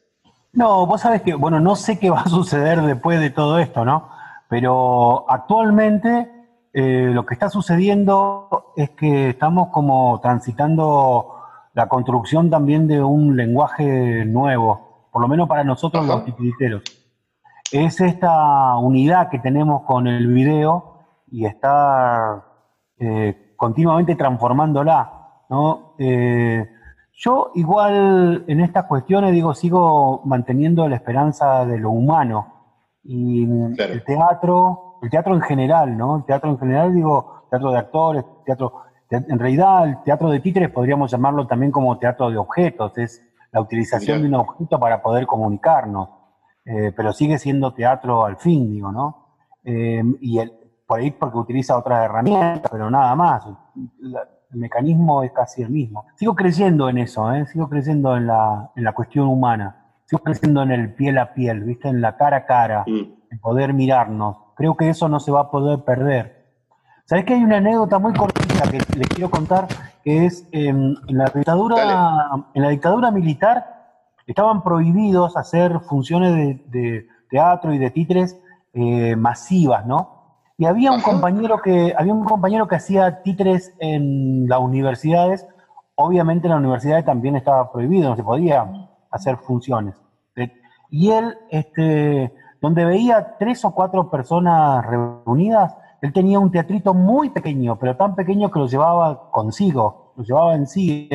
No, 0.53 0.85
vos 0.85 1.01
sabés 1.01 1.23
que, 1.23 1.33
bueno, 1.33 1.59
no 1.59 1.75
sé 1.75 1.97
qué 1.97 2.11
va 2.11 2.21
a 2.21 2.29
suceder 2.29 2.81
después 2.81 3.19
de 3.19 3.31
todo 3.31 3.57
esto, 3.57 3.83
¿no? 3.83 4.09
Pero 4.47 5.25
actualmente 5.27 6.31
eh, 6.71 7.09
lo 7.11 7.25
que 7.25 7.33
está 7.33 7.49
sucediendo 7.49 8.73
es 8.75 8.91
que 8.91 9.29
estamos 9.29 9.69
como 9.69 10.19
transitando 10.21 11.35
la 11.73 11.87
construcción 11.89 12.51
también 12.51 12.87
de 12.87 13.03
un 13.03 13.35
lenguaje 13.35 14.25
nuevo, 14.25 15.07
por 15.11 15.23
lo 15.23 15.27
menos 15.27 15.49
para 15.49 15.63
nosotros 15.63 16.05
los 16.05 16.23
titiriteros. 16.23 16.83
Es 17.71 17.99
esta 17.99 18.77
unidad 18.77 19.29
que 19.29 19.39
tenemos 19.39 19.81
con 19.83 20.05
el 20.05 20.27
video 20.27 20.99
y 21.31 21.45
estar 21.45 22.43
eh, 22.99 23.55
continuamente 23.57 24.15
transformándola, 24.15 25.45
¿no? 25.49 25.95
Eh, 25.97 26.69
yo 27.15 27.51
igual 27.55 28.43
en 28.47 28.61
estas 28.61 28.85
cuestiones, 28.85 29.31
digo, 29.31 29.53
sigo 29.53 30.21
manteniendo 30.25 30.87
la 30.87 30.95
esperanza 30.95 31.65
de 31.65 31.77
lo 31.77 31.91
humano. 31.91 32.49
Y 33.03 33.43
el 33.43 34.03
teatro, 34.05 34.99
el 35.01 35.09
teatro 35.09 35.35
en 35.35 35.41
general, 35.41 35.97
¿no? 35.97 36.17
El 36.17 36.25
teatro 36.25 36.49
en 36.49 36.57
general, 36.57 36.93
digo, 36.93 37.47
teatro 37.49 37.71
de 37.71 37.77
actores, 37.77 38.25
teatro... 38.45 38.81
En 39.09 39.37
realidad, 39.37 39.87
el 39.87 40.01
teatro 40.03 40.31
de 40.31 40.39
títeres 40.39 40.71
podríamos 40.71 41.11
llamarlo 41.11 41.45
también 41.45 41.71
como 41.71 41.99
teatro 41.99 42.31
de 42.31 42.37
objetos, 42.37 42.97
es 42.97 43.23
la 43.51 43.61
utilización 43.61 44.23
de 44.23 44.27
un 44.29 44.35
objeto 44.35 44.79
para 44.79 45.03
poder 45.03 45.27
comunicarnos, 45.27 46.09
eh, 46.65 46.91
pero 46.95 47.13
sigue 47.13 47.37
siendo 47.37 47.73
teatro 47.75 48.25
al 48.25 48.37
fin, 48.37 48.71
digo, 48.71 48.91
¿no? 48.91 49.37
Eh, 49.63 50.01
y 50.19 50.39
el, 50.39 50.51
por 50.87 50.99
ahí 50.99 51.11
porque 51.11 51.37
utiliza 51.37 51.77
otras 51.77 52.05
herramientas, 52.05 52.71
pero 52.71 52.89
nada 52.89 53.13
más 53.15 53.45
el 54.53 54.59
mecanismo 54.59 55.23
es 55.23 55.31
casi 55.31 55.63
el 55.63 55.69
mismo. 55.69 56.05
Sigo 56.15 56.35
creyendo 56.35 56.89
en 56.89 56.99
eso, 56.99 57.31
¿eh? 57.33 57.45
sigo 57.47 57.67
creyendo 57.67 58.15
en 58.15 58.27
la, 58.27 58.71
en 58.75 58.83
la 58.83 58.93
cuestión 58.93 59.27
humana, 59.27 59.75
sigo 60.05 60.21
creyendo 60.21 60.61
en 60.63 60.71
el 60.71 60.93
piel 60.93 61.17
a 61.17 61.33
piel, 61.33 61.63
¿viste? 61.63 61.89
en 61.89 62.01
la 62.01 62.15
cara 62.15 62.37
a 62.37 62.45
cara, 62.45 62.83
en 62.85 63.39
poder 63.41 63.73
mirarnos. 63.73 64.37
Creo 64.55 64.75
que 64.77 64.89
eso 64.89 65.09
no 65.09 65.19
se 65.19 65.31
va 65.31 65.41
a 65.41 65.51
poder 65.51 65.83
perder. 65.83 66.43
¿Sabés 67.05 67.25
que 67.25 67.33
hay 67.33 67.43
una 67.43 67.57
anécdota 67.57 67.99
muy 67.99 68.13
cortita 68.13 68.63
que 68.69 68.77
les 68.97 69.07
quiero 69.09 69.29
contar? 69.29 69.67
Que 70.03 70.25
es 70.25 70.47
en, 70.51 70.95
la 71.07 71.25
dictadura, 71.25 72.29
en 72.53 72.61
la 72.61 72.69
dictadura 72.69 73.11
militar 73.11 73.73
estaban 74.25 74.63
prohibidos 74.63 75.35
hacer 75.35 75.81
funciones 75.81 76.61
de, 76.71 77.07
teatro 77.29 77.73
y 77.73 77.79
de 77.79 77.89
titres 77.89 78.39
eh, 78.73 79.15
masivas, 79.15 79.85
¿no? 79.87 80.22
Y 80.57 80.65
había 80.65 80.91
un 80.91 81.01
compañero 81.01 81.61
que, 81.61 81.93
había 81.97 82.13
un 82.13 82.25
compañero 82.25 82.67
que 82.67 82.75
hacía 82.75 83.23
títeres 83.23 83.73
en 83.79 84.47
las 84.47 84.59
universidades. 84.59 85.47
Obviamente 85.95 86.47
en 86.47 86.51
las 86.51 86.59
universidades 86.59 87.05
también 87.05 87.35
estaba 87.35 87.71
prohibido, 87.71 88.09
no 88.09 88.15
se 88.15 88.23
podía 88.23 88.65
hacer 89.11 89.37
funciones. 89.37 89.95
Y 90.89 91.09
él, 91.09 91.35
este, 91.49 92.31
donde 92.61 92.85
veía 92.85 93.35
tres 93.39 93.65
o 93.65 93.71
cuatro 93.71 94.11
personas 94.11 94.85
reunidas, 94.85 95.75
él 96.01 96.13
tenía 96.13 96.37
un 96.37 96.51
teatrito 96.51 96.93
muy 96.93 97.31
pequeño, 97.31 97.79
pero 97.79 97.97
tan 97.97 98.13
pequeño 98.13 98.51
que 98.51 98.59
lo 98.59 98.67
llevaba 98.67 99.31
consigo, 99.31 100.13
lo 100.15 100.23
llevaba 100.23 100.53
en 100.53 100.67
sí, 100.67 101.09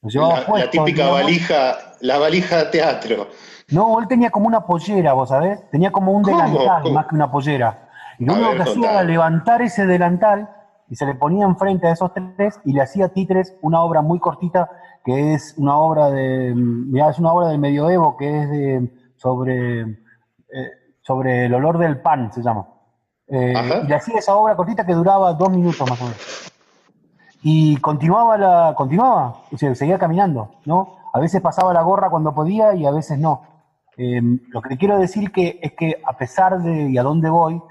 lo 0.00 0.08
llevaba 0.08 0.40
la, 0.42 0.58
la 0.58 0.70
típica 0.70 1.08
valija, 1.08 1.76
la 2.00 2.18
valija 2.18 2.58
de 2.58 2.64
teatro. 2.66 3.26
No, 3.70 3.98
él 4.00 4.06
tenía 4.06 4.30
como 4.30 4.46
una 4.46 4.64
pollera, 4.64 5.12
vos 5.12 5.30
sabés, 5.30 5.68
tenía 5.70 5.90
como 5.90 6.12
un 6.12 6.22
delantal 6.22 6.92
más 6.92 7.06
que 7.06 7.14
una 7.16 7.30
pollera. 7.30 7.89
Y 8.20 8.26
lo 8.26 8.34
único 8.34 8.52
que 8.52 8.62
hacía 8.62 8.90
era 8.92 9.02
levantar 9.02 9.62
ese 9.62 9.86
delantal 9.86 10.50
y 10.90 10.94
se 10.94 11.06
le 11.06 11.14
ponía 11.14 11.46
enfrente 11.46 11.86
a 11.86 11.92
esos 11.92 12.12
tres 12.36 12.60
y 12.66 12.74
le 12.74 12.82
hacía 12.82 13.08
títeres 13.08 13.56
una 13.62 13.80
obra 13.80 14.02
muy 14.02 14.20
cortita 14.20 14.70
que 15.02 15.32
es 15.32 15.54
una 15.56 15.78
obra 15.78 16.10
de, 16.10 16.52
mirá, 16.54 17.08
es 17.08 17.18
una 17.18 17.32
obra 17.32 17.48
del 17.48 17.58
medioevo 17.58 18.18
que 18.18 18.42
es 18.42 18.50
de, 18.50 18.92
sobre, 19.16 19.80
eh, 19.80 20.70
sobre 21.00 21.46
el 21.46 21.54
olor 21.54 21.78
del 21.78 22.02
pan, 22.02 22.30
se 22.30 22.42
llama. 22.42 22.66
Eh, 23.26 23.54
y 23.84 23.86
le 23.86 23.94
hacía 23.94 24.18
esa 24.18 24.34
obra 24.34 24.54
cortita 24.54 24.84
que 24.84 24.92
duraba 24.92 25.32
dos 25.32 25.48
minutos 25.48 25.88
más 25.88 25.98
o 26.02 26.04
menos. 26.04 26.52
Y 27.42 27.78
continuaba, 27.78 28.36
la, 28.36 28.74
continuaba, 28.76 29.44
o 29.50 29.56
sea, 29.56 29.74
seguía 29.74 29.98
caminando, 29.98 30.56
¿no? 30.66 30.96
A 31.14 31.20
veces 31.20 31.40
pasaba 31.40 31.72
la 31.72 31.80
gorra 31.80 32.10
cuando 32.10 32.34
podía 32.34 32.74
y 32.74 32.84
a 32.84 32.90
veces 32.90 33.18
no. 33.18 33.42
Em, 33.96 34.40
lo 34.48 34.60
que 34.60 34.76
quiero 34.76 34.98
decir 34.98 35.32
que 35.32 35.58
es 35.62 35.72
que 35.72 36.02
a 36.06 36.12
pesar 36.18 36.60
de, 36.60 36.90
y 36.90 36.98
a 36.98 37.02
dónde 37.02 37.30
voy, 37.30 37.62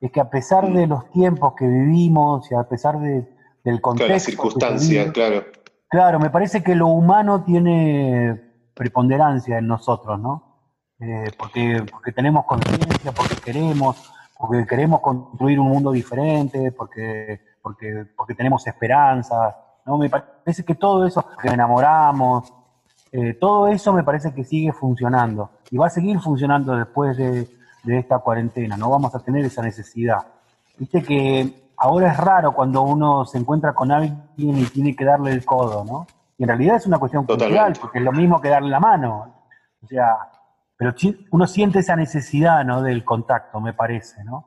es 0.00 0.12
que 0.12 0.20
a 0.20 0.30
pesar 0.30 0.72
de 0.72 0.86
los 0.86 1.10
tiempos 1.10 1.54
que 1.56 1.66
vivimos 1.66 2.50
y 2.50 2.54
a 2.54 2.64
pesar 2.64 3.00
de, 3.00 3.28
del 3.64 3.80
contexto... 3.80 4.06
Claro, 4.06 4.14
las 4.14 4.22
circunstancias, 4.22 5.12
claro. 5.12 5.44
Claro, 5.88 6.20
me 6.20 6.30
parece 6.30 6.62
que 6.62 6.74
lo 6.74 6.88
humano 6.88 7.44
tiene 7.44 8.40
preponderancia 8.74 9.58
en 9.58 9.66
nosotros, 9.66 10.20
¿no? 10.20 10.60
Eh, 11.00 11.30
porque, 11.38 11.84
porque 11.90 12.12
tenemos 12.12 12.44
conciencia, 12.44 13.12
porque 13.12 13.36
queremos, 13.36 14.12
porque 14.36 14.66
queremos 14.66 15.00
construir 15.00 15.58
un 15.58 15.68
mundo 15.68 15.92
diferente, 15.92 16.72
porque, 16.72 17.40
porque, 17.62 18.06
porque 18.16 18.34
tenemos 18.34 18.66
esperanza, 18.66 19.56
¿no? 19.86 19.96
Me 19.96 20.10
parece 20.10 20.64
que 20.64 20.74
todo 20.74 21.06
eso, 21.06 21.24
que 21.40 21.48
enamoramos, 21.48 22.52
eh, 23.10 23.34
todo 23.34 23.68
eso 23.68 23.92
me 23.92 24.04
parece 24.04 24.34
que 24.34 24.44
sigue 24.44 24.72
funcionando 24.72 25.50
y 25.70 25.78
va 25.78 25.86
a 25.86 25.90
seguir 25.90 26.20
funcionando 26.20 26.76
después 26.76 27.16
de, 27.16 27.48
esta 27.86 28.18
cuarentena, 28.18 28.76
no 28.76 28.90
vamos 28.90 29.14
a 29.14 29.20
tener 29.20 29.44
esa 29.44 29.62
necesidad. 29.62 30.18
Viste 30.76 31.02
que 31.02 31.70
ahora 31.76 32.12
es 32.12 32.16
raro 32.16 32.52
cuando 32.52 32.82
uno 32.82 33.24
se 33.24 33.38
encuentra 33.38 33.72
con 33.72 33.90
alguien 33.90 34.22
y 34.36 34.64
tiene 34.66 34.94
que 34.94 35.04
darle 35.04 35.32
el 35.32 35.44
codo, 35.44 35.84
¿no? 35.84 36.06
Y 36.36 36.44
en 36.44 36.48
realidad 36.48 36.76
es 36.76 36.86
una 36.86 36.98
cuestión 36.98 37.26
cultural, 37.26 37.72
porque 37.80 37.98
es 37.98 38.04
lo 38.04 38.12
mismo 38.12 38.40
que 38.40 38.48
darle 38.48 38.70
la 38.70 38.80
mano. 38.80 39.34
O 39.82 39.86
sea, 39.86 40.16
pero 40.76 40.94
uno 41.32 41.46
siente 41.46 41.80
esa 41.80 41.96
necesidad, 41.96 42.64
¿no? 42.64 42.82
Del 42.82 43.04
contacto, 43.04 43.60
me 43.60 43.72
parece, 43.72 44.22
¿no? 44.22 44.46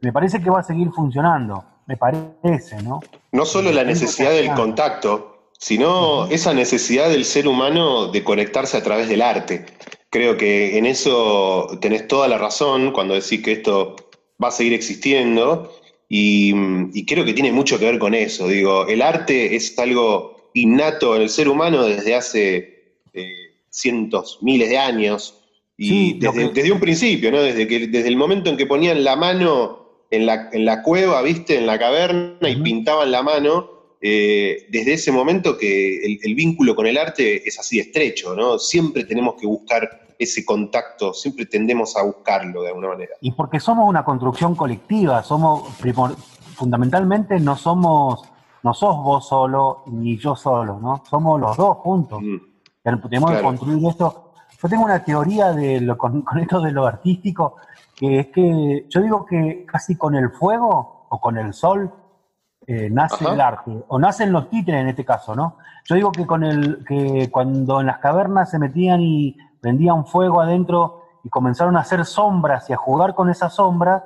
Me 0.00 0.12
parece 0.12 0.40
que 0.40 0.50
va 0.50 0.60
a 0.60 0.62
seguir 0.62 0.90
funcionando, 0.90 1.64
me 1.86 1.96
parece, 1.96 2.80
¿no? 2.82 3.00
No 3.32 3.44
solo 3.44 3.72
la 3.72 3.82
necesidad 3.82 4.30
del 4.30 4.52
contacto, 4.54 5.50
sino 5.58 6.26
esa 6.26 6.54
necesidad 6.54 7.08
del 7.08 7.24
ser 7.24 7.48
humano 7.48 8.08
de 8.08 8.22
conectarse 8.22 8.76
a 8.76 8.82
través 8.82 9.08
del 9.08 9.22
arte. 9.22 9.66
Creo 10.12 10.36
que 10.36 10.76
en 10.76 10.84
eso 10.84 11.78
tenés 11.80 12.06
toda 12.06 12.28
la 12.28 12.36
razón 12.36 12.92
cuando 12.92 13.14
decís 13.14 13.42
que 13.42 13.52
esto 13.52 13.96
va 14.42 14.48
a 14.48 14.50
seguir 14.50 14.74
existiendo 14.74 15.72
y, 16.06 16.52
creo 17.06 17.24
que 17.24 17.32
tiene 17.32 17.50
mucho 17.50 17.78
que 17.78 17.86
ver 17.86 17.98
con 17.98 18.12
eso. 18.12 18.46
Digo, 18.46 18.86
el 18.88 19.00
arte 19.00 19.56
es 19.56 19.78
algo 19.78 20.50
innato 20.52 21.16
en 21.16 21.22
el 21.22 21.30
ser 21.30 21.48
humano 21.48 21.84
desde 21.84 22.14
hace 22.14 22.98
eh, 23.14 23.26
cientos, 23.70 24.38
miles 24.42 24.68
de 24.68 24.76
años 24.76 25.38
y 25.78 26.18
desde, 26.18 26.70
un 26.70 26.80
principio, 26.80 27.32
¿no? 27.32 27.40
Desde, 27.40 27.66
que, 27.66 27.86
desde 27.86 28.08
el 28.08 28.18
momento 28.18 28.50
en 28.50 28.58
que 28.58 28.66
ponían 28.66 29.04
la 29.04 29.16
mano 29.16 30.04
en 30.10 30.26
la, 30.26 30.50
en 30.52 30.66
la 30.66 30.82
cueva, 30.82 31.22
¿viste? 31.22 31.56
En 31.56 31.66
la 31.66 31.78
caverna 31.78 32.50
y 32.50 32.56
pintaban 32.56 33.10
la 33.10 33.22
mano, 33.22 33.81
eh, 34.04 34.66
desde 34.68 34.94
ese 34.94 35.12
momento 35.12 35.56
que 35.56 36.18
el, 36.20 36.34
vínculo 36.34 36.74
con 36.74 36.86
el 36.88 36.98
arte 36.98 37.46
es 37.46 37.56
así 37.60 37.78
estrecho, 37.78 38.34
¿no? 38.34 38.58
Siempre 38.58 39.04
tenemos 39.04 39.36
que 39.36 39.46
buscar 39.46 40.08
ese 40.18 40.44
contacto, 40.44 41.14
siempre 41.14 41.46
tendemos 41.46 41.96
a 41.96 42.02
buscarlo 42.02 42.62
de 42.62 42.68
alguna 42.68 42.88
manera. 42.88 43.12
Y 43.20 43.30
porque 43.30 43.60
somos 43.60 43.88
una 43.88 44.04
construcción 44.04 44.56
colectiva, 44.56 45.22
somos 45.22 45.70
fundamentalmente 46.56 47.38
no 47.38 47.56
somos, 47.56 48.28
no 48.64 48.74
sos 48.74 48.96
vos 48.96 49.26
solo 49.26 49.84
ni 49.86 50.18
yo 50.18 50.34
solo, 50.34 50.80
¿no? 50.80 51.02
Somos 51.08 51.40
los 51.40 51.56
dos 51.56 51.76
juntos. 51.78 52.20
Mm. 52.20 52.36
Tenemos 53.08 53.30
que 53.30 53.42
construir 53.42 53.86
esto. 53.86 54.32
Yo 54.60 54.68
tengo 54.68 54.84
una 54.84 55.04
teoría 55.04 55.52
de 55.52 55.80
lo, 55.80 55.96
con, 55.96 56.24
esto 56.40 56.60
de 56.60 56.72
lo 56.72 56.86
artístico, 56.86 57.56
que 57.94 58.18
es 58.18 58.26
que 58.28 58.86
yo 58.88 59.00
digo 59.00 59.24
que 59.24 59.64
casi 59.64 59.96
con 59.96 60.16
el 60.16 60.30
fuego 60.30 61.06
o 61.08 61.20
con 61.20 61.38
el 61.38 61.52
sol 61.52 62.01
eh, 62.66 62.88
nace 62.90 63.24
el 63.24 63.40
arte, 63.40 63.84
o 63.88 63.98
nacen 63.98 64.32
los 64.32 64.48
títeres 64.48 64.82
en 64.82 64.88
este 64.88 65.04
caso, 65.04 65.34
¿no? 65.34 65.56
Yo 65.84 65.96
digo 65.96 66.12
que 66.12 66.26
con 66.26 66.44
el 66.44 66.84
que 66.86 67.28
cuando 67.30 67.80
en 67.80 67.86
las 67.86 67.98
cavernas 67.98 68.50
se 68.50 68.58
metían 68.58 69.00
y 69.00 69.36
prendían 69.60 70.06
fuego 70.06 70.40
adentro 70.40 71.02
y 71.24 71.28
comenzaron 71.28 71.76
a 71.76 71.80
hacer 71.80 72.04
sombras 72.04 72.70
y 72.70 72.72
a 72.72 72.76
jugar 72.76 73.14
con 73.14 73.30
esas 73.30 73.54
sombras, 73.54 74.02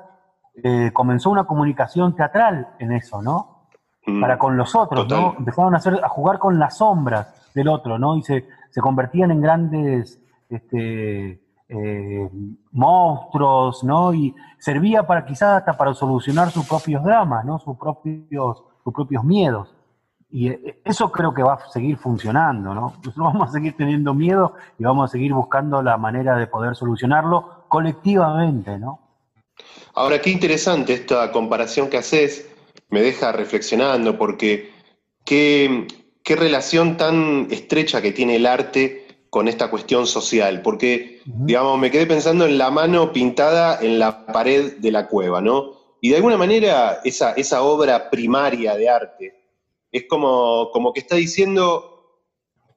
eh, 0.63 0.91
comenzó 0.93 1.31
una 1.31 1.45
comunicación 1.45 2.15
teatral 2.15 2.69
en 2.79 2.93
eso, 2.93 3.21
¿no? 3.21 3.69
Mm, 4.07 4.21
Para 4.21 4.39
con 4.39 4.57
los 4.57 4.75
otros, 4.75 5.07
¿no? 5.09 5.35
Empezaron 5.39 5.75
a, 5.75 5.79
hacer, 5.79 6.03
a 6.03 6.09
jugar 6.09 6.39
con 6.39 6.59
las 6.59 6.79
sombras 6.79 7.53
del 7.55 7.69
otro, 7.69 7.99
¿no? 7.99 8.17
Y 8.17 8.23
se, 8.23 8.47
se 8.71 8.81
convertían 8.81 9.31
en 9.33 9.41
grandes 9.43 10.19
este, 10.49 11.43
eh, 11.69 12.29
monstruos, 12.73 13.83
¿no? 13.83 14.15
Y 14.15 14.35
servía 14.59 15.07
para 15.07 15.25
quizás 15.25 15.59
hasta 15.59 15.77
para 15.77 15.95
solucionar 15.95 16.51
sus 16.51 16.67
propios 16.67 17.03
dramas, 17.03 17.45
¿no? 17.45 17.59
Sus 17.59 17.77
propios, 17.77 18.63
sus 18.85 18.95
propios 18.95 19.25
miedos. 19.25 19.75
Y 20.31 20.49
eh, 20.49 20.81
eso 20.85 21.11
creo 21.11 21.35
que 21.35 21.43
va 21.43 21.55
a 21.55 21.69
seguir 21.69 21.97
funcionando, 21.97 22.75
¿no? 22.75 22.81
Nosotros 22.99 23.17
vamos 23.17 23.49
a 23.49 23.53
seguir 23.53 23.77
teniendo 23.77 24.15
miedo 24.15 24.55
y 24.79 24.85
vamos 24.85 25.11
a 25.11 25.13
seguir 25.13 25.33
buscando 25.33 25.83
la 25.83 25.97
manera 25.97 26.37
de 26.37 26.47
poder 26.47 26.77
solucionarlo 26.77 27.65
colectivamente, 27.69 28.79
¿no? 28.79 29.01
Ahora, 29.95 30.21
qué 30.21 30.31
interesante 30.31 30.93
esta 30.93 31.33
comparación 31.33 31.89
que 31.89 31.97
haces, 31.97 32.49
me 32.91 33.01
deja 33.01 33.33
reflexionando, 33.33 34.19
porque 34.19 34.71
qué, 35.25 35.89
qué 36.23 36.37
relación 36.37 36.97
tan 36.99 37.49
estrecha 37.51 38.03
que 38.03 38.13
tiene 38.13 38.37
el 38.37 38.47
arte 38.47 39.06
con 39.31 39.49
esta 39.49 39.71
cuestión 39.71 40.07
social, 40.07 40.63
porque, 40.63 41.21
digamos, 41.25 41.79
me 41.79 41.91
quedé 41.91 42.07
pensando 42.07 42.47
en 42.47 42.59
la 42.59 42.71
mano 42.71 43.13
pintada 43.13 43.79
en 43.81 43.99
la 43.99 44.27
pared 44.27 44.77
de 44.79 44.91
la 44.91 45.09
cueva, 45.09 45.41
¿no? 45.41 45.73
Y 46.01 46.11
de 46.11 46.17
alguna 46.17 46.37
manera 46.37 47.01
esa, 47.05 47.33
esa 47.33 47.63
obra 47.63 48.11
primaria 48.11 48.77
de 48.77 48.89
arte 48.89 49.35
es 49.91 50.05
como, 50.09 50.71
como 50.73 50.93
que 50.93 51.01
está 51.01 51.17
diciendo, 51.17 52.21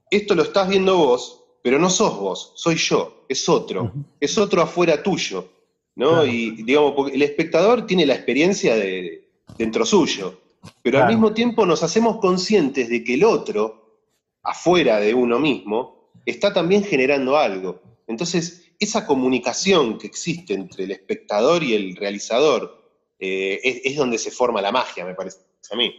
esto 0.09 0.35
lo 0.35 0.43
estás 0.43 0.69
viendo 0.69 0.97
vos, 0.97 1.43
pero 1.61 1.77
no 1.77 1.89
sos 1.89 2.17
vos, 2.17 2.53
soy 2.55 2.75
yo, 2.75 3.25
es 3.27 3.47
otro, 3.49 3.91
es 4.19 4.37
otro 4.37 4.61
afuera 4.61 5.03
tuyo, 5.03 5.47
¿no? 5.95 6.25
Y 6.25 6.51
digamos, 6.63 6.93
porque 6.93 7.15
el 7.15 7.21
espectador 7.21 7.85
tiene 7.85 8.05
la 8.05 8.15
experiencia 8.15 8.75
de, 8.75 9.29
dentro 9.57 9.85
suyo, 9.85 10.39
pero 10.81 10.99
al 10.99 11.09
mismo 11.09 11.33
tiempo 11.33 11.65
nos 11.65 11.83
hacemos 11.83 12.17
conscientes 12.17 12.89
de 12.89 13.03
que 13.03 13.15
el 13.15 13.23
otro, 13.23 13.97
afuera 14.41 14.99
de 14.99 15.13
uno 15.13 15.39
mismo, 15.39 15.98
está 16.25 16.53
también 16.53 16.83
generando 16.83 17.37
algo. 17.37 17.81
Entonces, 18.07 18.73
esa 18.79 19.05
comunicación 19.05 19.97
que 19.97 20.07
existe 20.07 20.53
entre 20.53 20.85
el 20.85 20.91
espectador 20.91 21.63
y 21.63 21.75
el 21.75 21.95
realizador 21.95 22.79
eh, 23.19 23.59
es, 23.83 23.97
donde 23.97 24.17
se 24.17 24.31
forma 24.31 24.61
la 24.61 24.71
magia, 24.71 25.05
me 25.05 25.13
parece 25.13 25.39
a 25.71 25.75
mí. 25.75 25.93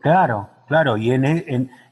Claro, 0.00 0.50
claro, 0.66 0.96
y 0.96 1.12
en, 1.12 1.24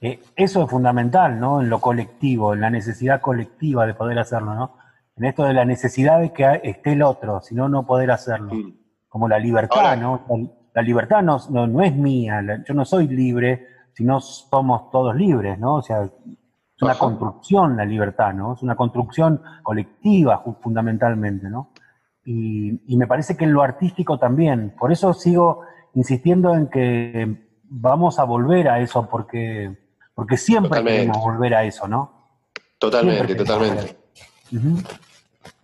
eh, 0.00 0.20
eso 0.36 0.64
es 0.64 0.70
fundamental, 0.70 1.38
¿no? 1.38 1.60
En 1.60 1.70
lo 1.70 1.80
colectivo, 1.80 2.52
en 2.52 2.60
la 2.60 2.70
necesidad 2.70 3.20
colectiva 3.20 3.86
de 3.86 3.94
poder 3.94 4.18
hacerlo, 4.18 4.54
¿no? 4.54 4.76
En 5.16 5.24
esto 5.24 5.44
de 5.44 5.54
la 5.54 5.64
necesidad 5.64 6.20
de 6.20 6.32
que 6.32 6.60
esté 6.64 6.92
el 6.92 7.02
otro, 7.02 7.40
si 7.40 7.54
no, 7.54 7.68
no 7.68 7.86
poder 7.86 8.10
hacerlo. 8.10 8.54
Mm. 8.54 8.76
Como 9.08 9.28
la 9.28 9.38
libertad, 9.38 9.96
¿no? 9.96 10.24
La, 10.74 10.82
libertad 10.82 11.22
no, 11.22 11.38
no, 11.48 11.82
es 11.82 11.94
mía, 11.94 12.42
yo 12.66 12.74
no 12.74 12.84
soy 12.84 13.06
libre, 13.06 13.66
sino 13.92 14.20
somos 14.20 14.90
todos 14.90 15.14
libres, 15.14 15.58
¿no? 15.58 15.76
O 15.76 15.82
sea, 15.82 16.10
una 16.82 16.98
construcción 16.98 17.76
la 17.76 17.84
libertad, 17.84 18.32
¿no? 18.34 18.54
Es 18.54 18.62
una 18.62 18.76
construcción 18.76 19.40
colectiva 19.62 20.42
fundamentalmente, 20.60 21.48
¿no? 21.48 21.72
Y, 22.24 22.96
me 22.96 23.06
parece 23.06 23.36
que 23.36 23.44
en 23.44 23.52
lo 23.52 23.62
artístico 23.62 24.18
también. 24.18 24.74
Por 24.78 24.92
eso 24.92 25.12
sigo 25.12 25.62
insistiendo 25.94 26.54
en 26.54 26.68
que 26.68 27.48
vamos 27.64 28.18
a 28.18 28.24
volver 28.24 28.68
a 28.68 28.80
eso, 28.80 29.08
porque, 29.08 29.76
porque 30.14 30.36
siempre 30.36 30.82
queremos 30.82 31.18
volver 31.18 31.54
a 31.54 31.64
eso, 31.64 31.88
¿no? 31.88 32.12
Totalmente, 32.78 33.34
totalmente. 33.34 33.96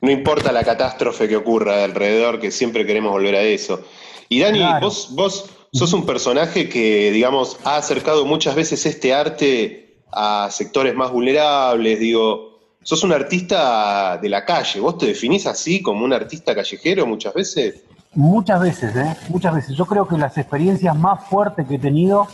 No 0.01 0.11
importa 0.11 0.53
la 0.53 0.65
catástrofe 0.65 1.29
que 1.29 1.37
ocurra 1.37 1.85
alrededor, 1.85 2.41
que 2.41 2.51
siempre 2.51 2.87
queremos 2.87 3.13
volver 3.13 3.37
a 3.37 3.43
eso. 3.43 3.85
Y 4.29 4.41
Dani, 4.41 4.63
vos, 4.81 5.15
vos 5.15 5.51
sos 5.73 5.93
un 5.93 6.07
personaje 6.07 6.69
que, 6.69 7.11
digamos, 7.13 7.59
ha 7.65 7.77
acercado 7.77 8.25
muchas 8.25 8.55
veces 8.55 8.85
este 8.87 9.15
arte 9.15 9.88
a 10.13 10.49
sectores 10.51 10.95
más 10.95 11.11
vulnerables, 11.11 12.01
digo, 12.01 12.59
sos 12.83 13.03
un 13.05 13.13
artista 13.13 14.19
de 14.19 14.29
la 14.29 14.45
calle, 14.45 14.81
¿vos 14.81 14.99
te 14.99 15.07
definís 15.07 15.47
así 15.47 15.83
como 15.83 16.05
un 16.05 16.13
artista 16.13 16.55
callejero 16.55 17.07
muchas 17.07 17.35
veces? 17.35 17.85
Muchas 18.15 18.61
veces, 18.61 18.97
¿eh? 18.97 19.17
Muchas 19.29 19.55
veces. 19.55 19.77
Yo 19.77 19.85
creo 19.87 20.09
que 20.09 20.17
las 20.17 20.37
experiencias 20.39 20.97
más 20.97 21.25
fuertes 21.25 21.67
que 21.69 21.75
he 21.75 21.79
tenido 21.79 22.27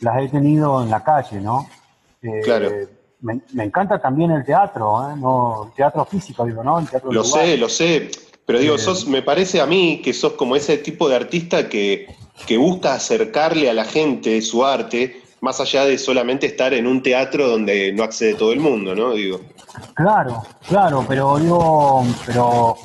las 0.00 0.22
he 0.22 0.28
tenido 0.28 0.82
en 0.82 0.90
la 0.90 1.02
calle, 1.02 1.40
¿no? 1.40 1.68
Eh, 2.22 2.40
claro. 2.42 2.70
Me, 3.20 3.40
encanta 3.62 4.00
también 4.00 4.32
el 4.32 4.44
teatro, 4.44 5.08
¿eh? 5.08 5.14
No, 5.16 5.66
el 5.68 5.72
teatro 5.74 6.04
físico, 6.04 6.44
digo, 6.44 6.64
¿no? 6.64 6.80
El 6.80 6.88
teatro 6.88 7.12
lo 7.12 7.22
sé, 7.22 7.56
lo 7.56 7.68
sé. 7.68 8.10
Pero 8.44 8.58
digo, 8.58 8.74
eh, 8.74 8.78
sos, 8.78 9.06
me 9.06 9.22
parece 9.22 9.60
a 9.60 9.66
mí 9.66 10.02
que 10.02 10.12
sos 10.12 10.32
como 10.32 10.56
ese 10.56 10.78
tipo 10.78 11.08
de 11.08 11.14
artista 11.14 11.68
que, 11.68 12.08
que 12.46 12.56
busca 12.56 12.94
acercarle 12.94 13.70
a 13.70 13.74
la 13.74 13.84
gente 13.84 14.42
su 14.42 14.64
arte 14.64 15.21
más 15.42 15.60
allá 15.60 15.84
de 15.84 15.98
solamente 15.98 16.46
estar 16.46 16.72
en 16.72 16.86
un 16.86 17.02
teatro 17.02 17.48
donde 17.48 17.92
no 17.92 18.04
accede 18.04 18.34
todo 18.34 18.52
el 18.52 18.60
mundo, 18.60 18.94
¿no? 18.94 19.12
Digo. 19.12 19.40
Claro, 19.94 20.40
claro, 20.68 21.04
pero 21.08 21.36
digo, 21.36 22.06
pero 22.24 22.76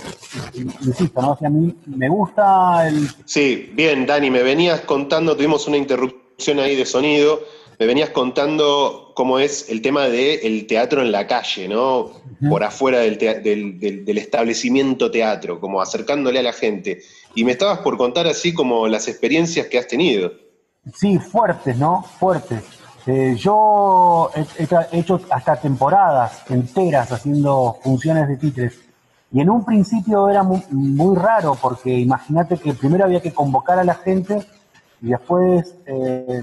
insisto, 0.81 1.21
¿no? 1.21 1.33
O 1.33 1.37
sea, 1.37 1.49
a 1.49 1.51
mí 1.51 1.73
me 1.85 2.09
gusta 2.09 2.87
el... 2.87 3.07
Sí, 3.25 3.71
bien, 3.73 4.07
Dani, 4.07 4.31
me 4.31 4.41
venías 4.41 4.81
contando, 4.81 5.37
tuvimos 5.37 5.67
una 5.67 5.77
interrupción 5.77 6.59
ahí 6.59 6.75
de 6.75 6.87
sonido, 6.87 7.41
me 7.77 7.85
venías 7.85 8.09
contando 8.09 9.11
cómo 9.15 9.37
es 9.37 9.69
el 9.69 9.83
tema 9.83 10.07
del 10.07 10.65
teatro 10.65 11.03
en 11.03 11.11
la 11.11 11.27
calle, 11.27 11.67
¿no? 11.67 12.11
Por 12.49 12.63
afuera 12.63 13.01
del, 13.01 13.19
del, 13.19 14.17
establecimiento 14.17 15.11
teatro, 15.11 15.59
como 15.59 15.79
acercándole 15.79 16.39
a 16.39 16.43
la 16.43 16.53
gente. 16.53 17.03
Y 17.35 17.43
me 17.43 17.51
estabas 17.51 17.79
por 17.79 17.97
contar 17.97 18.25
así 18.25 18.51
como 18.51 18.87
las 18.87 19.07
experiencias 19.07 19.67
que 19.67 19.77
has 19.77 19.87
tenido. 19.87 20.46
Sí, 20.95 21.19
fuertes, 21.19 21.77
¿no? 21.77 22.03
Fuertes. 22.03 22.63
Eh, 23.05 23.35
yo 23.37 24.29
he, 24.35 24.99
hecho 24.99 25.21
hasta 25.29 25.55
temporadas 25.55 26.43
enteras 26.49 27.11
haciendo 27.11 27.77
funciones 27.81 28.27
de 28.27 28.37
títeres. 28.37 28.79
Y 29.31 29.41
en 29.41 29.49
un 29.49 29.63
principio 29.63 30.29
era 30.29 30.43
muy, 30.43 30.63
muy 30.71 31.15
raro, 31.15 31.55
porque 31.61 31.97
imagínate 31.97 32.57
que 32.57 32.73
primero 32.73 33.05
había 33.05 33.21
que 33.21 33.33
convocar 33.33 33.79
a 33.79 33.83
la 33.83 33.95
gente 33.95 34.45
y 35.01 35.09
después 35.09 35.75
eh, 35.85 36.41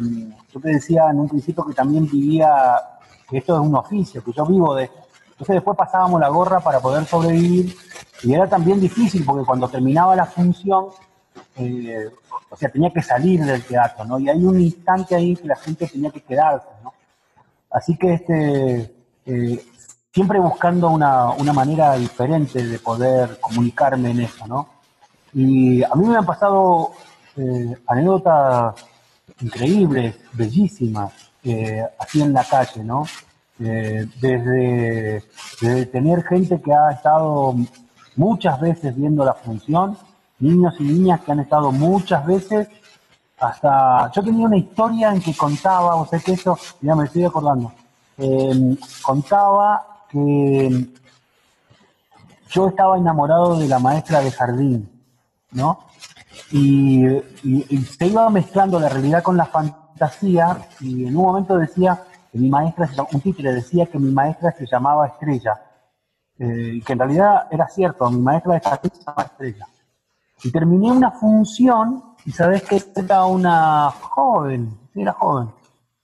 yo 0.52 0.60
te 0.60 0.68
decía 0.68 1.10
en 1.10 1.20
un 1.20 1.28
principio 1.28 1.64
que 1.66 1.74
también 1.74 2.08
vivía, 2.10 2.52
que 3.28 3.38
esto 3.38 3.54
es 3.54 3.60
un 3.60 3.74
oficio, 3.74 4.22
que 4.22 4.32
yo 4.32 4.46
vivo 4.46 4.74
de... 4.74 4.90
Entonces 5.30 5.56
después 5.56 5.76
pasábamos 5.76 6.20
la 6.20 6.28
gorra 6.28 6.60
para 6.60 6.80
poder 6.80 7.04
sobrevivir 7.06 7.74
y 8.22 8.32
era 8.32 8.48
también 8.48 8.80
difícil 8.80 9.24
porque 9.24 9.44
cuando 9.44 9.68
terminaba 9.68 10.14
la 10.14 10.26
función, 10.26 10.86
o 12.50 12.56
sea, 12.56 12.68
tenía 12.68 12.90
que 12.90 13.02
salir 13.02 13.44
del 13.44 13.64
teatro, 13.64 14.04
¿no? 14.04 14.18
Y 14.18 14.28
hay 14.28 14.44
un 14.44 14.60
instante 14.60 15.14
ahí 15.14 15.36
que 15.36 15.46
la 15.46 15.56
gente 15.56 15.86
tenía 15.86 16.10
que 16.10 16.22
quedarse, 16.22 16.68
¿no? 16.82 16.92
Así 17.70 17.96
que 17.96 18.14
este, 18.14 18.94
eh, 19.26 19.64
siempre 20.12 20.38
buscando 20.38 20.90
una, 20.90 21.30
una, 21.30 21.52
manera 21.52 21.94
diferente 21.96 22.64
de 22.64 22.78
poder 22.78 23.38
comunicarme 23.40 24.10
en 24.10 24.20
eso, 24.20 24.46
¿no? 24.46 24.68
Y 25.32 25.82
a 25.82 25.94
mí 25.96 26.06
me 26.06 26.16
han 26.16 26.26
pasado 26.26 26.92
eh, 27.36 27.76
anécdotas 27.88 28.74
increíbles, 29.40 30.16
bellísimas, 30.32 31.12
eh, 31.42 31.84
así 31.98 32.22
en 32.22 32.32
la 32.32 32.44
calle, 32.44 32.84
¿no? 32.84 33.04
Eh, 33.58 34.06
desde, 34.20 35.86
tener 35.86 36.24
gente 36.24 36.60
que 36.60 36.72
ha 36.72 36.92
estado 36.92 37.54
muchas 38.16 38.60
veces 38.60 38.96
viendo 38.96 39.24
la 39.24 39.34
función, 39.34 39.96
niños 40.38 40.74
y 40.78 40.84
niñas 40.84 41.20
que 41.20 41.32
han 41.32 41.40
estado 41.40 41.72
muchas 41.72 42.24
veces, 42.26 42.68
hasta, 43.38 44.10
yo 44.12 44.22
tenía 44.22 44.46
una 44.46 44.56
historia 44.56 45.12
en 45.12 45.20
que 45.20 45.36
contaba, 45.36 45.96
o 45.96 46.06
sea 46.06 46.18
que 46.18 46.32
eso, 46.32 46.58
ya 46.80 46.94
me 46.94 47.04
estoy 47.04 47.24
acordando, 47.24 47.72
em, 48.18 48.76
contaba 49.02 50.04
que 50.08 50.88
yo 52.50 52.68
estaba 52.68 52.96
enamorado 52.96 53.58
de 53.58 53.68
la 53.68 53.78
maestra 53.78 54.20
de 54.20 54.30
jardín, 54.30 54.88
¿no? 55.52 55.78
y, 56.50 57.04
se 57.98 58.06
iba 58.06 58.28
mezclando 58.30 58.78
la 58.78 58.88
realidad 58.88 59.22
con 59.22 59.36
la 59.36 59.46
fantasía 59.46 60.58
y 60.80 61.06
en 61.06 61.16
un 61.16 61.24
momento 61.24 61.56
decía 61.56 62.02
que 62.30 62.38
mi 62.38 62.48
maestra, 62.48 62.88
un 63.12 63.20
títere 63.20 63.52
decía 63.52 63.86
que 63.86 63.98
mi 63.98 64.10
maestra 64.10 64.52
se 64.52 64.66
llamaba 64.66 65.06
Estrella 65.06 65.60
eh, 66.38 66.72
y 66.74 66.80
que 66.82 66.92
en 66.92 66.98
realidad 66.98 67.46
era 67.50 67.68
cierto, 67.68 68.10
mi 68.10 68.20
maestra 68.20 68.54
de 68.54 68.60
se 68.60 68.98
llamaba 69.04 69.22
Estrella. 69.22 69.66
Y 70.44 70.52
terminé 70.52 70.92
una 70.92 71.10
función 71.10 72.04
y 72.26 72.30
sabes 72.30 72.62
que 72.62 72.82
era 72.94 73.24
una 73.24 73.90
joven, 73.90 74.78
era 74.94 75.12
joven. 75.12 75.48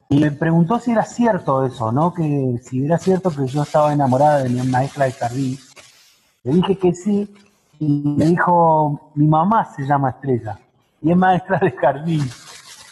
Y 0.09 0.19
me 0.19 0.33
preguntó 0.33 0.79
si 0.79 0.91
era 0.91 1.05
cierto 1.05 1.65
eso, 1.65 1.93
¿no? 1.93 2.13
Que 2.13 2.59
si 2.65 2.85
era 2.85 2.99
cierto 2.99 3.31
que 3.31 3.47
yo 3.47 3.63
estaba 3.63 3.93
enamorada 3.93 4.43
de 4.43 4.49
mi 4.49 4.63
maestra 4.63 5.05
de 5.05 5.13
jardín. 5.13 5.59
Le 6.43 6.53
dije 6.55 6.77
que 6.77 6.95
sí, 6.95 7.33
y 7.79 8.03
me 8.17 8.25
dijo, 8.25 9.13
mi 9.15 9.27
mamá 9.27 9.67
se 9.77 9.85
llama 9.85 10.11
Estrella 10.11 10.59
y 11.03 11.11
es 11.11 11.17
maestra 11.17 11.59
de 11.59 11.71
jardín. 11.73 12.23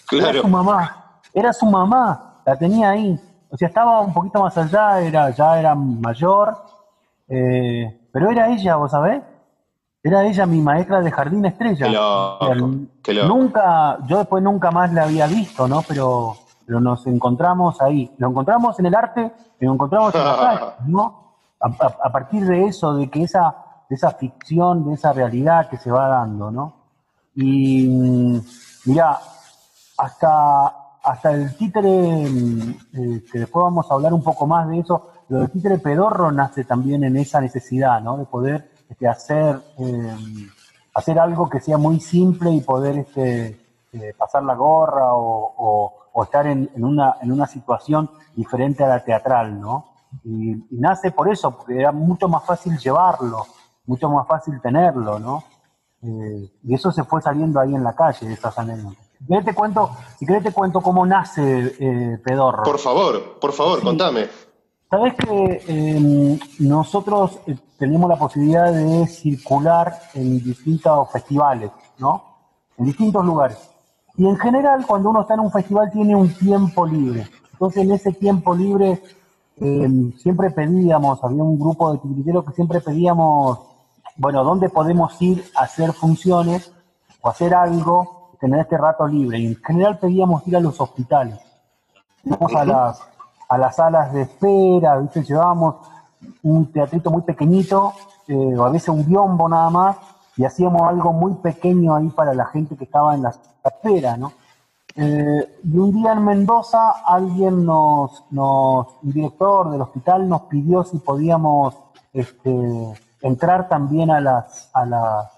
Claro. 0.07 0.31
Era 0.31 0.43
su 0.43 0.49
mamá, 0.49 1.21
era 1.33 1.53
su 1.53 1.67
mamá, 1.67 2.41
la 2.45 2.57
tenía 2.57 2.91
ahí. 2.91 3.19
O 3.51 3.57
sea, 3.57 3.69
estaba 3.69 4.01
un 4.01 4.13
poquito 4.13 4.41
más 4.43 4.57
allá, 4.57 5.01
era, 5.01 5.31
ya 5.31 5.59
era 5.59 5.75
mayor, 5.75 6.57
eh, 7.29 8.09
pero 8.13 8.31
era 8.31 8.49
ella, 8.49 8.77
¿vos 8.77 8.91
sabés? 8.91 9.23
Era 10.03 10.25
ella 10.25 10.47
mi 10.47 10.61
maestra 10.61 11.01
de 11.01 11.11
jardín 11.11 11.45
estrella. 11.45 11.87
Nunca, 13.27 13.99
yo 14.07 14.19
después 14.19 14.43
nunca 14.43 14.71
más 14.71 14.93
la 14.93 15.05
había 15.05 15.27
visto, 15.27 15.67
¿no? 15.67 15.83
Pero, 15.87 16.37
nos 16.67 17.07
encontramos 17.07 17.81
ahí. 17.81 18.11
Lo 18.19 18.29
encontramos 18.29 18.79
en 18.79 18.87
el 18.87 18.95
arte, 18.95 19.33
lo 19.61 19.73
encontramos 19.73 20.15
en 20.15 20.25
la 20.25 20.37
calle, 20.37 20.73
¿no? 20.87 21.29
a 21.61 22.13
partir 22.13 22.47
de 22.47 22.67
eso, 22.67 22.95
de 22.95 23.11
que 23.11 23.25
esa 23.25 23.69
de 23.89 23.95
esa 23.95 24.11
ficción, 24.11 24.85
de 24.85 24.95
esa 24.95 25.13
realidad 25.13 25.69
que 25.69 25.79
se 25.79 25.91
va 25.91 26.09
dando, 26.09 26.51
¿no? 26.51 26.75
Y 27.35 27.89
mm, 27.89 28.41
mira, 28.87 29.19
hasta, 29.97 30.67
hasta 31.03 31.31
el 31.33 31.57
títere, 31.57 32.29
mm, 32.29 32.71
eh, 32.95 33.25
que 33.31 33.39
después 33.41 33.65
vamos 33.65 33.91
a 33.91 33.95
hablar 33.95 34.13
un 34.13 34.23
poco 34.23 34.47
más 34.47 34.69
de 34.69 34.81
eso, 34.81 35.11
lo 35.29 35.41
del 35.41 35.51
títere 35.51 35.79
pedorro 35.79 36.31
nace 36.33 36.65
también 36.65 37.05
en 37.05 37.17
esa 37.17 37.41
necesidad, 37.41 38.01
¿no? 38.01 38.19
De 38.19 38.27
poder 38.27 38.71
este, 38.89 39.09
hacer, 39.09 39.61
em, 39.79 40.49
hacer 40.95 41.19
algo 41.19 41.49
que 41.49 41.61
sea 41.61 41.79
muy 41.79 42.01
simple 42.01 42.51
y 42.51 42.61
poder 42.61 42.99
este, 42.99 43.61
eh, 43.93 44.15
pasar 44.17 44.43
la 44.43 44.55
gorra 44.55 45.15
o, 45.15 45.95
estar 46.23 46.49
en, 46.49 46.69
una, 46.75 47.15
en 47.23 47.31
una 47.31 47.47
situación 47.47 48.11
diferente 48.35 48.83
a 48.83 48.89
la 48.89 49.05
teatral, 49.05 49.61
¿no? 49.61 49.93
Y, 50.25 50.51
y, 50.53 50.81
nace 50.81 51.13
por 51.13 51.31
eso, 51.31 51.57
porque 51.57 51.79
era 51.79 51.93
mucho 51.93 52.29
más 52.29 52.45
fácil 52.45 52.77
llevarlo 52.77 53.47
mucho 53.89 54.09
más 54.11 54.29
fácil 54.29 54.61
tenerlo, 54.61 55.19
¿no? 55.19 55.43
Eh, 56.03 56.49
y 56.63 56.75
eso 56.75 56.93
se 56.93 57.03
fue 57.03 57.21
saliendo 57.21 57.59
ahí 57.59 57.75
en 57.75 57.83
la 57.83 57.95
calle, 57.95 58.33
estas 58.33 58.57
anécdotas. 58.59 59.05
Si 59.19 59.45
te 59.45 59.55
cuento, 59.55 59.91
si 60.17 60.27
querés 60.27 60.45
te 60.45 60.53
cuento 60.53 60.81
cómo 60.81 61.05
nace 61.05 61.75
eh, 61.81 62.19
Pedorro. 62.23 62.63
Por 62.63 62.79
favor, 62.79 63.41
por 63.41 63.53
favor, 63.53 63.83
contame. 63.83 64.29
Sabes 64.91 65.15
que 65.15 65.63
em, 65.69 66.39
nosotros 66.61 67.39
eh, 67.47 67.57
tenemos 67.79 68.09
la 68.09 68.17
posibilidad 68.17 68.73
de 68.73 69.07
circular 69.07 69.93
en 70.15 70.43
distintos 70.43 71.11
festivales, 71.11 71.71
¿no? 71.99 72.23
En 72.79 72.87
distintos 72.87 73.25
lugares. 73.25 73.59
Y 74.17 74.27
en 74.27 74.37
general, 74.39 74.85
cuando 74.87 75.11
uno 75.11 75.21
está 75.23 75.35
en 75.35 75.41
un 75.41 75.53
festival, 75.53 75.91
tiene 75.93 76.17
un 76.17 76.33
tiempo 76.35 76.87
libre. 76.87 77.27
Entonces, 77.53 77.85
en 77.85 77.93
ese 77.93 78.13
tiempo 78.13 78.55
libre, 78.55 79.03
em, 79.57 80.13
siempre 80.15 80.51
pedíamos, 80.51 81.23
había 81.23 81.43
un 81.43 81.59
grupo 81.59 81.93
de 81.93 81.99
tigriteros 81.99 82.45
que 82.45 82.53
siempre 82.53 82.81
pedíamos 82.81 83.69
bueno, 84.19 84.43
¿dónde 84.43 84.69
podemos 84.69 85.21
ir 85.23 85.45
a 85.55 85.63
hacer 85.63 85.93
funciones 85.93 86.73
o 87.21 87.29
hacer 87.29 87.55
algo, 87.55 88.33
tener 88.41 88.61
este 88.61 88.77
rato 88.77 89.07
libre? 89.07 89.39
Y 89.39 89.47
en 89.47 89.57
general 89.57 89.99
pedíamos 90.01 90.47
ir 90.49 90.57
a 90.57 90.61
los 90.61 90.81
hospitales. 90.81 91.39
Íbamos 92.25 92.55
a 92.57 92.65
las, 92.65 93.01
a 93.49 93.59
las 93.59 93.77
salas 93.77 94.13
de 94.13 94.23
espera, 94.23 94.99
¿viste? 94.99 95.23
llevábamos 95.23 95.77
un 96.43 96.71
teatrito 96.71 97.11
muy 97.11 97.23
pequeñito, 97.23 97.93
eh, 98.27 98.57
o 98.57 98.65
a 98.65 98.71
veces 98.71 98.91
un 98.91 99.07
biombo 99.07 99.49
nada 99.49 99.71
más, 99.71 99.97
y 100.37 100.45
hacíamos 100.45 100.83
algo 100.83 101.13
muy 101.13 101.35
pequeño 101.35 101.97
ahí 101.97 102.09
para 102.11 102.35
la 102.35 102.47
gente 102.47 102.77
que 102.77 102.85
estaba 102.85 103.15
en 103.15 103.23
la 103.23 103.35
espera, 103.65 104.17
¿no? 104.17 104.33
Eh, 105.01 105.61
y 105.63 105.79
un 105.79 105.93
día 105.93 106.13
en 106.13 106.25
Mendoza 106.25 106.91
alguien 107.07 107.65
nos, 107.65 108.25
nos, 108.31 108.87
un 109.03 109.13
director 109.13 109.71
del 109.71 109.83
hospital 109.83 110.29
nos 110.29 110.43
pidió 110.43 110.83
si 110.83 110.99
podíamos 110.99 111.77
este, 112.13 112.95
entrar 113.23 113.69
también 113.69 114.11
a 114.11 114.21
las, 114.21 114.71
a, 114.73 114.85
la, 114.85 115.31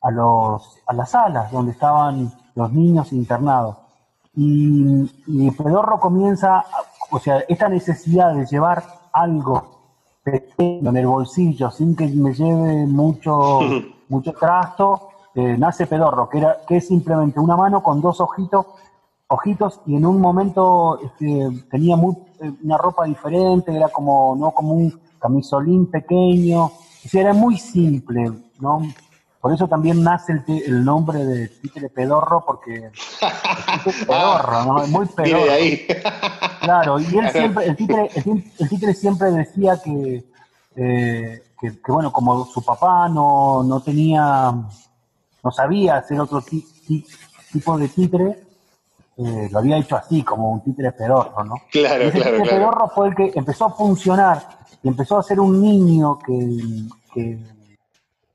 a, 0.00 0.10
los, 0.10 0.78
a 0.86 0.94
las 0.94 1.10
salas 1.10 1.52
donde 1.52 1.72
estaban 1.72 2.32
los 2.54 2.72
niños 2.72 3.12
internados. 3.12 3.76
Y, 4.34 5.10
y 5.26 5.50
Pedorro 5.50 6.00
comienza, 6.00 6.64
o 7.10 7.18
sea, 7.18 7.44
esta 7.48 7.68
necesidad 7.68 8.34
de 8.34 8.46
llevar 8.46 8.82
algo 9.12 9.76
pequeño 10.22 10.90
en 10.90 10.96
el 10.96 11.06
bolsillo 11.06 11.70
sin 11.70 11.94
que 11.94 12.06
me 12.08 12.32
lleve 12.32 12.86
mucho, 12.86 13.60
mucho 14.08 14.32
trasto, 14.32 15.08
eh, 15.34 15.56
nace 15.58 15.86
Pedorro, 15.86 16.28
que, 16.28 16.38
era, 16.38 16.58
que 16.66 16.78
es 16.78 16.88
simplemente 16.88 17.38
una 17.38 17.56
mano 17.56 17.82
con 17.82 18.00
dos 18.00 18.20
ojitos, 18.20 18.66
ojitos 19.28 19.80
y 19.86 19.96
en 19.96 20.06
un 20.06 20.20
momento 20.20 20.98
este, 21.00 21.66
tenía 21.70 21.96
muy, 21.96 22.16
eh, 22.40 22.52
una 22.62 22.78
ropa 22.78 23.04
diferente, 23.04 23.74
era 23.74 23.88
como, 23.88 24.34
¿no? 24.36 24.50
como 24.52 24.74
un 24.74 25.00
camisolín 25.18 25.86
pequeño, 25.90 26.70
era 27.12 27.32
muy 27.32 27.56
simple, 27.56 28.32
¿no? 28.58 28.82
Por 29.46 29.54
eso 29.54 29.68
también 29.68 30.02
nace 30.02 30.42
el, 30.48 30.84
nombre 30.84 31.24
de 31.24 31.46
títere 31.46 31.88
pedorro, 31.88 32.42
porque 32.44 32.90
es 33.86 34.04
pedorro, 34.04 34.64
¿no? 34.64 34.82
Es 34.82 34.88
muy 34.88 35.06
pedorro. 35.06 35.52
ahí. 35.52 35.86
claro, 36.62 36.98
y 36.98 37.16
él 37.16 37.30
siempre, 37.30 37.66
el 37.66 37.76
títere, 37.76 38.10
el, 38.16 38.94
siempre 38.96 39.30
decía 39.30 39.80
que, 39.80 40.24
eh, 40.74 41.42
que, 41.60 41.70
bueno, 41.86 42.10
como 42.10 42.44
su 42.46 42.60
papá 42.64 43.08
no, 43.08 43.62
no 43.62 43.80
tenía, 43.82 44.52
no 45.44 45.50
sabía 45.52 45.98
hacer 45.98 46.18
otro 46.18 46.42
tipo 47.52 47.78
de 47.78 47.86
títere, 47.86 48.42
eh, 49.16 49.48
lo 49.52 49.60
había 49.60 49.76
hecho 49.76 49.94
así, 49.94 50.24
como 50.24 50.50
un 50.50 50.64
títere 50.64 50.90
pedorro, 50.90 51.44
¿no? 51.44 51.54
Claro, 51.70 52.02
y 52.02 52.08
ese 52.08 52.18
claro, 52.18 52.36
títere 52.38 52.58
pedorro 52.58 52.88
fue 52.92 53.08
el 53.10 53.14
que 53.14 53.30
empezó 53.32 53.66
a 53.66 53.70
funcionar 53.70 54.42
y 54.82 54.88
empezó 54.88 55.18
a 55.18 55.22
ser 55.22 55.38
un 55.38 55.62
niño 55.62 56.18
que, 56.18 56.88
que 57.14 57.55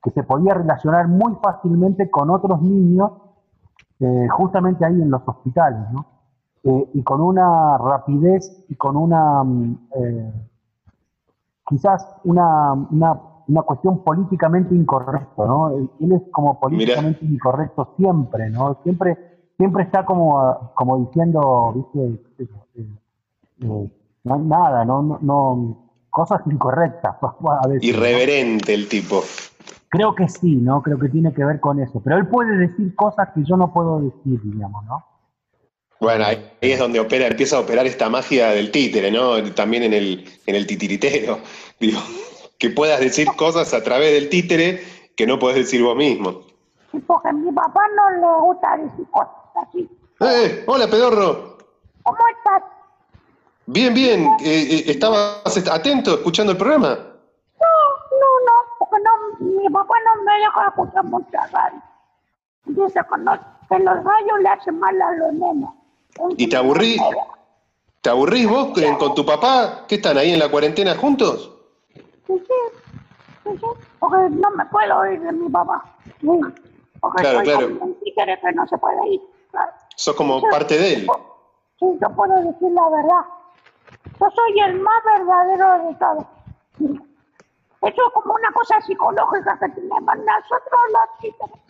se 0.10 0.24
podía 0.24 0.56
relacionar 0.56 1.08
muy 1.08 1.36
fácilmente 1.41 2.10
con 2.10 2.32
otros 2.32 2.62
niños, 2.62 3.12
eh, 3.99 4.28
justamente 4.30 4.84
ahí 4.84 4.99
en 4.99 5.12
los 5.12 5.22
hospitales, 5.26 5.91
¿no? 5.91 6.06
Eh, 6.64 6.89
y 6.93 7.04
con 7.04 7.22
una 7.22 7.78
rapidez 7.78 8.66
y 8.70 8.76
con 8.76 8.97
una, 8.97 9.43
mm, 9.43 9.78
eh, 9.95 10.34
quizás 11.68 12.08
una, 12.24 12.74
una, 12.74 13.20
una 13.47 13.62
cuestión 13.64 14.04
políticamente 14.04 14.76
incorrecta, 14.76 15.45
¿no? 15.45 15.70
Él, 15.70 16.12
es 16.12 16.22
como 16.32 16.60
políticamente 16.60 17.26
incorrecto 17.26 17.93
siempre, 17.97 18.49
¿no? 18.49 18.78
Siempre, 18.84 19.18
siempre 19.58 19.84
está 19.84 20.06
como, 20.06 20.39
ah, 20.39 20.72
como 20.76 20.99
diciendo, 20.99 21.74
¿viste? 21.76 22.24
Eh, 22.78 23.89
no, 24.24 24.38
nada, 24.38 24.86
no, 24.86 25.02
no, 25.02 25.20
no, 25.22 25.78
cosas 26.10 26.41
incorrectas. 26.45 27.16
A 27.22 27.68
veces, 27.68 27.82
¿no? 27.84 27.97
Irreverente 27.97 28.74
el 28.74 28.88
tipo. 28.88 29.22
Creo 29.92 30.16
que 30.16 30.28
sí, 30.28 30.56
¿no? 30.56 30.82
Creo 30.82 30.98
que 30.98 31.10
tiene 31.10 31.34
que 31.34 31.44
ver 31.44 31.60
con 31.60 31.80
eso. 31.80 32.02
Pero 32.04 32.18
él 32.18 32.28
puede 32.28 32.58
decir 32.58 32.96
cosas 32.96 33.30
que 33.36 33.44
yo 33.44 33.58
no 33.58 33.72
puedo 33.74 34.00
decir, 34.00 34.39
digamos, 34.42 34.84
¿no? 34.86 35.06
Bueno, 36.00 36.26
ahí 36.26 36.52
es 36.62 36.80
donde 36.80 37.00
opera, 37.00 37.28
empieza 37.28 37.58
a 37.58 37.60
operar 37.60 37.86
esta 37.86 38.10
magia 38.10 38.50
del 38.50 38.72
títere, 38.72 39.12
¿no? 39.12 39.44
También 39.54 39.84
en 39.84 39.94
el, 39.94 40.26
en 40.48 40.56
el 40.56 40.66
titiritero. 40.66 41.39
Digo, 41.80 42.00
que 42.58 42.72
puedas 42.72 43.00
decir 43.00 43.28
cosas 43.36 43.74
a 43.74 43.84
través 43.84 44.14
del 44.14 44.30
títere 44.30 44.82
que 45.16 45.28
no 45.28 45.38
puedes 45.38 45.58
decir 45.58 45.84
vos 45.84 45.96
mismo. 45.96 46.42
Sí, 46.92 47.00
porque 47.06 47.30
a 47.30 47.34
mi 47.34 47.52
papá 47.52 47.82
no 47.96 48.10
le 48.10 48.42
gusta 48.42 48.78
decir 48.78 49.06
cosas 49.12 49.30
así. 49.68 49.89
¡Eh! 50.22 50.64
Hola, 50.68 50.88
pedorro. 50.88 51.58
¿Cómo 52.04 52.18
estás? 52.38 52.64
Bien, 53.68 53.94
bien. 53.94 54.26
Eh, 54.44 54.68
eh, 54.72 54.84
¿Estabas 54.88 55.58
atento 55.72 56.16
escuchando 56.16 56.54
el 56.54 56.58
programa? 56.58 56.89
No, 56.89 57.74
no, 58.20 58.30
no, 58.48 58.54
porque 58.80 58.96
no, 59.04 59.46
mi 59.46 59.61
papá 59.72 59.93
no 60.05 60.24
me 60.24 60.38
deja 60.39 60.67
escuchar 60.67 61.03
mucha 61.05 61.47
radio. 61.47 61.82
Dice 62.65 62.99
que, 63.09 63.17
no, 63.22 63.34
que 63.69 63.80
los 63.80 64.03
rayos 64.03 64.39
le 64.41 64.49
hacen 64.49 64.80
mal 64.80 65.01
a 65.01 65.11
los 65.13 65.34
nenes. 65.34 65.69
¿Y 66.38 66.47
te 66.47 66.57
aburrí? 66.57 66.97
¿Te 68.01 68.09
aburrís 68.09 68.49
vos 68.49 68.78
eh, 68.78 68.95
con 68.97 69.13
tu 69.13 69.26
papá? 69.26 69.86
¿Qué 69.88 69.95
están 69.95 70.17
ahí 70.17 70.34
en 70.34 70.39
la 70.39 70.49
cuarentena 70.49 70.95
juntos? 70.95 71.55
Sí, 71.93 72.01
sí, 72.28 72.38
sí, 73.43 73.49
sí, 73.59 73.65
porque 73.99 74.30
no 74.32 74.51
me 74.51 74.65
puedo 74.65 75.11
ir 75.11 75.22
de 75.22 75.32
mi 75.32 75.49
papá. 75.49 75.84
Sí, 76.19 76.28
porque 76.99 77.22
Claro, 77.22 77.41
claro. 77.41 77.67
que 77.67 78.51
no 78.53 78.67
se 78.67 78.78
puede 78.78 79.07
ir. 79.09 79.22
Claro. 79.51 79.72
Sos 79.95 80.15
como 80.15 80.41
parte 80.41 80.78
de 80.78 80.93
él. 80.93 81.07
Sí, 81.80 81.86
yo 82.01 82.09
puedo 82.15 82.34
decir 82.36 82.72
la 82.72 82.89
verdad. 82.89 83.26
Yo 84.19 84.28
soy 84.36 84.59
el 84.59 84.80
más 84.80 85.03
verdadero 85.03 85.88
de 85.88 85.95
todos. 85.95 86.26
Eso 87.82 88.02
es 88.08 88.14
como 88.14 88.36
una 88.36 88.52
cosa 88.52 88.80
psicológica 88.82 89.58
que 89.60 89.70
tenemos 89.70 90.16
nosotros 90.18 90.82
los 90.94 91.20
títeres. 91.20 91.62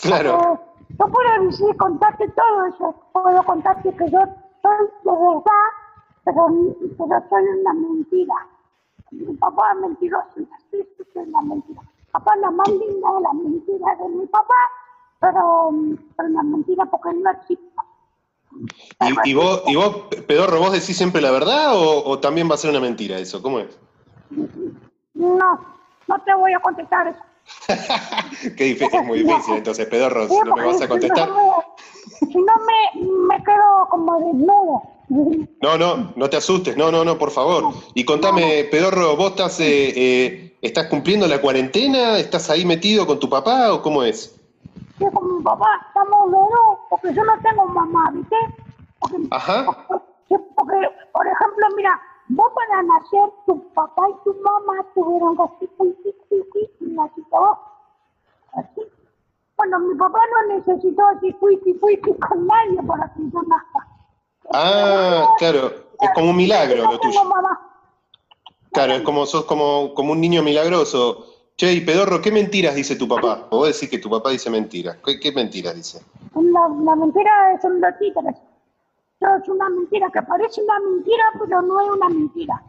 Claro. 0.00 0.38
Eh, 0.38 0.76
yo 0.98 1.06
puedo 1.08 1.44
decir, 1.44 1.76
contarte 1.76 2.26
todo 2.28 2.66
eso. 2.66 2.94
Puedo 3.12 3.42
contarte 3.44 3.94
que 3.94 4.10
yo 4.10 4.20
soy 4.62 4.86
de 5.04 5.12
verdad, 5.12 5.66
pero, 6.24 6.46
pero 6.96 7.28
soy 7.28 7.42
una 7.60 7.74
mentira. 7.74 8.34
Mi 9.10 9.34
papá 9.34 9.72
es 9.74 9.80
mentiroso, 9.80 10.34
que 10.70 11.04
soy 11.12 11.22
una 11.28 11.42
mentira. 11.42 11.82
Papá 12.12 12.34
es 12.34 12.40
la 12.40 12.50
más 12.50 12.68
linda 12.68 13.12
de 13.12 13.20
las 13.20 13.34
mentiras 13.34 13.98
de 13.98 14.08
mi 14.08 14.26
papá, 14.26 14.54
pero, 15.20 15.70
pero 16.16 16.28
una 16.30 16.42
mentira 16.44 16.86
porque 16.86 17.12
no 17.12 17.30
existe. 17.30 17.64
¿Y, 19.24 19.30
y 19.30 19.34
vos, 19.34 19.62
¿Y 19.66 19.76
vos, 19.76 20.06
pedorro, 20.26 20.60
vos 20.60 20.72
decís 20.72 20.96
siempre 20.96 21.20
la 21.20 21.30
verdad 21.30 21.76
o, 21.76 22.08
o 22.08 22.18
también 22.20 22.48
va 22.48 22.54
a 22.54 22.58
ser 22.58 22.70
una 22.70 22.80
mentira 22.80 23.18
eso? 23.18 23.42
¿Cómo 23.42 23.58
es? 23.58 23.78
No, 25.16 25.60
no 26.06 26.18
te 26.24 26.34
voy 26.34 26.52
a 26.52 26.60
contestar 26.60 27.08
eso. 27.08 27.20
Qué 28.56 28.64
difícil, 28.64 29.00
es 29.00 29.06
muy 29.06 29.22
difícil. 29.22 29.54
Entonces, 29.54 29.86
pedorro, 29.86 30.28
si 30.28 30.38
no 30.44 30.54
me 30.54 30.66
vas 30.66 30.82
a 30.82 30.88
contestar. 30.88 31.28
Si 32.18 32.38
no, 32.38 32.52
me, 32.66 33.02
me, 33.28 33.44
quedo 33.44 33.88
como 33.90 34.18
desnudo. 34.20 34.82
No, 35.62 35.78
no, 35.78 36.12
no 36.16 36.30
te 36.30 36.36
asustes, 36.36 36.76
no, 36.76 36.90
no, 36.90 37.04
no, 37.04 37.16
por 37.16 37.30
favor. 37.30 37.72
Y 37.94 38.04
contame, 38.04 38.64
Pedorro, 38.70 39.16
¿vos 39.16 39.30
estás, 39.30 39.60
eh, 39.60 39.92
eh, 39.96 40.58
estás 40.60 40.86
cumpliendo 40.86 41.26
la 41.26 41.40
cuarentena? 41.40 42.18
¿Estás 42.18 42.50
ahí 42.50 42.64
metido 42.64 43.06
con 43.06 43.20
tu 43.20 43.28
papá 43.28 43.72
o 43.72 43.82
cómo 43.82 44.02
es? 44.02 44.38
Sí, 44.98 45.04
con 45.12 45.36
mi 45.36 45.42
papá 45.42 45.68
estamos 45.88 46.30
dos, 46.30 46.78
porque 46.90 47.14
yo 47.14 47.24
no 47.24 47.32
tengo 47.42 47.66
mamá, 47.66 48.10
¿viste? 48.12 48.36
Porque, 48.98 49.16
Ajá. 49.30 49.66
porque, 49.88 50.88
por 51.12 51.26
ejemplo, 51.26 51.66
mira, 51.76 52.00
vos 52.28 52.52
para 52.54 52.82
nacer, 52.82 53.30
tu 53.46 53.62
papá 53.72 54.08
y 54.10 54.24
tu 54.24 54.34
mamá 54.42 54.84
tuvieron 54.94 55.36
así, 55.40 55.68
y 56.80 56.84
naciste 56.86 57.30
vos. 57.30 57.58
Así. 58.54 58.82
Bueno, 59.56 59.78
mi 59.80 59.94
papá 59.94 60.18
no 60.32 60.54
necesitó 60.54 61.02
así, 61.06 61.32
con 61.32 62.46
nadie 62.46 62.82
para 62.86 63.12
que 63.14 63.22
yo 63.32 63.42
nazca. 63.42 63.88
Ah, 64.52 65.34
claro, 65.38 65.70
es 66.00 66.10
como 66.14 66.30
un 66.30 66.36
milagro 66.36 66.90
lo 66.90 66.98
tuyo. 66.98 67.20
Claro, 68.72 68.92
es 68.92 69.02
como 69.02 69.24
sos 69.24 69.44
como, 69.46 69.94
como 69.94 70.12
un 70.12 70.20
niño 70.20 70.42
milagroso. 70.42 71.26
Che, 71.56 71.72
y 71.72 71.80
Pedorro, 71.80 72.20
¿qué 72.20 72.30
mentiras 72.30 72.74
dice 72.74 72.96
tu 72.96 73.08
papá? 73.08 73.46
O 73.48 73.58
vos 73.58 73.72
decís 73.72 73.88
que 73.88 73.98
tu 73.98 74.10
papá 74.10 74.28
dice 74.30 74.50
mentiras. 74.50 74.98
¿Qué, 75.02 75.18
qué 75.18 75.32
mentiras 75.32 75.74
dice? 75.74 76.04
La, 76.34 76.68
la 76.68 76.96
mentira 76.96 77.58
son 77.62 77.80
los 77.80 77.98
títeres. 77.98 78.36
Es 79.20 79.48
una 79.48 79.68
mentira 79.70 80.10
que 80.10 80.22
parece 80.22 80.62
una 80.62 80.78
mentira, 80.80 81.24
pero 81.38 81.62
no 81.62 81.80
es 81.80 81.90
una 81.90 82.08
mentira. 82.08 82.62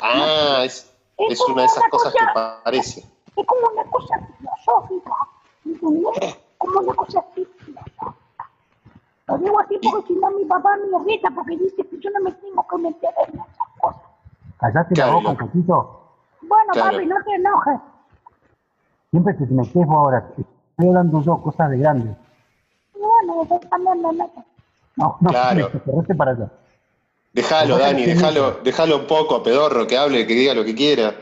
Ah, 0.00 0.62
es, 0.64 0.94
es 1.18 1.40
una 1.48 1.62
de 1.62 1.66
esas 1.66 1.84
cosas 1.90 2.12
que 2.12 2.24
parece. 2.34 3.00
Es 3.36 3.46
como 3.46 3.68
una 3.72 3.84
cosa 3.90 4.14
filosófica, 4.38 5.14
¿entendés? 5.64 6.38
Como 6.58 6.80
una 6.80 6.94
cosa 6.94 7.20
así 7.20 7.44
filosófica. 7.58 8.14
Lo 9.26 9.38
digo 9.38 9.58
así 9.60 9.78
porque 9.82 10.06
si 10.06 10.14
no 10.20 10.30
mi 10.30 10.44
papá 10.44 10.76
me 10.76 10.86
irrita 11.00 11.30
porque 11.32 11.56
dice 11.56 11.84
que 11.88 11.98
yo 11.98 12.10
no 12.10 12.20
me 12.20 12.32
tengo 12.32 12.64
que 12.68 12.76
meter 12.78 13.10
en 13.26 13.34
esas 13.40 13.68
cosas. 13.80 14.02
Callate 14.60 14.94
Claro. 14.94 15.12
la 15.12 15.16
boca 15.18 15.30
un 15.30 15.36
poquito. 15.50 16.02
Bueno, 16.42 16.72
Claro. 16.74 16.92
papi, 16.96 17.06
no 17.06 17.16
te 17.24 17.34
enojes. 17.34 17.80
Siempre 19.10 19.34
te 19.34 19.46
metes 19.46 19.74
vos 19.74 19.96
ahora. 19.96 20.18
Estoy 20.38 20.86
hablando 20.88 21.20
yo 21.22 21.42
cosas 21.42 21.70
de 21.70 21.78
grandes. 21.78 22.16
Bueno, 22.94 23.44
yo 23.50 23.58
también 23.68 24.00
me 24.00 24.12
meto. 24.12 24.44
No, 24.96 25.16
no, 25.20 25.30
Claro. 25.30 25.70
para 26.16 26.30
allá. 26.32 26.50
Déjalo, 27.32 27.78
Dani, 27.78 28.06
déjalo, 28.06 28.60
déjalo 28.64 28.96
un 28.96 29.06
poco 29.06 29.36
a 29.36 29.42
Pedorro, 29.42 29.86
que 29.86 29.98
hable, 29.98 30.26
que 30.26 30.34
diga 30.34 30.54
lo 30.54 30.64
que 30.64 30.74
quiera. 30.74 31.14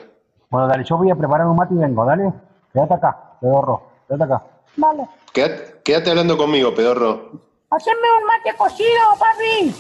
Bueno, 0.49 0.69
dale, 0.69 0.85
yo 0.85 0.97
voy 0.97 1.11
a 1.11 1.17
preparar 1.17 1.49
un 1.49 1.57
mate 1.57 1.75
y 1.75 1.79
vengo, 1.79 2.05
dale. 2.05 2.33
Quédate 2.73 2.95
acá, 2.95 3.33
pedorro, 3.41 3.83
quédate 4.07 4.25
acá. 4.25 4.43
Vale. 4.77 5.09
Quédate, 5.33 5.81
quédate 5.83 6.11
hablando 6.11 6.37
conmigo, 6.37 6.73
Pedorro. 6.73 7.31
Haceme 7.71 8.07
un 8.21 8.27
mate 8.27 8.57
cocido, 8.57 9.01
papi. 9.19 9.75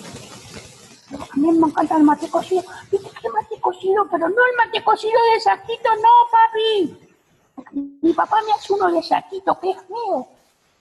A 1.13 1.37
mí 1.37 1.53
me 1.53 1.67
encanta 1.69 1.97
el 1.97 2.03
mate 2.03 2.29
cocido. 2.29 2.63
Dice 2.91 3.09
que 3.23 3.29
mate 3.29 3.61
cocido, 3.61 4.05
pero 4.11 4.29
no 4.29 4.35
el 4.35 4.57
mate 4.67 4.83
cocido 4.83 5.19
de 5.33 5.41
saquito, 5.41 5.89
no, 6.03 6.11
papi. 6.33 6.99
Mi 8.03 8.13
papá 8.13 8.39
me 8.45 8.53
hace 8.53 8.73
uno 8.73 8.91
de 8.91 9.03
saquito, 9.03 9.57
que 9.61 9.71
es 9.71 9.77
feo. 9.87 10.27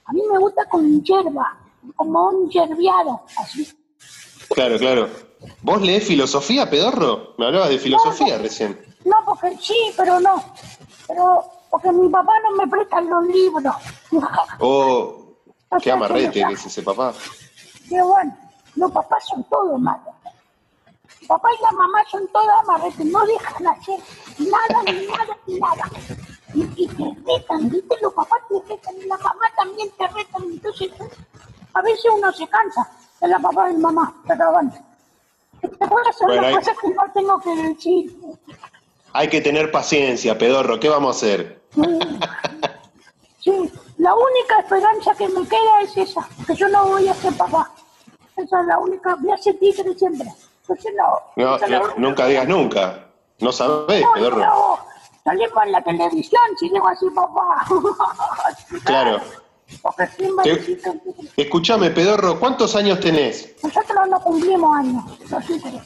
A 0.06 0.12
mí 0.12 0.20
me 0.32 0.38
gusta 0.38 0.64
con 0.64 1.00
hierba, 1.02 1.56
como 1.96 2.28
un 2.28 2.50
yerbiado, 2.50 3.22
así. 3.36 3.68
Claro, 4.50 4.78
claro. 4.78 5.08
¿Vos 5.62 5.82
lees 5.82 6.04
filosofía, 6.04 6.68
Pedorro? 6.70 7.34
Me 7.38 7.46
hablabas 7.46 7.70
de 7.70 7.78
filosofía 7.78 8.38
recién. 8.38 8.78
No, 9.04 9.16
porque 9.24 9.56
sí, 9.60 9.76
pero 9.96 10.20
no. 10.20 10.42
Pero 11.06 11.44
porque 11.70 11.92
mi 11.92 12.08
papá 12.08 12.32
no 12.44 12.56
me 12.56 12.70
presta 12.70 13.00
los 13.00 13.26
libros. 13.26 13.74
Oh, 14.60 15.20
O 15.74 15.76
qué 15.78 15.84
sea, 15.84 15.94
amarrete 15.94 16.44
que 16.46 16.52
es 16.52 16.66
ese 16.66 16.82
papá. 16.82 17.12
Pero 17.88 18.06
bueno, 18.06 18.36
los 18.76 18.92
papás 18.92 19.24
son 19.26 19.42
todos 19.44 19.80
malos. 19.80 20.14
Papá 21.26 21.48
y 21.58 21.62
la 21.62 21.72
mamá 21.72 22.04
son 22.10 22.26
todos 22.28 22.48
amarretes, 22.62 23.06
no 23.06 23.26
dejan 23.26 23.66
hacer 23.66 23.98
nada, 24.38 24.82
ni 24.84 25.06
nada, 25.06 25.38
ni 25.46 25.58
nada. 25.58 25.90
Y, 26.54 26.84
y 26.84 26.88
te 26.88 27.32
retan, 27.32 27.68
¿viste? 27.70 27.96
Los 28.02 28.12
papás 28.12 28.40
te 28.48 28.72
retan 28.72 28.94
y 28.96 29.06
la 29.06 29.16
mamá 29.16 29.46
también 29.56 29.90
te 29.96 30.06
retan. 30.06 30.42
Entonces, 30.44 30.90
a 31.74 31.82
veces 31.82 32.04
uno 32.16 32.32
se 32.32 32.46
cansa 32.48 32.88
de 33.20 33.28
la 33.28 33.38
papá 33.38 33.70
y 33.70 33.74
mamá, 33.76 34.14
pero 34.26 34.52
bueno. 34.52 34.72
Te 35.60 35.86
voy 35.86 36.02
a 36.06 36.10
hacer 36.10 36.26
Bueno, 36.26 36.46
hay- 36.46 36.54
cosa 36.56 36.72
que 36.80 36.88
no 36.88 37.02
tengo 37.14 37.40
que 37.40 37.56
decir. 37.68 38.16
Hay 39.12 39.28
que 39.28 39.40
tener 39.40 39.70
paciencia, 39.70 40.36
Pedorro. 40.36 40.78
¿Qué 40.80 40.88
vamos 40.88 41.14
a 41.16 41.18
hacer? 41.18 41.62
Sí, 43.40 43.70
la 43.98 44.14
única 44.14 44.58
esperanza 44.60 45.14
que 45.14 45.28
me 45.28 45.46
queda 45.46 45.80
es 45.82 45.96
esa, 45.96 46.26
que 46.46 46.54
yo 46.54 46.68
no 46.68 46.86
voy 46.86 47.08
a 47.08 47.14
ser 47.14 47.32
papá. 47.36 47.70
Esa 48.36 48.60
es 48.60 48.66
la 48.66 48.78
única, 48.78 49.14
voy 49.16 49.30
a 49.32 49.36
ser 49.38 49.58
tigre 49.58 49.94
siempre. 49.96 50.26
Entonces 50.62 50.92
no. 50.96 51.58
No, 51.68 51.94
nunca 51.98 52.26
digas 52.26 52.48
nunca. 52.48 53.06
No 53.40 53.52
sabés, 53.52 54.02
No, 54.02 54.12
Pedorro. 54.14 54.38
no, 54.38 54.78
salimos 55.22 55.62
en 55.64 55.72
la 55.72 55.82
televisión 55.82 56.42
si 56.58 56.68
digo 56.70 56.88
así, 56.88 57.06
papá. 57.10 57.64
Claro. 58.84 59.20
Te-. 60.42 60.80
Escuchame, 61.36 61.90
Pedorro, 61.90 62.38
¿cuántos 62.38 62.76
años 62.76 63.00
tenés? 63.00 63.54
Nosotros 63.62 63.98
no 64.10 64.20
cumplimos 64.20 64.76
años, 64.76 65.04
los 65.30 65.46
tigres. 65.46 65.82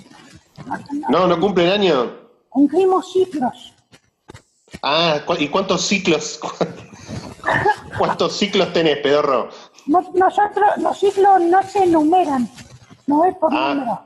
No, 0.66 0.76
no, 0.76 1.08
¿No, 1.08 1.26
no 1.28 1.40
cumplen 1.40 1.68
años? 1.70 2.08
Cumplimos 2.48 3.12
ciclos. 3.12 3.72
Ah, 4.82 5.20
¿cu- 5.26 5.34
¿y 5.38 5.48
cuántos 5.48 5.82
ciclos? 5.82 6.40
¿Cuántos 7.98 8.36
ciclos 8.36 8.72
tenés, 8.72 8.98
pedorro? 8.98 9.48
No- 9.86 10.10
nosotros, 10.14 10.68
los 10.78 10.98
ciclos 10.98 11.40
no 11.42 11.62
se 11.62 11.84
enumeran, 11.84 12.48
no 13.06 13.24
es 13.24 13.34
por 13.36 13.50
Ah. 13.54 13.74
número, 13.74 14.00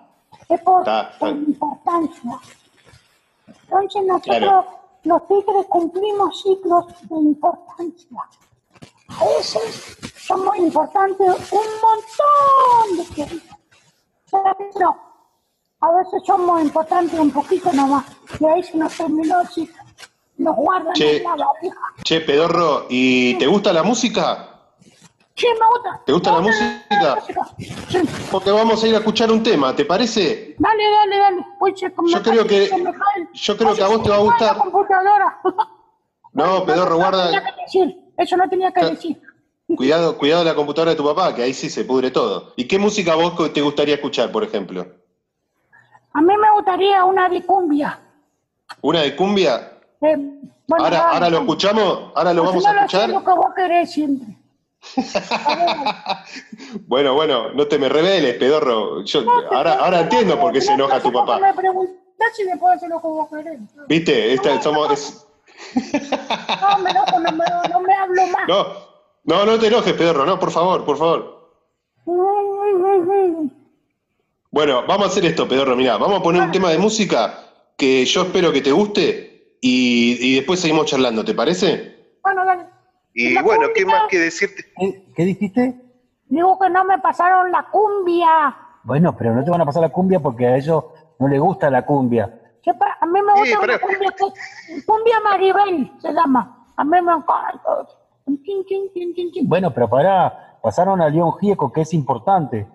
es 0.48 0.60
por, 0.60 0.84
por 1.18 1.28
importancia. 1.30 2.38
Entonces 3.46 4.02
nosotros, 4.06 4.38
Claro. 4.38 4.66
los 5.04 5.26
tigres, 5.28 5.66
cumplimos 5.68 6.42
ciclos 6.42 6.86
de 7.02 7.16
importancia. 7.16 8.20
A 9.20 9.24
veces 9.36 9.96
somos 10.26 10.56
importantes 10.58 11.26
un 11.52 11.68
montón 11.82 12.96
de 12.98 13.14
tiempo. 13.14 13.56
Pero 14.30 14.96
a 15.80 15.90
veces 15.92 16.22
somos 16.26 16.62
importantes 16.62 17.18
un 17.18 17.30
poquito 17.30 17.72
nomás. 17.72 18.04
Y 18.40 18.44
ahí 18.46 18.62
se 18.62 18.76
nos 18.76 18.96
terminó 18.96 19.44
ciclo. 19.46 19.82
Nos 20.38 20.56
guardan 20.56 20.92
Che. 20.94 21.18
en 21.18 21.24
la 21.24 21.30
valija. 21.46 21.80
Che, 22.04 22.20
pedorro, 22.22 22.86
¿y 22.88 23.34
te 23.34 23.46
gusta 23.46 23.72
la 23.72 23.82
música? 23.82 24.48
Sí, 25.34 25.46
me 25.58 25.66
gusta. 25.66 26.02
¿Te 26.04 26.12
gusta 26.12 26.32
la 26.32 26.40
música? 26.40 27.18
Sí. 27.88 27.98
Porque 28.30 28.50
vamos 28.50 28.82
a 28.82 28.88
ir 28.88 28.94
a 28.94 28.98
escuchar 28.98 29.30
un 29.30 29.42
tema, 29.42 29.74
¿te 29.74 29.84
parece? 29.84 30.54
Dale, 30.58 30.82
dale, 30.90 31.18
dale. 31.18 31.46
Che, 31.74 31.88
me 31.88 32.10
Yo 32.12 32.22
creo 32.22 32.46
que- 32.46 32.70
me 32.78 32.92
cae- 32.92 33.28
yo 33.32 33.56
creo 33.56 33.74
que 33.74 33.82
a 33.82 33.86
Oye, 33.88 33.96
vos 33.96 34.02
te 34.04 34.10
va 34.10 34.16
a 34.16 34.20
gustar. 34.20 34.56
La 34.56 34.62
computadora. 34.62 35.40
No, 36.32 36.64
pedorro, 36.66 36.96
guarda. 36.96 37.30
Eso 38.16 38.36
no 38.36 38.48
tenía 38.48 38.72
que 38.72 38.84
decir. 38.84 39.20
Cuidado, 39.76 40.18
cuidado 40.18 40.44
la 40.44 40.54
computadora 40.54 40.90
de 40.90 40.96
tu 40.96 41.04
papá, 41.04 41.34
que 41.34 41.42
ahí 41.42 41.54
sí 41.54 41.70
se 41.70 41.84
pudre 41.84 42.10
todo. 42.10 42.52
¿Y 42.56 42.66
qué 42.68 42.78
música 42.78 43.14
vos 43.14 43.52
te 43.52 43.60
gustaría 43.62 43.94
escuchar, 43.94 44.30
por 44.30 44.44
ejemplo? 44.44 44.86
A 46.12 46.20
mí 46.20 46.36
me 46.36 46.50
gustaría 46.54 47.04
una 47.04 47.28
de 47.28 47.42
cumbia. 47.42 47.98
¿Una 48.82 49.00
de 49.00 49.16
cumbia? 49.16 49.78
Eh, 50.02 50.16
bueno, 50.66 50.84
Ahora, 50.84 51.30
lo 51.30 51.38
escuchamos, 51.38 52.12
ahora 52.14 52.34
lo 52.34 52.44
vamos 52.44 52.66
a 52.66 52.72
escuchar. 52.74 53.08
lo 53.08 53.24
que 53.24 53.30
vos 53.30 53.54
querés 53.56 53.90
siempre. 53.92 54.36
Bueno, 56.86 57.14
bueno, 57.14 57.52
no 57.52 57.66
te 57.66 57.78
me 57.78 57.88
reveles, 57.88 58.34
pedorro. 58.36 59.02
Yo, 59.04 59.22
No 59.22 59.32
ahora, 59.52 59.74
ahora 59.74 60.00
entiendo 60.00 60.38
por 60.40 60.52
qué 60.52 60.60
se 60.60 60.68
no, 60.70 60.74
enoja 60.86 60.96
no 60.96 61.02
tu 61.02 61.12
papá. 61.12 61.38
Me 61.38 61.54
preguntás 61.54 61.96
si 62.34 62.44
después 62.44 62.76
hacer 62.76 62.88
lo 62.90 63.00
que 63.00 63.06
vos 63.06 63.28
querés. 63.30 63.60
¿Viste? 63.88 64.34
Esta, 64.34 64.60
somos, 64.60 64.90
es- 64.92 65.26
No, 65.74 66.78
me 66.78 66.90
enojo, 66.90 67.20
no 67.20 67.32
me, 67.32 67.44
no 67.70 67.80
me 67.80 67.94
hablo 67.94 68.26
más. 68.26 68.48
No, 68.48 68.66
no, 69.24 69.46
no 69.46 69.58
te 69.58 69.66
enojes, 69.68 69.92
pedorro, 69.94 70.24
no, 70.26 70.38
por 70.38 70.50
favor, 70.50 70.84
por 70.84 70.96
favor. 70.96 71.50
Bueno, 74.50 74.82
vamos 74.86 75.06
a 75.06 75.10
hacer 75.10 75.24
esto, 75.24 75.48
pedorro, 75.48 75.76
mirá, 75.76 75.96
vamos 75.96 76.20
a 76.20 76.22
poner 76.22 76.42
un 76.42 76.50
tema 76.52 76.70
de 76.70 76.78
música 76.78 77.38
que 77.76 78.04
yo 78.04 78.22
espero 78.22 78.52
que 78.52 78.60
te 78.60 78.70
guste 78.72 79.56
y, 79.60 80.18
y 80.20 80.34
después 80.36 80.60
seguimos 80.60 80.86
charlando, 80.86 81.24
¿te 81.24 81.34
parece? 81.34 82.16
Bueno, 82.22 82.44
dale. 82.44 82.66
Y 83.14 83.34
La 83.34 83.42
bueno, 83.42 83.68
¿qué 83.74 83.86
más 83.86 84.02
que 84.08 84.18
decirte? 84.18 84.64
¿Qué, 84.78 85.06
qué 85.14 85.24
dijiste? 85.24 85.74
Digo 86.26 86.58
que 86.58 86.68
no 86.70 86.84
me 86.84 86.98
pasaron 86.98 87.50
la 87.50 87.68
cumbia. 87.70 88.56
Bueno, 88.84 89.16
pero 89.16 89.34
no 89.34 89.44
te 89.44 89.50
van 89.50 89.60
a 89.60 89.66
pasar 89.66 89.82
la 89.82 89.90
cumbia 89.90 90.20
porque 90.20 90.46
a 90.46 90.56
ellos 90.56 90.84
no 91.18 91.28
les 91.28 91.40
gusta 91.40 91.70
la 91.70 91.84
cumbia. 91.86 92.41
A 93.00 93.06
mí 93.06 93.20
me 93.22 93.32
gusta 93.32 93.44
Sí, 93.46 93.52
una 93.54 93.60
pero- 93.60 93.80
cumbia 93.80 94.10
que 94.16 94.84
cumbia 94.86 95.20
Maribel 95.20 95.92
se 96.00 96.12
llama. 96.12 96.66
A 96.76 96.84
mí 96.84 96.90
me 97.02 97.12
encanta. 97.12 97.86
Chin, 98.26 98.64
chin, 98.64 98.90
chin, 98.94 99.14
chin, 99.14 99.32
chin. 99.32 99.48
Bueno, 99.48 99.72
pero 99.72 99.88
para 99.88 100.58
pasaron 100.62 101.00
a 101.02 101.08
León 101.08 101.32
Gieco, 101.40 101.72
que 101.72 101.80
es 101.82 101.92
importante. 101.92 102.66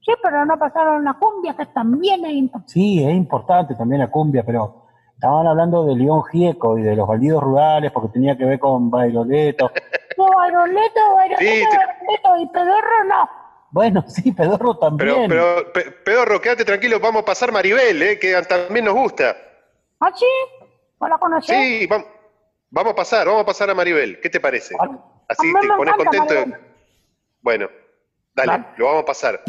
Sí, 0.00 0.12
pero 0.22 0.44
no 0.46 0.58
pasaron 0.58 1.04
la 1.04 1.14
cumbia, 1.14 1.54
que 1.54 1.66
también 1.66 2.24
es 2.24 2.32
importante. 2.32 2.72
Sí, 2.72 3.04
es 3.04 3.12
importante 3.14 3.74
también 3.74 4.00
la 4.00 4.10
cumbia, 4.10 4.44
pero 4.46 4.86
estaban 5.14 5.46
hablando 5.46 5.84
de 5.84 5.94
León 5.96 6.22
Gieco 6.24 6.78
y 6.78 6.82
de 6.82 6.96
los 6.96 7.06
bandidos 7.06 7.42
rurales 7.42 7.90
porque 7.92 8.08
tenía 8.10 8.36
que 8.36 8.44
ver 8.44 8.58
con 8.58 8.88
Bailoleto. 8.90 9.70
No, 10.16 10.26
Bairoleto, 10.34 11.00
Bairoleto, 11.16 11.70
Sí, 11.70 12.42
y 12.42 12.46
Pedorro 12.48 13.04
no. 13.08 13.28
Bueno, 13.70 14.04
sí, 14.08 14.32
Pedorro 14.32 14.78
Pero, 14.78 15.14
también. 15.14 15.28
pero, 15.28 15.72
pe- 15.72 15.90
pedorro, 15.90 16.40
quédate 16.40 16.64
tranquilo, 16.64 17.00
vamos 17.00 17.22
a 17.22 17.24
pasar 17.24 17.52
Maribel, 17.52 18.00
¿eh? 18.02 18.18
que 18.18 18.32
también 18.48 18.84
nos 18.84 18.94
gusta. 18.94 19.36
¿Ah, 20.00 20.10
sí? 20.14 20.26
¿Vos 20.98 21.08
la 21.10 21.18
conocés? 21.18 21.56
Sí, 21.56 21.86
vamos, 21.86 22.06
vamos 22.70 22.92
a 22.92 22.96
pasar, 22.96 23.26
vamos 23.26 23.42
a 23.42 23.46
pasar 23.46 23.70
a 23.70 23.74
Maribel, 23.74 24.20
¿qué 24.20 24.30
te 24.30 24.40
parece? 24.40 24.74
Así 25.28 25.52
te 25.52 25.68
pones 25.68 25.94
encanta 25.94 25.96
contento. 25.96 26.34
Maribel. 26.34 26.60
Bueno, 27.40 27.68
dale, 28.34 28.52
Dale. 28.52 28.64
lo 28.76 28.86
vamos 28.86 29.02
a 29.02 29.06
pasar. 29.06 29.42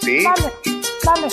¿Sí? 0.00 0.22
Dale, 0.24 0.52
dale. 1.04 1.28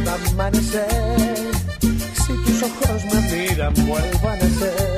Va 0.00 0.12
a 0.12 0.30
amanecer. 0.30 0.86
Si 1.80 2.32
tus 2.44 2.62
ojos 2.62 3.04
me 3.12 3.20
miran, 3.32 3.74
vuelvo 3.86 4.28
a 4.28 4.36
nacer. 4.36 4.97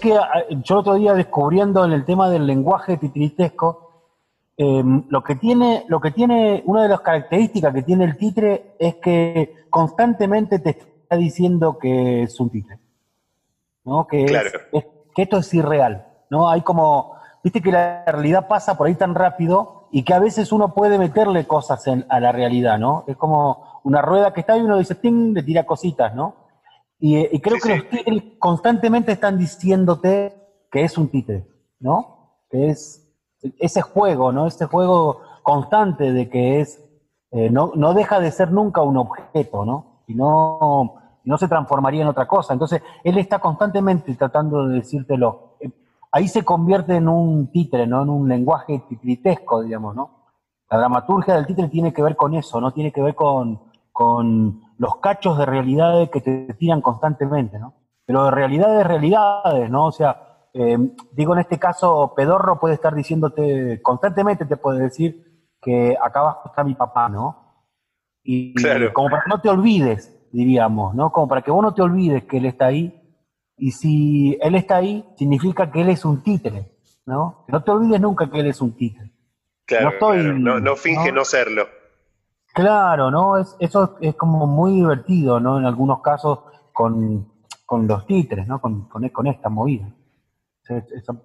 Que 0.00 0.16
ah, 0.16 0.28
yo 0.64 0.78
otro 0.78 0.94
día 0.94 1.14
descubriendo 1.14 1.84
en 1.84 1.92
el 1.92 2.04
tema 2.04 2.28
del 2.28 2.46
lenguaje 2.46 2.96
titiritesco, 2.96 3.88
eh, 4.56 4.82
lo 5.08 5.22
que 5.22 5.36
tiene, 5.36 5.84
lo 5.88 6.00
que 6.00 6.10
tiene, 6.10 6.62
una 6.66 6.82
de 6.82 6.88
las 6.88 7.00
características 7.00 7.72
que 7.72 7.82
tiene 7.82 8.04
el 8.04 8.16
titre 8.16 8.74
es 8.78 8.96
que 8.96 9.54
constantemente 9.70 10.58
te 10.58 10.70
está 10.70 11.16
diciendo 11.16 11.78
que 11.78 12.24
es 12.24 12.38
un 12.40 12.50
titre. 12.50 12.78
¿no? 13.84 14.06
Que, 14.06 14.24
es- 14.24 14.30
Claro. 14.30 14.50
es- 14.72 14.86
que 15.14 15.22
esto 15.22 15.38
es 15.38 15.54
irreal. 15.54 16.06
¿no? 16.28 16.48
Hay 16.48 16.60
como, 16.62 17.14
viste 17.42 17.60
que 17.62 17.72
la 17.72 18.04
realidad 18.06 18.46
pasa 18.48 18.76
por 18.76 18.86
ahí 18.86 18.94
tan 18.94 19.14
rápido 19.14 19.88
y 19.90 20.02
que 20.04 20.14
a 20.14 20.18
veces 20.20 20.52
uno 20.52 20.74
puede 20.74 20.98
meterle 20.98 21.46
cosas 21.46 21.86
en- 21.86 22.04
a 22.08 22.20
la 22.20 22.30
realidad, 22.30 22.78
¿no? 22.78 23.04
Es 23.08 23.16
como 23.16 23.80
una 23.82 24.02
rueda 24.02 24.32
que 24.32 24.40
está 24.40 24.56
y 24.56 24.60
uno 24.62 24.78
dice, 24.78 24.94
¡ting! 24.94 25.34
le 25.34 25.42
tira 25.42 25.64
cositas, 25.64 26.14
¿no? 26.14 26.34
Y, 27.00 27.16
eh, 27.16 27.30
y 27.32 27.40
creo 27.40 27.56
Sí, 27.56 27.62
que 27.68 27.74
sí. 27.74 27.80
los 27.80 27.88
tigres 27.88 28.22
constantemente 28.38 29.12
están 29.12 29.38
diciéndote 29.38 30.36
que 30.70 30.84
es 30.84 30.96
un 30.98 31.08
títere, 31.08 31.48
¿no? 31.80 32.36
Que 32.50 32.68
es 32.68 33.10
ese 33.58 33.80
juego, 33.82 34.32
¿no? 34.32 34.46
Ese 34.46 34.66
juego 34.66 35.20
constante 35.42 36.12
de 36.12 36.28
que 36.28 36.60
es, 36.60 36.84
eh, 37.32 37.48
no, 37.50 37.72
no 37.74 37.94
deja 37.94 38.20
de 38.20 38.30
ser 38.30 38.52
nunca 38.52 38.82
un 38.82 38.98
objeto, 38.98 39.64
¿no? 39.64 40.02
Y 40.06 40.14
no, 40.14 40.94
no 41.24 41.38
se 41.38 41.48
transformaría 41.48 42.02
en 42.02 42.08
otra 42.08 42.28
cosa. 42.28 42.52
Entonces, 42.52 42.82
él 43.02 43.16
está 43.18 43.38
constantemente 43.38 44.14
tratando 44.14 44.66
de 44.68 44.76
decírtelo. 44.76 45.56
Ahí 46.12 46.28
se 46.28 46.44
convierte 46.44 46.96
en 46.96 47.08
un 47.08 47.50
títere, 47.50 47.86
¿no? 47.86 48.02
En 48.02 48.10
un 48.10 48.28
lenguaje 48.28 48.82
titritesco, 48.88 49.62
digamos, 49.62 49.94
¿no? 49.94 50.10
La 50.68 50.78
dramaturgia 50.78 51.34
del 51.34 51.46
títere 51.46 51.68
tiene 51.68 51.92
que 51.92 52.02
ver 52.02 52.16
con 52.16 52.34
eso, 52.34 52.60
¿no? 52.60 52.72
Tiene 52.72 52.92
que 52.92 53.00
ver 53.02 53.14
con, 53.14 53.60
con 54.04 54.62
los 54.78 54.96
cachos 54.96 55.36
de 55.36 55.44
realidades 55.44 56.08
que 56.08 56.22
te 56.22 56.54
tiran 56.54 56.80
constantemente, 56.80 57.58
¿no? 57.58 57.74
Pero 58.06 58.24
de 58.24 58.30
realidades, 58.30 58.86
realidades, 58.86 59.68
¿no? 59.68 59.84
O 59.88 59.92
sea, 59.92 60.46
eh, 60.54 60.78
digo, 61.12 61.34
en 61.34 61.40
este 61.40 61.58
caso, 61.58 62.14
Pedorro 62.16 62.58
puede 62.58 62.76
estar 62.76 62.94
diciéndote, 62.94 63.82
constantemente 63.82 64.46
te 64.46 64.56
puede 64.56 64.80
decir 64.84 65.50
que 65.60 65.98
acá 66.02 66.20
abajo 66.20 66.48
está 66.48 66.64
mi 66.64 66.74
papá, 66.74 67.10
¿no? 67.10 67.66
Y, 68.24 68.54
Claro. 68.54 68.90
como 68.94 69.10
para 69.10 69.24
que 69.24 69.28
no 69.28 69.40
te 69.42 69.50
olvides, 69.50 70.18
diríamos, 70.32 70.94
¿no? 70.94 71.12
Como 71.12 71.28
para 71.28 71.42
que 71.42 71.50
vos 71.50 71.62
no 71.62 71.74
te 71.74 71.82
olvides 71.82 72.24
que 72.24 72.38
él 72.38 72.46
está 72.46 72.66
ahí. 72.68 72.96
Y 73.58 73.72
si 73.72 74.38
él 74.40 74.54
está 74.54 74.76
ahí, 74.76 75.04
significa 75.18 75.70
que 75.70 75.82
él 75.82 75.90
es 75.90 76.06
un 76.06 76.22
títere, 76.22 76.72
¿no? 77.04 77.44
Que 77.46 77.52
no 77.52 77.62
te 77.62 77.70
olvides 77.70 78.00
nunca 78.00 78.30
que 78.30 78.40
él 78.40 78.46
es 78.46 78.62
un 78.62 78.72
títere. 78.74 79.10
Claro, 79.66 79.84
No 79.84 79.90
estoy- 79.92 80.20
claro, 80.22 80.38
no, 80.38 80.58
no 80.58 80.74
finge 80.74 81.10
¿no? 81.12 81.16
no 81.16 81.24
serlo. 81.26 81.64
Claro, 82.52 83.10
¿no? 83.10 83.38
Es, 83.38 83.56
eso 83.58 83.96
es 84.00 84.14
como 84.16 84.46
muy 84.46 84.72
divertido, 84.72 85.40
¿no? 85.40 85.58
En 85.58 85.64
algunos 85.64 86.02
casos 86.02 86.40
con, 86.72 87.30
con 87.64 87.86
los 87.86 88.06
títeres, 88.06 88.46
¿no? 88.46 88.60
Con, 88.60 88.88
con, 88.88 89.08
con 89.10 89.26
esta 89.26 89.48
movida. 89.48 89.88
Eso, 90.62 90.82
eso 90.94 91.24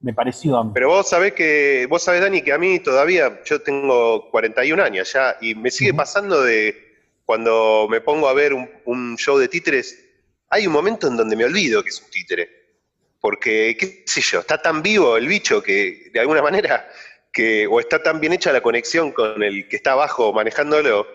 me 0.00 0.12
pareció 0.12 0.58
a 0.58 0.64
mí. 0.64 0.70
Pero 0.74 0.88
vos 0.88 1.08
sabés 1.08 1.32
que, 1.32 1.86
vos 1.88 2.02
sabés, 2.02 2.20
Dani, 2.20 2.42
que 2.42 2.52
a 2.52 2.58
mí 2.58 2.78
todavía, 2.80 3.42
yo 3.44 3.62
tengo 3.62 4.30
41 4.30 4.82
años 4.82 5.12
ya, 5.12 5.36
y 5.40 5.54
me 5.54 5.70
sigue 5.70 5.94
pasando 5.94 6.42
de 6.42 6.76
cuando 7.24 7.86
me 7.90 8.00
pongo 8.00 8.28
a 8.28 8.34
ver 8.34 8.52
un, 8.52 8.68
un 8.84 9.16
show 9.16 9.38
de 9.38 9.48
títeres, 9.48 9.98
hay 10.50 10.66
un 10.66 10.72
momento 10.72 11.08
en 11.08 11.16
donde 11.16 11.36
me 11.36 11.44
olvido 11.44 11.82
que 11.82 11.88
es 11.88 12.00
un 12.00 12.10
títere. 12.10 12.48
Porque, 13.20 13.74
qué 13.78 14.02
sé 14.04 14.20
yo, 14.20 14.40
está 14.40 14.60
tan 14.60 14.82
vivo 14.82 15.16
el 15.16 15.26
bicho 15.26 15.62
que, 15.62 16.10
de 16.12 16.20
alguna 16.20 16.42
manera, 16.42 16.86
que, 17.34 17.66
o 17.66 17.80
está 17.80 18.02
tan 18.02 18.20
bien 18.20 18.32
hecha 18.32 18.52
la 18.52 18.62
conexión 18.62 19.12
con 19.12 19.42
el 19.42 19.68
que 19.68 19.76
está 19.76 19.92
abajo 19.92 20.32
manejándolo, 20.32 21.06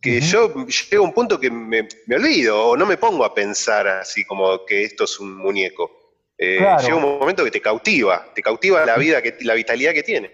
que 0.00 0.20
yo 0.20 0.52
llego 0.90 1.04
a 1.04 1.06
un 1.06 1.12
punto 1.12 1.38
que 1.38 1.50
me, 1.50 1.86
me 2.06 2.16
olvido, 2.16 2.70
o 2.70 2.76
no 2.76 2.86
me 2.86 2.96
pongo 2.96 3.24
a 3.24 3.34
pensar 3.34 3.86
así 3.86 4.24
como 4.24 4.64
que 4.64 4.84
esto 4.84 5.04
es 5.04 5.20
un 5.20 5.36
muñeco. 5.36 5.90
Eh, 6.38 6.58
Claro. 6.58 6.82
Llega 6.82 6.96
un 6.96 7.18
momento 7.18 7.44
que 7.44 7.50
te 7.50 7.60
cautiva, 7.60 8.24
te 8.34 8.42
cautiva 8.42 8.84
la 8.84 8.96
vida, 8.96 9.22
que, 9.22 9.36
la 9.40 9.54
vitalidad 9.54 9.92
que 9.92 10.02
tiene. 10.02 10.30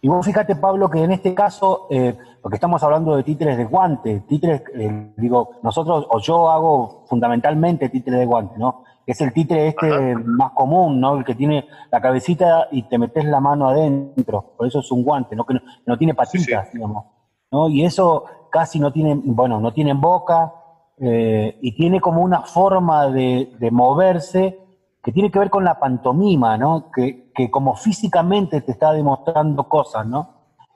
Y 0.00 0.08
vos 0.08 0.24
fíjate, 0.24 0.54
Pablo, 0.56 0.88
que 0.88 1.02
en 1.02 1.10
este 1.10 1.34
caso, 1.34 1.88
eh, 1.90 2.14
porque 2.40 2.56
estamos 2.56 2.82
hablando 2.82 3.16
de 3.16 3.24
títeres 3.24 3.56
de 3.56 3.64
guante, 3.64 4.22
títeres, 4.28 4.62
eh, 4.74 5.12
digo, 5.16 5.58
nosotros, 5.62 6.06
o 6.08 6.20
yo 6.20 6.50
hago 6.50 7.04
fundamentalmente 7.08 7.88
títeres 7.88 8.20
de 8.20 8.26
guante, 8.26 8.54
¿no? 8.58 8.84
Es 9.08 9.20
el 9.22 9.32
títere 9.32 9.68
este 9.68 9.90
Ajá. 9.90 10.20
más 10.24 10.52
común, 10.52 11.00
¿no? 11.00 11.16
El 11.16 11.24
que 11.24 11.34
tiene 11.34 11.66
la 11.90 12.00
cabecita 12.00 12.68
y 12.70 12.82
te 12.88 12.98
metes 12.98 13.24
la 13.24 13.40
mano 13.40 13.68
adentro, 13.68 14.52
por 14.56 14.66
eso 14.66 14.80
es 14.80 14.92
un 14.92 15.02
guante, 15.02 15.34
¿no? 15.34 15.46
Que 15.46 15.54
no, 15.54 15.60
no 15.86 15.96
tiene 15.96 16.14
patitas, 16.14 16.70
digamos, 16.74 17.04
¿no? 17.50 17.68
Y 17.70 17.84
eso 17.84 18.24
casi 18.50 18.78
no 18.78 18.92
tiene, 18.92 19.14
bueno, 19.24 19.60
no 19.60 19.72
tiene 19.72 19.94
boca 19.94 20.52
eh, 20.98 21.58
y 21.62 21.74
tiene 21.74 22.00
como 22.02 22.20
una 22.22 22.42
forma 22.42 23.08
de, 23.08 23.54
de 23.58 23.70
moverse 23.70 24.58
que 25.02 25.12
tiene 25.12 25.30
que 25.30 25.38
ver 25.38 25.48
con 25.48 25.64
la 25.64 25.78
pantomima, 25.80 26.58
¿no? 26.58 26.90
Que, 26.90 27.32
que 27.34 27.50
como 27.50 27.76
físicamente 27.76 28.60
te 28.60 28.72
está 28.72 28.92
demostrando 28.92 29.68
cosas, 29.70 30.06
¿no? 30.06 30.34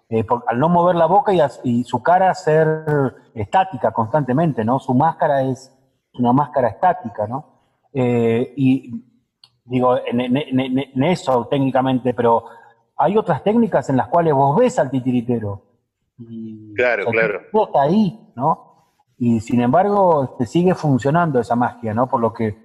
Eh, 0.08 0.24
por- 0.24 0.44
al 0.46 0.58
no 0.58 0.70
mover 0.70 0.96
la 0.96 1.04
boca 1.06 1.34
y, 1.34 1.40
as- 1.40 1.60
y 1.64 1.84
su 1.84 2.02
cara 2.02 2.32
ser 2.34 3.14
estática 3.34 3.90
constantemente, 3.92 4.64
¿no? 4.64 4.78
Su 4.78 4.94
máscara 4.94 5.42
es 5.42 5.70
una 6.18 6.32
máscara 6.32 6.68
estática, 6.68 7.26
¿no? 7.26 7.51
Eh, 7.92 8.52
y 8.56 9.04
digo, 9.64 9.96
en, 10.06 10.20
en- 10.20 10.36
en- 10.36 10.78
en 10.78 11.04
eso 11.04 11.46
técnicamente, 11.50 12.14
pero 12.14 12.44
hay 12.96 13.16
otras 13.16 13.42
técnicas 13.42 13.88
en 13.90 13.96
las 13.96 14.08
cuales 14.08 14.34
vos 14.34 14.56
ves 14.58 14.78
al 14.78 14.90
titiritero. 14.90 15.62
Y 16.18 16.74
Claro, 16.74 17.06
claro. 17.06 17.40
está 17.52 17.82
ahí, 17.82 18.18
¿no? 18.36 18.68
Y 19.18 19.40
sin 19.40 19.60
embargo, 19.60 20.24
este, 20.24 20.46
sigue 20.46 20.74
funcionando 20.74 21.38
esa 21.40 21.54
magia, 21.56 21.94
¿no? 21.94 22.06
Por 22.08 22.20
lo 22.20 22.32
que 22.32 22.64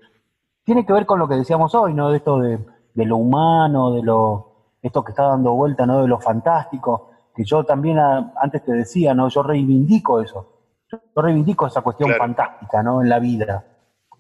tiene 0.64 0.86
que 0.86 0.94
ver 0.94 1.06
con 1.06 1.20
lo 1.20 1.28
que 1.28 1.36
decíamos 1.36 1.74
hoy, 1.76 1.94
¿no? 1.94 2.10
De 2.10 2.18
esto 2.18 2.40
de, 2.40 2.60
de 2.94 3.06
lo 3.06 3.18
humano, 3.18 3.92
de 3.92 4.02
lo 4.04 4.44
esto 4.82 5.04
que 5.04 5.12
está 5.12 5.24
dando 5.24 5.54
vuelta, 5.54 5.86
¿no? 5.86 6.02
De 6.02 6.08
lo 6.08 6.20
fantástico, 6.20 7.10
que 7.36 7.44
yo 7.44 7.64
también 7.64 8.00
ah, 8.00 8.34
antes 8.42 8.64
te 8.64 8.72
decía, 8.74 9.14
¿no? 9.14 9.30
Yo 9.30 9.44
reivindico 9.44 10.22
eso. 10.22 10.54
Yo 10.92 11.00
reivindico 11.22 11.68
esa 11.68 11.82
cuestión 11.82 12.10
Claro. 12.10 12.24
fantástica, 12.24 12.82
¿no? 12.84 13.02
En 13.02 13.10
la 13.10 13.20
vida. 13.20 13.66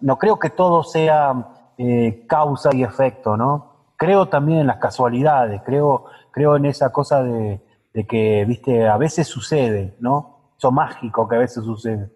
No 0.01 0.17
creo 0.17 0.39
que 0.39 0.49
todo 0.49 0.83
sea 0.83 1.33
eh, 1.77 2.25
causa 2.27 2.69
y 2.73 2.83
efecto, 2.83 3.37
¿no? 3.37 3.73
Creo 3.95 4.27
también 4.27 4.59
en 4.59 4.67
las 4.67 4.77
casualidades, 4.77 5.61
creo, 5.65 6.05
creo 6.31 6.55
en 6.55 6.65
esa 6.65 6.91
cosa 6.91 7.23
de, 7.23 7.59
de 7.93 8.05
que, 8.05 8.45
viste, 8.45 8.87
a 8.87 8.97
veces 8.97 9.27
sucede, 9.27 9.95
¿no? 9.99 10.51
Eso 10.57 10.71
mágico 10.71 11.27
que 11.27 11.35
a 11.35 11.39
veces 11.39 11.63
sucede. 11.63 12.09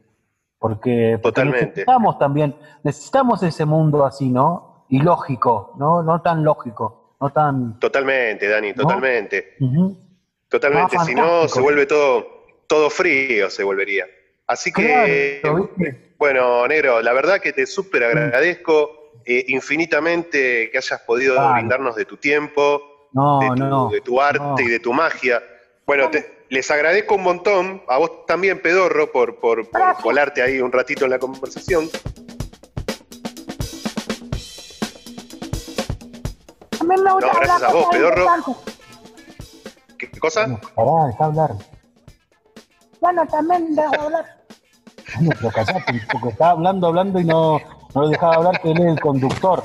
Porque, 0.60 1.20
necesitamos 1.44 2.20
también, 2.20 2.56
necesitamos 2.84 3.42
ese 3.42 3.66
mundo 3.66 4.06
así, 4.06 4.30
¿no? 4.30 4.86
Y 4.90 5.00
lógico, 5.00 5.74
¿no? 5.80 6.04
No 6.04 6.22
tan 6.22 6.44
lógico, 6.44 7.16
no 7.20 7.32
tan... 7.32 7.80
Totalmente, 7.80 8.48
Dani, 8.48 8.70
¿No? 8.74 8.84
totalmente. 8.84 9.58
Totalmente. 10.48 10.98
Ah, 11.00 11.04
si 11.04 11.16
no, 11.16 11.48
se 11.48 11.62
vuelve 11.62 11.88
todo, 11.88 12.28
todo 12.68 12.92
frío, 12.92 13.50
se 13.50 13.64
volvería. 13.64 14.06
Así 14.52 14.70
que, 14.74 15.40
Claro, 15.42 15.70
bueno, 16.18 16.68
negro, 16.68 17.02
la 17.02 17.14
verdad 17.14 17.40
que 17.40 17.54
te 17.54 17.66
súper 17.66 18.04
agradezco 18.04 19.14
eh, 19.26 19.46
infinitamente 19.48 20.70
que 20.70 20.78
hayas 20.78 21.00
podido 21.04 21.36
Claro. 21.36 21.54
brindarnos 21.54 21.96
de 21.96 22.04
tu 22.04 22.18
tiempo, 22.18 23.08
No, 23.14 23.40
de, 23.40 23.48
tu, 23.48 23.56
no. 23.56 23.90
de 23.90 24.02
tu 24.02 24.20
arte 24.20 24.40
no. 24.42 24.60
y 24.60 24.68
de 24.68 24.80
tu 24.82 24.92
magia. 24.92 25.42
Bueno, 25.86 26.10
te- 26.10 26.44
les 26.50 26.70
agradezco 26.70 27.16
un 27.16 27.24
montón, 27.24 27.82
a 27.88 27.98
vos 27.98 28.26
también, 28.26 28.62
Pedorro, 28.62 29.10
por, 29.10 29.40
por, 29.40 29.70
colarte 30.02 30.42
ahí 30.42 30.60
un 30.60 30.74
ratito 30.74 31.06
en 31.06 31.12
la 31.12 31.20
conversación. 31.20 31.90
No, 36.84 37.16
gracias 37.16 37.64
a 37.64 37.72
vos, 37.72 37.86
pedorro. 37.90 38.26
¿Qué, 39.98 40.12
qué 40.12 40.20
cosa? 40.20 40.46
Pará, 40.76 41.08
dejá 41.08 41.24
hablar. 41.26 41.52
Bueno, 43.00 43.26
también 43.28 43.76
dejo 43.76 43.96
hablar. 44.02 44.41
Bueno, 45.22 45.36
pero 45.40 45.52
callate, 45.52 46.02
porque 46.12 46.30
estaba 46.30 46.52
hablando, 46.52 46.88
hablando 46.88 47.20
y 47.20 47.26
no, 47.26 47.60
no 47.94 48.02
lo 48.02 48.10
dejaba 48.10 48.36
hablar, 48.36 48.60
que 48.60 48.72
él 48.72 48.82
es 48.82 48.88
el 48.88 49.00
conductor. 49.00 49.64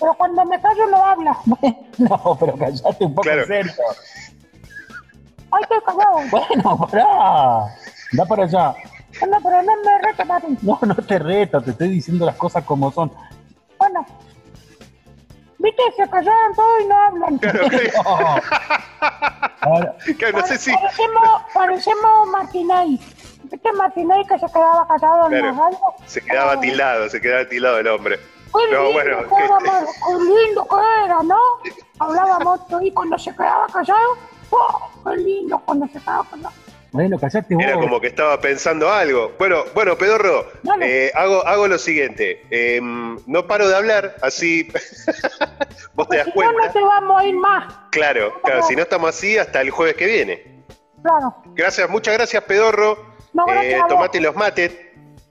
Pero 0.00 0.14
cuando 0.18 0.44
me 0.46 0.60
callo 0.60 0.86
no 0.88 0.96
habla. 1.04 1.36
No, 1.98 2.36
pero 2.40 2.56
callate 2.56 3.04
un 3.04 3.14
poco 3.14 3.22
Claro. 3.22 3.42
en 3.42 3.46
serio. 3.46 3.72
Ay, 5.52 5.62
estoy 5.62 5.78
callado. 5.86 6.18
Bueno, 6.30 6.86
pará. 6.90 7.76
Da 8.12 8.24
para 8.26 8.44
allá. 8.44 8.74
Bueno, 9.20 9.36
pero 9.42 9.62
no 9.62 9.72
me 9.84 9.98
reto, 10.08 10.26
papi. 10.26 10.58
No, 10.62 10.78
no 10.82 10.94
te 10.96 11.18
reto, 11.18 11.60
te 11.60 11.70
estoy 11.70 11.88
diciendo 11.90 12.26
las 12.26 12.34
cosas 12.36 12.64
como 12.64 12.90
son. 12.90 13.12
Bueno. 13.78 14.04
Viste, 15.62 15.82
se 15.96 16.10
callaron 16.10 16.54
todos 16.56 16.80
y 16.82 16.86
no 16.86 17.02
hablan. 17.02 17.38
Claro, 17.38 17.68
claro. 17.68 18.42
Ahora, 19.60 19.94
claro, 20.18 20.38
no 20.38 20.46
sé 20.46 20.58
si. 20.58 20.72
Parecemos, 20.74 21.42
parecemos 21.54 22.28
Martinez. 22.28 23.00
¿Viste 23.44 23.72
Martinez 23.72 24.26
que 24.28 24.38
se 24.38 24.46
quedaba 24.46 24.86
callado 24.88 25.24
en 25.26 25.30
Claro. 25.30 25.46
la 25.46 25.52
radio? 25.52 25.78
Se 26.06 26.20
quedaba 26.22 26.60
tildado, 26.60 27.08
se 27.08 27.20
quedaba 27.20 27.48
tildado 27.48 27.78
el 27.78 27.86
hombre. 27.88 28.18
Qué 28.18 28.72
No, 28.74 28.82
lindo 28.84 28.92
bueno, 28.92 29.18
que 29.22 29.28
que- 29.36 29.44
era, 29.44 29.60
Mar- 29.60 29.86
qué 30.06 30.24
lindo 30.24 30.66
que 30.68 31.04
era, 31.04 31.22
¿no? 31.22 31.38
Hablaba 32.00 32.38
mucho 32.40 32.80
y 32.82 32.90
cuando 32.92 33.18
se 33.18 33.32
quedaba 33.34 33.66
callado, 33.72 34.16
¡oh! 34.50 34.90
qué 35.04 35.16
lindo 35.16 35.58
cuando 35.64 35.86
se 35.86 35.98
quedaba 36.00 36.24
callado. 36.30 36.52
Bueno, 36.92 37.18
callate 37.18 37.54
vos. 37.54 37.64
Era 37.64 37.74
como 37.74 38.00
que 38.00 38.08
estaba 38.08 38.38
pensando 38.40 38.90
algo. 38.90 39.32
Bueno, 39.38 39.64
bueno, 39.74 39.96
Pedorro, 39.96 40.46
eh, 40.82 41.10
hago, 41.14 41.44
hago 41.46 41.66
lo 41.66 41.78
siguiente. 41.78 42.42
Eh, 42.50 42.80
no 42.82 43.46
paro 43.46 43.66
de 43.66 43.74
hablar, 43.74 44.16
así 44.20 44.68
vos 45.94 46.08
te 46.08 46.18
das 46.18 46.26
Si 46.26 46.38
no, 46.38 46.44
no 46.44 46.52
cuenta. 46.52 46.72
te 46.72 46.80
vamos 46.80 47.20
a 47.22 47.24
ir 47.24 47.34
más. 47.34 47.74
Claro, 47.90 48.34
claro, 48.42 48.62
si 48.64 48.76
no 48.76 48.82
estamos 48.82 49.08
así 49.08 49.38
hasta 49.38 49.62
el 49.62 49.70
jueves 49.70 49.96
que 49.96 50.06
viene. 50.06 50.62
Claro. 51.02 51.34
Gracias, 51.54 51.88
muchas 51.88 52.14
gracias, 52.14 52.42
Pedorro. 52.44 52.98
No, 53.32 53.46
gracias 53.46 53.80
Eh, 53.80 53.84
tomate 53.88 54.20
los 54.20 54.36
mates, 54.36 54.70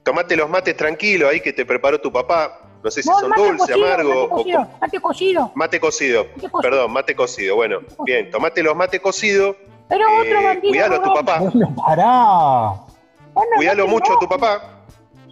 tomate 0.03 0.35
los 0.35 0.49
mates 0.49 0.75
tranquilo 0.75 1.29
ahí 1.29 1.39
que 1.41 1.53
te 1.53 1.65
preparó 1.65 2.01
tu 2.01 2.11
papá. 2.11 2.59
No 2.83 2.89
sé 2.89 3.03
si 3.03 3.09
son 3.09 3.31
cocido, 3.31 3.85
amargos. 3.85 4.29
Mate 4.29 4.29
cocido, 4.31 4.71
mate 4.81 4.99
cocido. 4.99 5.51
Mate 5.53 5.79
cocido, 5.79 6.23
Mate 6.25 6.49
cocido. 6.49 6.61
perdón, 6.61 6.91
mate 6.91 7.15
cocido. 7.15 7.55
Bueno, 7.55 7.81
cocido. 7.81 8.03
bien, 8.05 8.31
tomate 8.31 8.63
los 8.63 8.75
mate 8.75 8.99
cocido. 8.99 9.55
Pero 9.91 10.05
Eh, 10.07 10.21
otro 10.21 10.43
bandido. 10.43 10.71
cuidalo 10.71 10.95
a 10.95 11.03
tu 11.03 11.13
papá, 11.13 11.39
Bueno, 11.39 11.75
pará. 11.75 13.45
Cuidalo 13.57 13.87
mucho 13.87 14.13
a 14.13 14.19
tu 14.19 14.27
papá. 14.27 14.61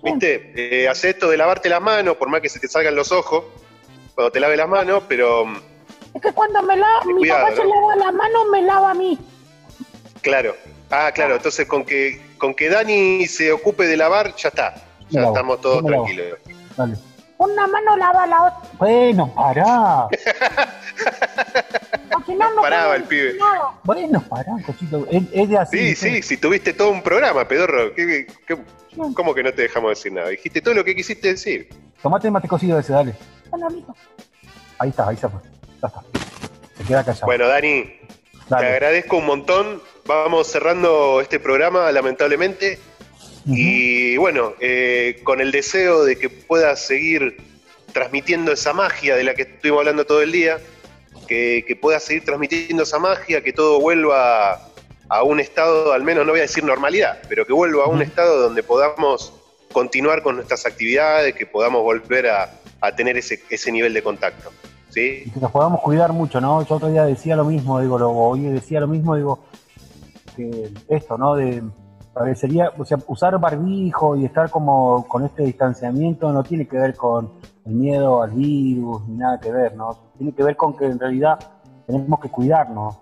¿Viste? 0.03 0.53
Eh, 0.55 0.87
hace 0.89 1.09
esto 1.11 1.29
de 1.29 1.37
lavarte 1.37 1.67
las 1.69 1.81
manos, 1.81 2.15
por 2.17 2.29
más 2.29 2.41
que 2.41 2.49
se 2.49 2.59
te 2.59 2.67
salgan 2.67 2.93
los 2.95 3.11
ojos 3.11 3.43
cuando 4.15 4.31
te 4.31 4.39
lave 4.39 4.55
las 4.57 4.67
manos, 4.67 5.03
pero 5.07 5.45
mm, 5.45 5.57
Es 6.15 6.21
que 6.21 6.31
cuando 6.33 6.61
me 6.63 6.75
lava, 6.77 7.03
mi 7.05 7.13
Cuidado, 7.15 7.45
papá 7.45 7.55
se 7.55 7.65
lava 7.65 7.95
la 7.95 8.11
mano, 8.11 8.45
me 8.51 8.61
lava 8.61 8.91
a 8.91 8.93
mí. 8.93 9.17
claro. 10.21 10.55
Ah, 10.91 11.11
claro, 11.13 11.35
entonces 11.35 11.67
con 11.67 11.85
que 11.85 12.19
con 12.39 12.53
que 12.55 12.67
Dani 12.69 13.27
se 13.27 13.51
ocupe 13.51 13.85
de 13.85 13.95
lavar, 13.95 14.35
ya 14.35 14.49
está. 14.49 14.73
Ya 15.09 15.21
lavo, 15.21 15.33
estamos 15.33 15.61
todos 15.61 15.85
tranquilos. 15.85 16.39
Dale. 16.75 16.95
Una 17.37 17.67
mano 17.67 17.95
lava 17.95 18.25
la 18.27 18.43
otra. 18.45 18.69
Bueno, 18.79 19.33
pará. 19.35 20.07
No, 22.59 22.65
no 22.65 22.69
Paraba 22.69 22.95
el 22.95 23.03
pibe. 23.03 23.33
nada. 23.39 23.79
Bueno, 23.83 24.21
pará, 24.29 24.51
cochito. 24.65 25.07
Es, 25.11 25.23
es 25.31 25.49
de 25.49 25.57
así. 25.57 25.77
Sí, 25.77 25.95
sí, 25.95 26.21
si 26.21 26.37
tuviste 26.37 26.73
todo 26.73 26.89
un 26.91 27.01
programa, 27.01 27.47
Pedorro. 27.47 27.93
¿qué- 27.95 28.27
qué- 28.47 28.57
cómo 29.13 29.33
que 29.33 29.43
no 29.43 29.53
te 29.53 29.63
dejamos 29.63 29.91
decir 29.91 30.11
nada? 30.13 30.29
Dijiste 30.29 30.61
todo 30.61 30.73
lo 30.73 30.83
que 30.83 30.95
quisiste 30.95 31.29
decir. 31.29 31.69
Tomate 32.01 32.27
el 32.27 32.33
mate 32.33 32.47
cocido 32.47 32.77
ese, 32.79 32.93
dale. 32.93 33.13
Bueno, 33.49 33.69
listo. 33.69 33.95
Ahí 34.79 34.89
está, 34.89 35.07
ahí 35.07 35.15
está. 35.15 35.29
pues. 35.29 35.43
Ya 35.81 35.87
está. 35.87 36.01
Se 36.77 36.83
queda 36.83 37.03
callado. 37.03 37.25
Bueno, 37.25 37.47
Dani, 37.47 37.83
te 38.47 38.55
agradezco 38.55 39.17
un 39.17 39.25
montón. 39.25 39.81
Vamos 40.05 40.47
cerrando 40.47 41.21
este 41.21 41.39
programa, 41.39 41.91
lamentablemente. 41.91 42.79
Y 43.45 44.17
bueno, 44.17 44.53
eh, 44.59 45.21
con 45.23 45.39
el 45.41 45.51
deseo 45.51 46.03
de 46.03 46.17
que 46.17 46.29
puedas 46.29 46.81
seguir 46.85 47.37
transmitiendo 47.93 48.51
esa 48.51 48.73
magia 48.73 49.15
de 49.15 49.23
la 49.23 49.33
que 49.33 49.43
estuvimos 49.43 49.79
hablando 49.79 50.05
todo 50.05 50.21
el 50.21 50.31
día, 50.31 50.59
que, 51.29 51.63
que 51.65 51.75
puedas 51.75 52.03
seguir 52.03 52.25
transmitiendo 52.25 52.83
esa 52.83 52.97
magia, 52.97 53.43
que 53.43 53.53
todo 53.53 53.79
vuelva 53.79 54.67
a 55.07 55.23
un 55.23 55.39
estado, 55.39 55.93
al 55.93 56.03
menos 56.03 56.25
no 56.25 56.31
voy 56.31 56.39
a 56.39 56.43
decir 56.43 56.63
normalidad, 56.63 57.19
pero 57.29 57.45
que 57.45 57.53
vuelva 57.53 57.85
a 57.85 57.87
un 57.87 58.01
estado 58.01 58.41
donde 58.41 58.63
podamos 58.63 59.31
continuar 59.71 60.23
con 60.23 60.35
nuestras 60.35 60.65
actividades, 60.65 61.35
que 61.35 61.45
podamos 61.45 61.83
volver 61.83 62.27
a, 62.27 62.51
a 62.81 62.95
tener 62.95 63.15
ese, 63.15 63.39
ese 63.49 63.71
nivel 63.71 63.93
de 63.93 64.01
contacto. 64.01 64.49
¿sí? 64.89 65.23
y 65.25 65.29
que 65.29 65.39
nos 65.39 65.51
podamos 65.51 65.81
cuidar 65.81 66.11
mucho, 66.13 66.41
¿no? 66.41 66.65
Yo 66.65 66.75
otro 66.75 66.89
día 66.89 67.05
decía 67.05 67.35
lo 67.35 67.45
mismo, 67.45 67.79
digo, 67.79 67.99
lo, 67.99 68.09
hoy 68.09 68.41
decía 68.41 68.79
lo 68.79 68.87
mismo, 68.87 69.15
digo, 69.15 69.39
que 70.35 70.71
esto, 70.89 71.15
¿no? 71.15 71.35
De 71.35 71.61
parecería, 72.13 72.71
o 72.77 72.85
sea, 72.85 72.97
usar 73.07 73.39
barbijo 73.39 74.15
y 74.15 74.25
estar 74.25 74.49
como 74.49 75.07
con 75.07 75.25
este 75.25 75.43
distanciamiento 75.43 76.31
no 76.31 76.43
tiene 76.43 76.67
que 76.67 76.77
ver 76.77 76.95
con 76.95 77.31
el 77.65 77.73
miedo 77.73 78.21
al 78.21 78.31
virus 78.31 79.07
ni 79.07 79.17
nada 79.17 79.39
que 79.39 79.51
ver, 79.51 79.75
¿no? 79.75 79.97
Tiene 80.17 80.33
que 80.33 80.43
ver 80.43 80.55
con 80.55 80.75
que 80.75 80.85
en 80.85 80.99
realidad 80.99 81.39
tenemos 81.85 82.19
que 82.19 82.29
cuidarnos. 82.29 82.97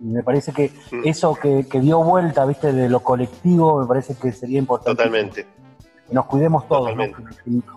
Y, 0.00 0.06
me 0.06 0.22
parece 0.22 0.52
que 0.52 0.70
Mm. 0.92 1.00
eso 1.04 1.34
que, 1.34 1.66
que 1.66 1.80
dio 1.80 2.02
vuelta, 2.02 2.44
viste, 2.44 2.72
de 2.72 2.88
lo 2.88 3.00
colectivo, 3.00 3.80
me 3.80 3.86
parece 3.86 4.14
que 4.16 4.32
sería 4.32 4.58
importante. 4.58 5.02
Totalmente. 5.02 5.46
Que 6.06 6.14
nos 6.14 6.26
cuidemos 6.26 6.68
todos. 6.68 6.94
¿no? 6.94 7.04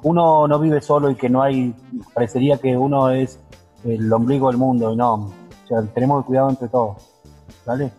Uno 0.03 0.47
no 0.47 0.59
vive 0.59 0.81
solo 0.81 1.09
y 1.09 1.15
que 1.15 1.29
no 1.29 1.41
hay, 1.41 1.73
parecería 2.13 2.57
que 2.57 2.75
uno 2.75 3.09
es 3.09 3.39
el 3.85 4.11
ombligo 4.11 4.49
del 4.49 4.57
mundo 4.57 4.91
y 4.91 4.97
no. 4.97 5.13
O 5.13 5.67
sea, 5.67 5.81
tenemos 5.93 6.23
que 6.23 6.27
cuidado 6.27 6.49
entre 6.49 6.67
todos. 6.67 6.97
¿Vale? 7.65 7.91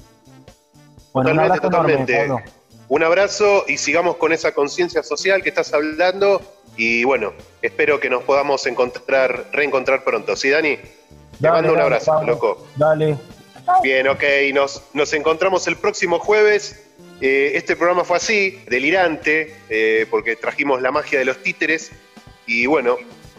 Bueno, 1.13 1.31
un 1.31 1.37
Totalmente, 1.61 2.15
enorme, 2.15 2.35
totalmente. 2.35 2.59
Un 2.89 3.03
abrazo 3.03 3.65
y 3.69 3.77
sigamos 3.77 4.17
con 4.17 4.33
esa 4.33 4.53
conciencia 4.53 5.03
social 5.03 5.43
que 5.43 5.51
estás 5.51 5.75
hablando. 5.75 6.41
Y 6.77 7.05
bueno, 7.05 7.35
espero 7.61 8.01
que 8.01 8.09
nos 8.09 8.23
podamos 8.23 8.67
encontrar, 8.67 9.47
reencontrar 9.53 10.05
pronto. 10.05 10.37
¿Sí, 10.37 10.49
Dani? 10.49 10.77
Te 10.77 10.87
Dale, 11.39 11.55
mando 11.57 11.73
un 11.75 11.81
abrazo, 11.81 12.23
loco. 12.23 12.67
Dale. 12.77 13.19
Bien, 13.83 14.09
ok. 14.09 14.23
Nos, 14.55 14.83
nos 14.95 15.13
encontramos 15.13 15.67
el 15.67 15.77
próximo 15.77 16.19
jueves. 16.19 16.87
Eh, 17.21 17.53
este 17.55 17.77
programa 17.77 18.05
fue 18.05 18.17
así, 18.17 18.63
delirante, 18.69 19.55
eh, 19.69 20.07
porque 20.09 20.37
trajimos 20.37 20.81
la 20.81 20.91
magia 20.91 21.19
de 21.19 21.25
los 21.25 21.43
títeres. 21.43 21.91
Y 22.47 22.67
bueno, 22.67 22.97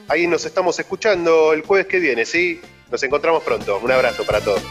ahí 0.10 0.28
nos 0.28 0.46
estamos 0.46 0.78
escuchando 0.80 1.54
el 1.54 1.64
jueves 1.64 1.88
que 1.88 2.00
viene, 2.00 2.26
¿sí? 2.26 2.62
Nos 2.92 3.02
encontramos 3.02 3.42
pronto. 3.44 3.80
Un 3.82 3.92
abrazo 3.92 4.26
para 4.26 4.42
todos. 4.42 4.62